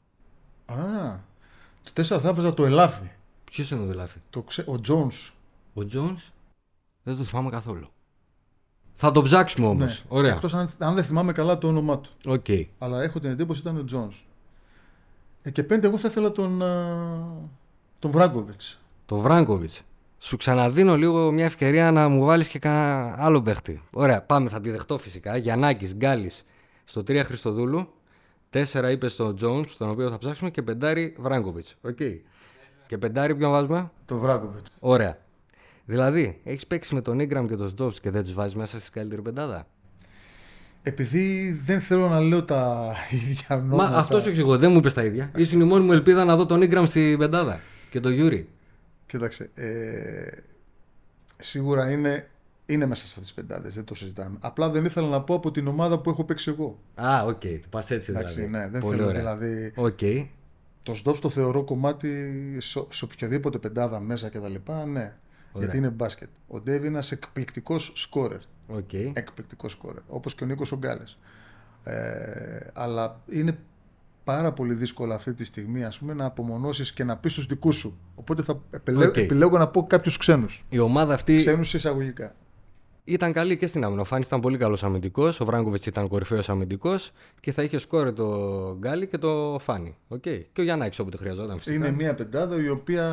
[0.67, 0.75] Α,
[1.83, 3.11] το τέσσερα θα έβαζα το Ελάφι.
[3.45, 4.19] Ποιος είναι ο Δηλάφη.
[4.31, 4.65] Το ξέ...
[4.67, 5.33] Ο Τζόνς.
[5.75, 6.19] Ο Τζόουνς
[7.03, 7.89] δεν το θυμάμαι καθόλου.
[8.95, 9.87] Θα το ψάξουμε όμως.
[9.87, 10.17] Ναι.
[10.19, 10.35] Ωραία.
[10.35, 12.11] Εκτός αν, αν δεν θυμάμαι καλά το όνομά του.
[12.25, 12.47] Οκ.
[12.79, 14.25] Αλλά έχω την εντύπωση ήταν ο Τζόουνς.
[15.43, 16.97] Ε, και πέντε εγώ θα ήθελα τον, α,
[17.99, 18.81] τον Βράνκοβιτς.
[19.07, 19.83] Το Βράνκοβιτς.
[20.19, 23.83] Σου ξαναδίνω λίγο μια ευκαιρία να μου βάλεις και κανένα άλλο παίχτη.
[23.93, 25.37] Ωραία, πάμε, θα τη δεχτώ φυσικά.
[25.37, 26.45] Γιαννάκης, Γκάλης
[26.85, 27.89] στο 3 Χριστοδούλου.
[28.51, 30.51] 4 είπες το Jones, τον οποίο θα ψάξουμε.
[30.51, 31.77] Και πεντάρι Βράγκοβιτς.
[31.81, 31.99] Οκ.
[32.87, 34.71] Και πεντάρι ποιον βάζουμε; Το Βράνκοβιτς.
[34.81, 35.19] Ωραία.
[35.85, 38.91] Δηλαδή, έχεις παίξει με τον Ingram και τον Στόβ και δεν τους βάζεις μέσα στη
[38.91, 39.67] καλύτερη πεντάδα;
[40.83, 42.93] Επειδή δεν θέλω να λέω τα
[43.23, 43.97] ίδια Μα ονόματα.
[43.99, 45.31] αυτό σου εξηγώ, δεν μου είπες τα ίδια.
[45.37, 47.61] Ήσουν η μόνη μου ελπίδα να δω τον Ingram στην πεντάδα.
[47.91, 48.49] Και τον Γιούρι.
[49.07, 49.51] Κοίταξε.
[49.55, 50.27] Ε,
[51.37, 52.29] σίγουρα είναι,
[52.67, 54.37] είναι μέσα σε αυτές τις πεντάδες, δεν το συζητάμε.
[54.41, 56.79] Απλά δεν ήθελα να πω από την ομάδα που έχω παίξει εγώ.
[56.95, 58.51] Α, οκ, το πας έτσι Εντάξει, δηλαδή.
[58.51, 59.37] ναι, δεν Πολύ θέλω ωραία.
[59.37, 59.73] δηλαδή.
[59.77, 60.29] Οκ.
[60.83, 64.55] Το ΣΔΟΦ το θεωρώ κομμάτι σε, σε οποιοδήποτε πεντάδα μέσα κτλ.
[64.93, 65.15] Ναι.
[65.55, 66.29] Γιατί είναι μπάσκετ.
[66.49, 68.41] Ο Ντέβι είναι ένα εκπληκτικός σκόρερ.
[68.67, 68.93] Οκ.
[68.93, 70.03] Εκπληκτικός σκόρερ.
[70.09, 71.03] Όπως και ο Νίκος ο Γκάλης.
[71.85, 73.59] Ε, αλλά είναι
[74.27, 77.77] πάρα πολύ δύσκολο αυτή τη στιγμή ας πούμε, να απομονώσεις και να πεις τους δικούς
[77.77, 77.99] σου.
[78.15, 79.17] Οπότε θα επιλέγω, Οκ.
[79.17, 80.65] επιλέγω να πω κάποιους ξένους.
[80.69, 82.35] Η ομάδα αυτή Ξένους εισαγωγικά.
[83.05, 84.01] ήταν καλή και στην άμυνα.
[84.01, 85.41] Ο Φάνης ήταν πολύ καλός αμυντικός.
[85.41, 87.13] Ο Βράνκοβιτς ήταν κορυφαίος αμυντικός.
[87.41, 88.27] Και θα είχε σκόρερ το
[88.79, 89.97] Γκάλη και το Φάνη.
[90.09, 90.21] Οκ.
[90.23, 91.75] Και ο Γιαννάκης όποτε χρειαζόταν φυσικά.
[91.75, 93.07] Είναι μια πεντάδα η οποία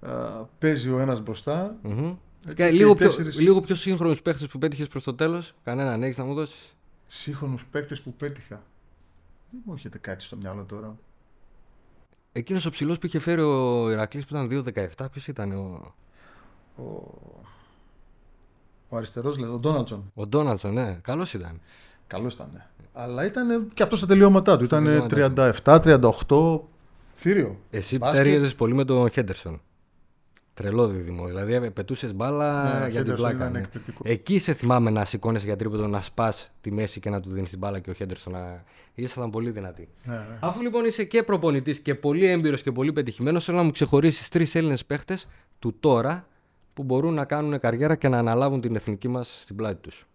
[0.00, 0.10] α,
[0.58, 1.76] παίζει ο ένας μπροστά.
[1.82, 1.92] Μμμ.
[1.94, 5.14] Έτσι, Και και λίγο, οι πιο, τέσσερις- λίγο πιο σύγχρονους παίχτες που πέτυχες προς το
[5.14, 5.54] τέλος.
[5.64, 6.76] Κανέναν έχεις να μου δώσεις;
[7.06, 8.62] Σύγχρονους παίκτες που πέτυχα.
[9.50, 10.96] Δεν μου έρχεται κάτι στο μυαλό τώρα.
[12.32, 14.48] Εκείνος ο ψηλός που είχε φέρει ο Ηρακλής που ήταν
[14.98, 15.94] 2-17, ποιος ήταν ο,
[16.76, 16.82] Ο,
[18.88, 20.10] ο αριστερός, λέει, ο Ντόναλτσον.
[20.14, 21.60] ο Ντόναλτσον, ναι, καλός ήταν.
[22.06, 22.50] Καλός ήταν.
[22.52, 22.66] ναι.
[22.92, 24.64] Αλλά ήταν και αυτός στα τελειώματά του.
[24.64, 25.52] Στα Ήταν τελειώματά
[26.26, 26.60] 37-38.
[27.14, 27.58] Θύριο.
[27.70, 28.22] Εσύ Μπάσκετ.
[28.22, 29.60] τέριαζες πολύ με τον Χέντερσον.
[30.58, 31.26] Τρελό δίδυμο.
[31.26, 33.36] Δηλαδή πετούσες μπάλα Ναι, ο για την Χέντερσον πλάκα.
[33.36, 33.58] ήταν ναι.
[33.58, 34.02] εκπληκτικό.
[34.06, 37.50] Εκεί σε θυμάμαι να σηκώνεσαι για τρίποντο, να σπάς τη μέση και να του δίνεις
[37.50, 38.64] την μπάλα και ο Χέντερσον να.
[38.94, 39.88] Ήσασταν πολύ δυνατή.
[40.04, 40.38] Ναι, ναι.
[40.40, 44.28] Αφού λοιπόν είσαι και προπονητής και πολύ έμπειρος και πολύ πετυχημένος, θέλω να μου ξεχωρίσεις
[44.28, 45.28] τρεις Έλληνες παίχτες
[45.58, 46.26] του τώρα
[46.74, 50.06] που μπορούν να κάνουν καριέρα και να αναλάβουν την εθνική μας στην πλάτη τους.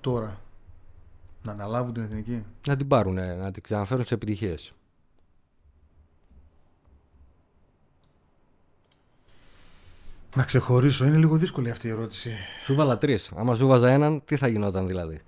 [0.00, 0.40] Τώρα,
[1.42, 2.44] να αναλάβουν την εθνική.
[2.68, 4.72] Να την πάρουν, να την ξαναφέρουν σε επιτυχίες.
[10.36, 12.30] Να ξεχωρίσω, είναι λίγο δύσκολη αυτή η ερώτηση.
[12.64, 13.32] Σου βάλα τρεις.
[13.36, 15.20] Άμα σου βάζα έναν, τι θα γινόταν δηλαδή;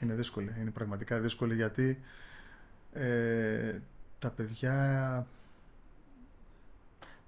[0.00, 1.98] Είναι δύσκολη, είναι πραγματικά δύσκολη γιατί
[2.92, 3.78] ε,
[4.18, 5.26] τα παιδιά...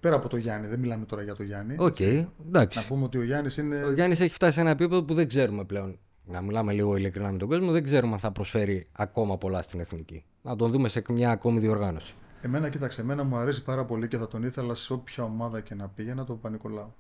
[0.00, 1.76] Πέρα από το Γιάννη, δεν μιλάμε τώρα για το Γιάννη.
[1.78, 2.86] Οκ, Να εντάξει.
[2.86, 3.84] πούμε ότι ο Γιάννης είναι...
[3.84, 5.98] Ο Γιάννης έχει φτάσει σε ένα επίπεδο που δεν ξέρουμε πλέον.
[6.24, 9.80] Να μιλάμε λίγο ειλικρινά με τον κόσμο, δεν ξέρουμε αν θα προσφέρει ακόμα πολλά στην
[9.80, 10.24] εθνική.
[10.42, 12.14] Να τον δούμε σε μια ακόμη διοργάνωση.
[12.42, 15.74] Εμένα, κοίταξε, εμένα μου αρέσει πάρα πολύ και θα τον ήθελα σε όποια ομάδα και
[15.74, 16.94] να πήγαινα το Παπα-Νικολάου.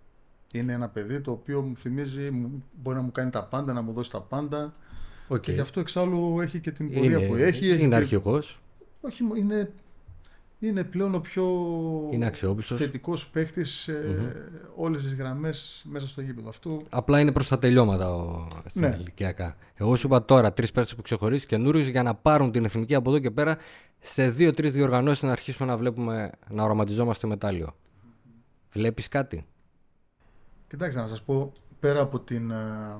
[0.52, 3.82] Είναι ένα παιδί το οποίο μου θυμίζει, μου- μπορεί να μου κάνει τα πάντα, να
[3.82, 4.74] μου δώσει τα πάντα.
[5.28, 5.40] Okay.
[5.40, 7.68] Και γι' αυτό εξάλλου έχει και την πορεία Είναι, που έχει.
[7.68, 8.60] έχει είναι και- αρχηγός.
[9.00, 9.72] Όχι, μο- είναι,
[10.58, 11.44] είναι πλέον ο πιο
[12.12, 12.78] Είναι αξιόπιστος.
[12.78, 16.48] θετικός παίχτης ε, όλες τις γραμμές μέσα στο γήπεδο.
[16.48, 18.96] Αυτό Απλά είναι προς τα τελειώματα ο, στην Ναι.
[19.00, 19.56] ηλικιακά.
[19.74, 23.10] Εγώ σου είπα τώρα τρεις παίχτες που ξεχωρίσει καινούριους για να πάρουν την εθνική από
[23.10, 23.56] εδώ και πέρα
[23.98, 27.74] σε δύο-τρεις διοργανώσεις να αρχίσουμε να βλέπουμε να οραματιζόμαστε μετάλλιο.
[28.72, 29.46] Βλέπεις κάτι;
[30.72, 32.50] Κοιτάξτε να σας πω, πέρα από την...
[32.50, 32.96] ε,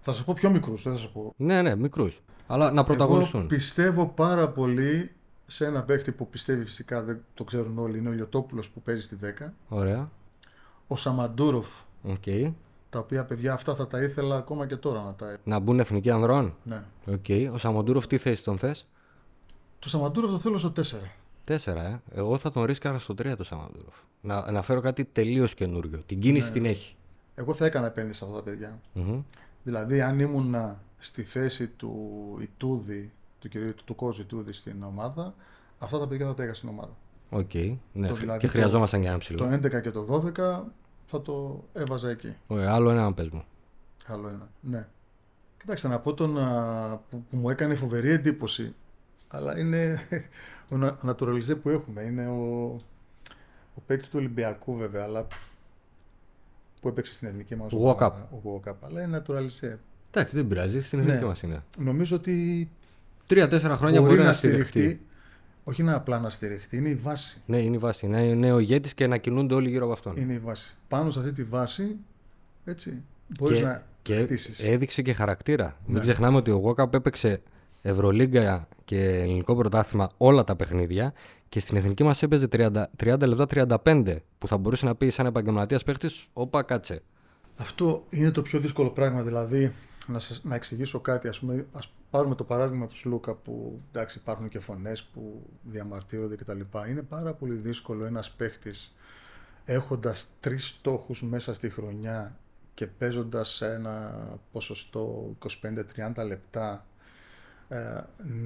[0.00, 1.32] Θα σας πω πιο μικρούς, δεν θα σας πω.
[1.36, 2.20] Ναι, ναι, μικρούς.
[2.46, 3.40] Αλλά να πρωταγωνιστούν.
[3.40, 5.10] Εγώ πιστεύω πάρα πολύ
[5.46, 9.02] σε ένα παίχτη που πιστεύει φυσικά, δεν το ξέρουν όλοι, είναι ο Λιωτόπουλος που παίζει
[9.02, 9.52] στη 10.
[9.68, 10.10] Ωραία.
[10.86, 11.66] Ο Σαμαντούροφ,
[12.02, 12.24] Οκ.
[12.90, 15.36] τα οποία παιδιά αυτά θα τα ήθελα ακόμα και τώρα να τα...
[15.44, 16.82] Να μπουν εθνικοί ανδρών; Ναι.
[17.06, 17.52] Οκ.
[17.52, 18.86] Ο Σαμοντούροφ τι θέση τον θες;
[19.78, 20.82] Το Σαμαντούροφ το θέλω στο 4.
[21.46, 22.00] Τέσσερα, ε.
[22.14, 23.94] Εγώ θα τον ρίσκαρα στο 3 το Σαμοντούροφ.
[24.20, 26.02] Να, να φέρω κάτι τελείως καινούριο.
[26.06, 26.52] Την κίνηση Ναι.
[26.52, 26.96] την έχει.
[27.34, 28.80] Εγώ θα έκανα επένδυση σε αυτά τα παιδιά.
[28.92, 29.20] Μμμ.
[29.62, 30.56] Δηλαδή, αν ήμουν
[30.98, 31.92] στη θέση του
[32.40, 35.34] Ιτούδη, του κυρίου του, του coach Ιτούδη στην ομάδα,
[35.78, 36.96] αυτά τα παιδιά θα τα έκανα στην ομάδα.
[37.30, 37.54] Οκ.
[37.92, 38.08] Ναι.
[38.08, 39.38] Το δηλαδή και το- χρειαζόμασταν για ένα ψηλό.
[39.38, 40.62] Το 11 και το 12
[41.06, 42.34] θα το έβαζα εκεί.
[42.46, 43.44] Ωραία, άλλο ένα πες μου.
[44.06, 44.48] Άλλο ένα.
[44.60, 44.86] Ναι.
[45.58, 48.74] Κοιτάξτε, να πω τον α, που, που μου έκανε φοβερή εντύπωση,
[49.28, 50.00] αλλά είναι
[50.72, 52.02] ο, να- ο naturalisé που έχουμε.
[52.02, 52.64] Είναι ο,
[53.74, 55.26] ο παίκτης του Ολυμπιακού βέβαια, αλλά
[56.80, 58.84] που έπαιξε στην εθνική μας Ο ομάδα, Ο Γουοκάπ.
[58.84, 59.76] Αλλά είναι naturalisé.
[60.10, 60.82] Εντάξει, δεν πειράζει.
[60.82, 61.04] Στην Ναι.
[61.04, 61.62] εθνική μας είναι.
[61.78, 62.68] Νομίζω ότι
[63.26, 64.68] Τρία-τέσσερα χρόνια μπορεί, να στηριχτεί.
[64.68, 65.00] στηριχτεί.
[65.64, 67.40] Όχι να απλά να στηριχτεί, είναι η βάση.
[67.46, 68.06] Ναι, είναι η βάση.
[68.06, 70.16] Να είναι ο ηγέτης και να κινούνται όλοι γύρω από αυτόν.
[70.16, 70.76] Είναι η βάση.
[70.88, 71.96] Πάνω σε αυτή τη βάση,
[72.64, 73.02] έτσι,
[73.38, 74.60] μπορείς και, να και χτίσεις.
[74.60, 75.76] έδειξε και χαρακτήρα.
[75.86, 76.00] Μην Ναι.
[76.02, 77.42] ξεχνάμε ότι ο Γόκαπ έπαιξε
[77.88, 81.12] Ευρωλίγκα και ελληνικό πρωτάθλημα όλα τα παιχνίδια
[81.48, 85.26] και στην εθνική μας έπαιζε 30, 30 λεπτά 35 που θα μπορούσε να πει σαν
[85.26, 87.02] επαγγελματίας παίχτης, όπα κάτσε.
[87.56, 89.72] Αυτό είναι το πιο δύσκολο πράγμα, δηλαδή
[90.06, 91.28] να, σας, να εξηγήσω κάτι.
[91.28, 96.36] Ας, πούμε, ας πάρουμε το παράδειγμα του Σλούκα που εντάξει, υπάρχουν και φωνές που διαμαρτύρονται
[96.36, 96.60] κτλ.
[96.88, 98.94] Είναι πάρα πολύ δύσκολο ένας παίχτης
[99.64, 102.38] έχοντας τρεις στόχους μέσα στη χρονιά
[102.74, 104.14] και παίζοντας σε ένα
[104.52, 105.36] ποσοστό
[106.16, 106.95] 25-30 λεπτά ε,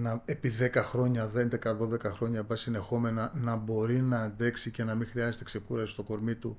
[0.01, 5.07] να, επί 10 χρόνια, 11-12 χρόνια πάει συνεχόμενα να μπορεί να αντέξει και να μην
[5.07, 6.59] χρειάζεται ξεκούραση στο κορμί του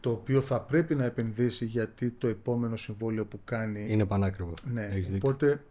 [0.00, 4.54] το οποίο θα πρέπει να επενδύσει γιατί το επόμενο συμβόλαιο που κάνει Είναι πανάκριβο.
[4.72, 5.28] ναι, Έχεις δίκιο.
[5.28, 5.62] οπότε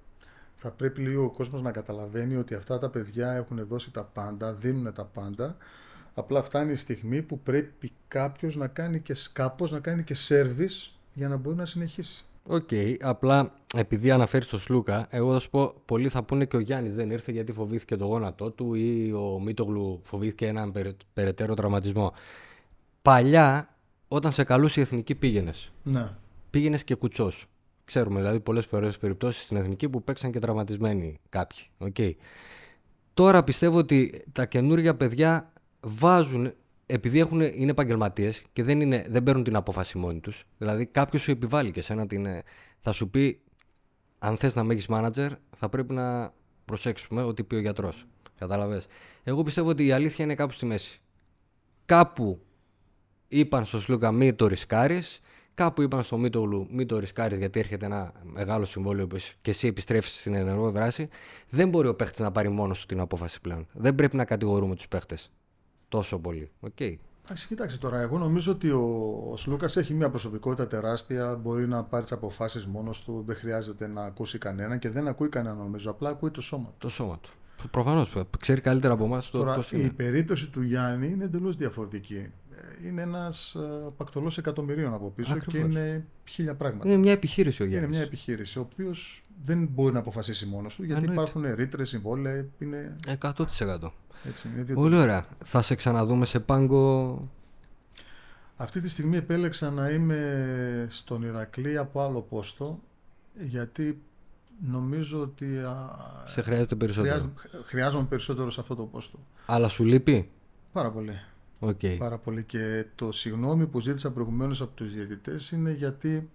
[0.56, 4.54] θα πρέπει λίγο ο κόσμος να καταλαβαίνει ότι αυτά τα παιδιά έχουν δώσει τα πάντα,
[4.54, 5.58] δίνουν τα πάντα
[6.14, 10.92] απλά φτάνει η στιγμή που πρέπει κάποιος να κάνει και κάπως να κάνει και service
[11.14, 12.26] για να μπορεί να συνεχίσει.
[12.48, 12.70] Οκ,
[13.02, 16.96] απλά επειδή αναφέρεις το Σλούκα, εγώ θα σου πω: Πολλοί θα πούνε και ο Γιάννης
[16.96, 22.14] δεν ήρθε γιατί φοβήθηκε το γόνατό του ή ο Μίτογλου φοβήθηκε έναν περι- περαιτέρω τραυματισμό.
[23.02, 23.76] Παλιά,
[24.08, 25.72] όταν σε καλούσε η εθνική, πήγαινες.
[25.84, 26.10] Ναι.
[26.50, 27.46] Πήγαινες και κουτσός.
[27.86, 28.68] Ξέρουμε δηλαδή πολλές
[28.98, 31.60] περιπτώσεις στην εθνική που παίξαν και τραυματισμένοι κάποιοι.
[31.78, 31.96] Οκ.
[33.14, 36.54] Τώρα πιστεύω ότι τα καινούργια παιδιά βάζουν,
[36.86, 40.44] επειδή έχουν, είναι επαγγελματίες και δεν, είναι, δεν παίρνουν την απόφαση μόνοι τους.
[40.58, 42.26] Δηλαδή κάποιος σου επιβάλλει και σένα την.
[42.26, 42.44] ε,
[42.80, 43.42] Θα σου πει,
[44.20, 46.34] αν θες να με έχεις manager, θα πρέπει να
[46.66, 48.06] προσέξουμε ό,τι πει ο γιατρός.
[48.40, 48.88] Κατάλαβες;
[49.24, 51.00] Εγώ πιστεύω ότι η αλήθεια είναι κάπου στη μέση.
[51.86, 52.40] Κάπου
[53.28, 55.20] είπαν στο Σλούκα μη το ρισκάρεις.
[55.54, 59.52] Κάπου είπαν στο Μίτογλου μη το ρισκάρεις γιατί έρχεται ένα μεγάλο συμβόλαιο που εσύ- και
[59.52, 61.08] εσύ επιστρέφεις στην ενεργό δράση.
[61.50, 63.68] Δεν μπορεί ο παίχτης να πάρει μόνος του την απόφαση πλέον.
[63.74, 65.32] Δεν πρέπει να κατηγορούμε τους παίχτες
[65.90, 66.52] τόσο πολύ.
[66.60, 66.80] Οκ.
[67.26, 68.82] Εντάξει, κοιτάξτε τώρα, εγώ νομίζω ότι ο,
[69.32, 73.88] ο Σλούκας έχει μια προσωπικότητα τεράστια, μπορεί να πάρει τις αποφάσεις μόνος του, δεν χρειάζεται
[73.88, 76.76] να ακούσει κανέναν και δεν ακούει κανέναν νομίζω, απλά ακούει το σώμα του.
[76.78, 77.30] Το σώμα του.
[77.72, 78.16] Προφανώς.
[78.40, 79.90] Ξέρει καλύτερα από εμάς το Τώρα, πώς η είναι.
[79.90, 82.32] περίπτωση του Γιάννη είναι εντελώς διαφορετική.
[82.84, 83.56] Ε, Είναι ένας
[83.98, 85.54] πακτολός εκατομμυρίων από πίσω Ακριβώς.
[85.54, 86.88] και είναι χίλια πράγματα.
[86.90, 87.96] Είναι μια επιχείρηση ο Είναι Γιάννης.
[87.98, 91.22] μια επιχείρηση, ο οποίος δεν μπορεί να αποφασίσει μόνος του, γιατί Εννοείται.
[91.22, 92.46] υπάρχουν ρήτρες, συμβόλαια.
[92.60, 93.94] Είναι, 100%.
[94.28, 95.26] έτσι, είναι δύο Πολύ ωραία.
[95.44, 97.30] Θα σε ξαναδούμε σε πάγκο.
[98.58, 102.80] Αυτή τη στιγμή επέλεξα να είμαι στον Ηρακλή από άλλο πόστο
[103.34, 104.02] γιατί
[104.72, 105.90] νομίζω ότι α,
[106.28, 107.14] Σε χρειάζεται περισσότερο.
[107.14, 109.20] χρειάζ- χρειάζομαι περισσότερο σε αυτό το πόστο.
[109.46, 110.30] Αλλά σου λείπει;
[110.72, 111.12] Πάρα πολύ.
[111.60, 111.80] Οκ.
[111.98, 112.44] Πάρα πολύ.
[112.44, 116.30] Και το συγγνώμη που ζήτησα προηγουμένως από τους διαιτητές είναι γιατί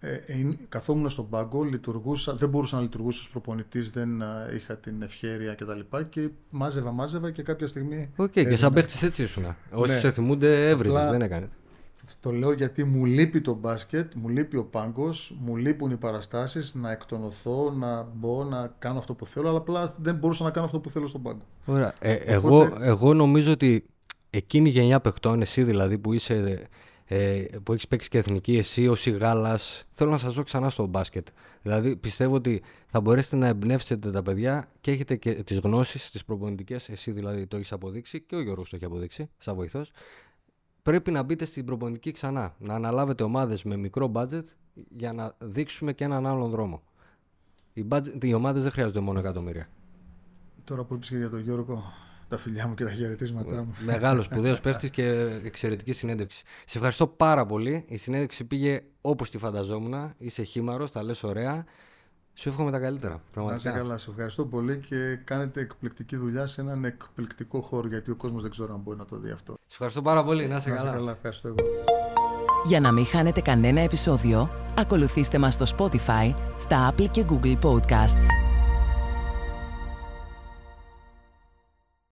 [0.00, 4.76] ε, ε, καθόμουν στον πάγκο, λειτουργούσα, δεν μπορούσα να λειτουργήσω ως προπονητής, δεν α, είχα
[4.76, 5.78] την ευχέρεια κτλ.
[5.90, 8.56] Και, και μάζευα, μάζευα και κάποια στιγμή Οκ, και έδινα.
[8.56, 9.56] σαν παίχτης έτσι ήσουν.
[9.72, 9.98] Όσοι Ναι.
[9.98, 11.48] σε θυμούνται, έβριζες, Απλά- δεν έκανε.
[12.20, 16.74] Το λέω γιατί μου λείπει το μπάσκετ, μου λείπει ο πάγκος, μου λείπουν οι παραστάσεις,
[16.74, 20.66] να εκτονωθώ, να μπω, να κάνω αυτό που θέλω, αλλά απλά δεν μπορούσα να κάνω
[20.66, 21.42] αυτό που θέλω στον πάγκο.
[21.64, 21.94] Ωραία.
[21.98, 23.84] Ε, εγώ, Οπότε- εγώ νομίζω ότι
[24.34, 26.68] εκείνη η γενιά παιχτών, εσύ δηλαδή που είσαι.
[27.04, 29.58] Ε, που έχεις παίξει και εθνική, εσύ ο Σιγάλα,
[29.92, 31.26] θέλω να σας δω ξανά στο μπάσκετ.
[31.62, 36.24] Δηλαδή πιστεύω ότι θα μπορέσετε να εμπνεύσετε τα παιδιά και έχετε και τις γνώσεις, τις
[36.24, 36.88] προπονητικές.
[36.88, 39.90] Εσύ δηλαδή το έχεις αποδείξει και ο Γιώργος το έχει αποδείξει, σαν βοηθός.
[40.82, 42.54] Πρέπει να μπείτε στην προπονητική ξανά.
[42.58, 44.44] Να αναλάβετε ομάδες με μικρό budget
[44.96, 46.82] για να δείξουμε και έναν άλλον δρόμο.
[47.72, 49.68] Οι, budget, οι ομάδες δεν χρειάζονται μόνο εκατομμύρια.
[50.64, 51.82] Τώρα που είπες και για τον Γιώργο,
[52.32, 53.74] τα φιλιά μου και τα χαιρετίσματά μου.
[53.84, 55.04] Μεγάλος σπουδαίος παίχτης και
[55.44, 56.42] εξαιρετική συνέντευξη.
[56.66, 57.84] Σε ευχαριστώ πάρα πολύ.
[57.88, 60.12] Η συνέντευξη πήγε όπως τη φανταζόμουν.
[60.18, 61.64] Είσαι χήμαρος, τα λες ωραία.
[62.34, 63.12] Σου εύχομαι τα καλύτερα.
[63.12, 63.70] Να είσαι Πραγματικά.
[63.70, 68.42] καλά, σε ευχαριστώ πολύ και κάνετε εκπληκτική δουλειά σε έναν εκπληκτικό χώρο γιατί ο κόσμος
[68.42, 69.52] δεν ξέρω αν μπορεί να το δει αυτό.
[69.52, 70.46] Σε ευχαριστώ πάρα πολύ.
[70.46, 70.96] Να είσαι Να είσαι καλά.
[70.96, 71.56] καλά, ευχαριστώ εγώ.
[72.66, 78.51] Για να μην χάνετε κανένα επεισόδιο, ακολουθήστε μας στο Spotify, στα Apple και Google Podcasts.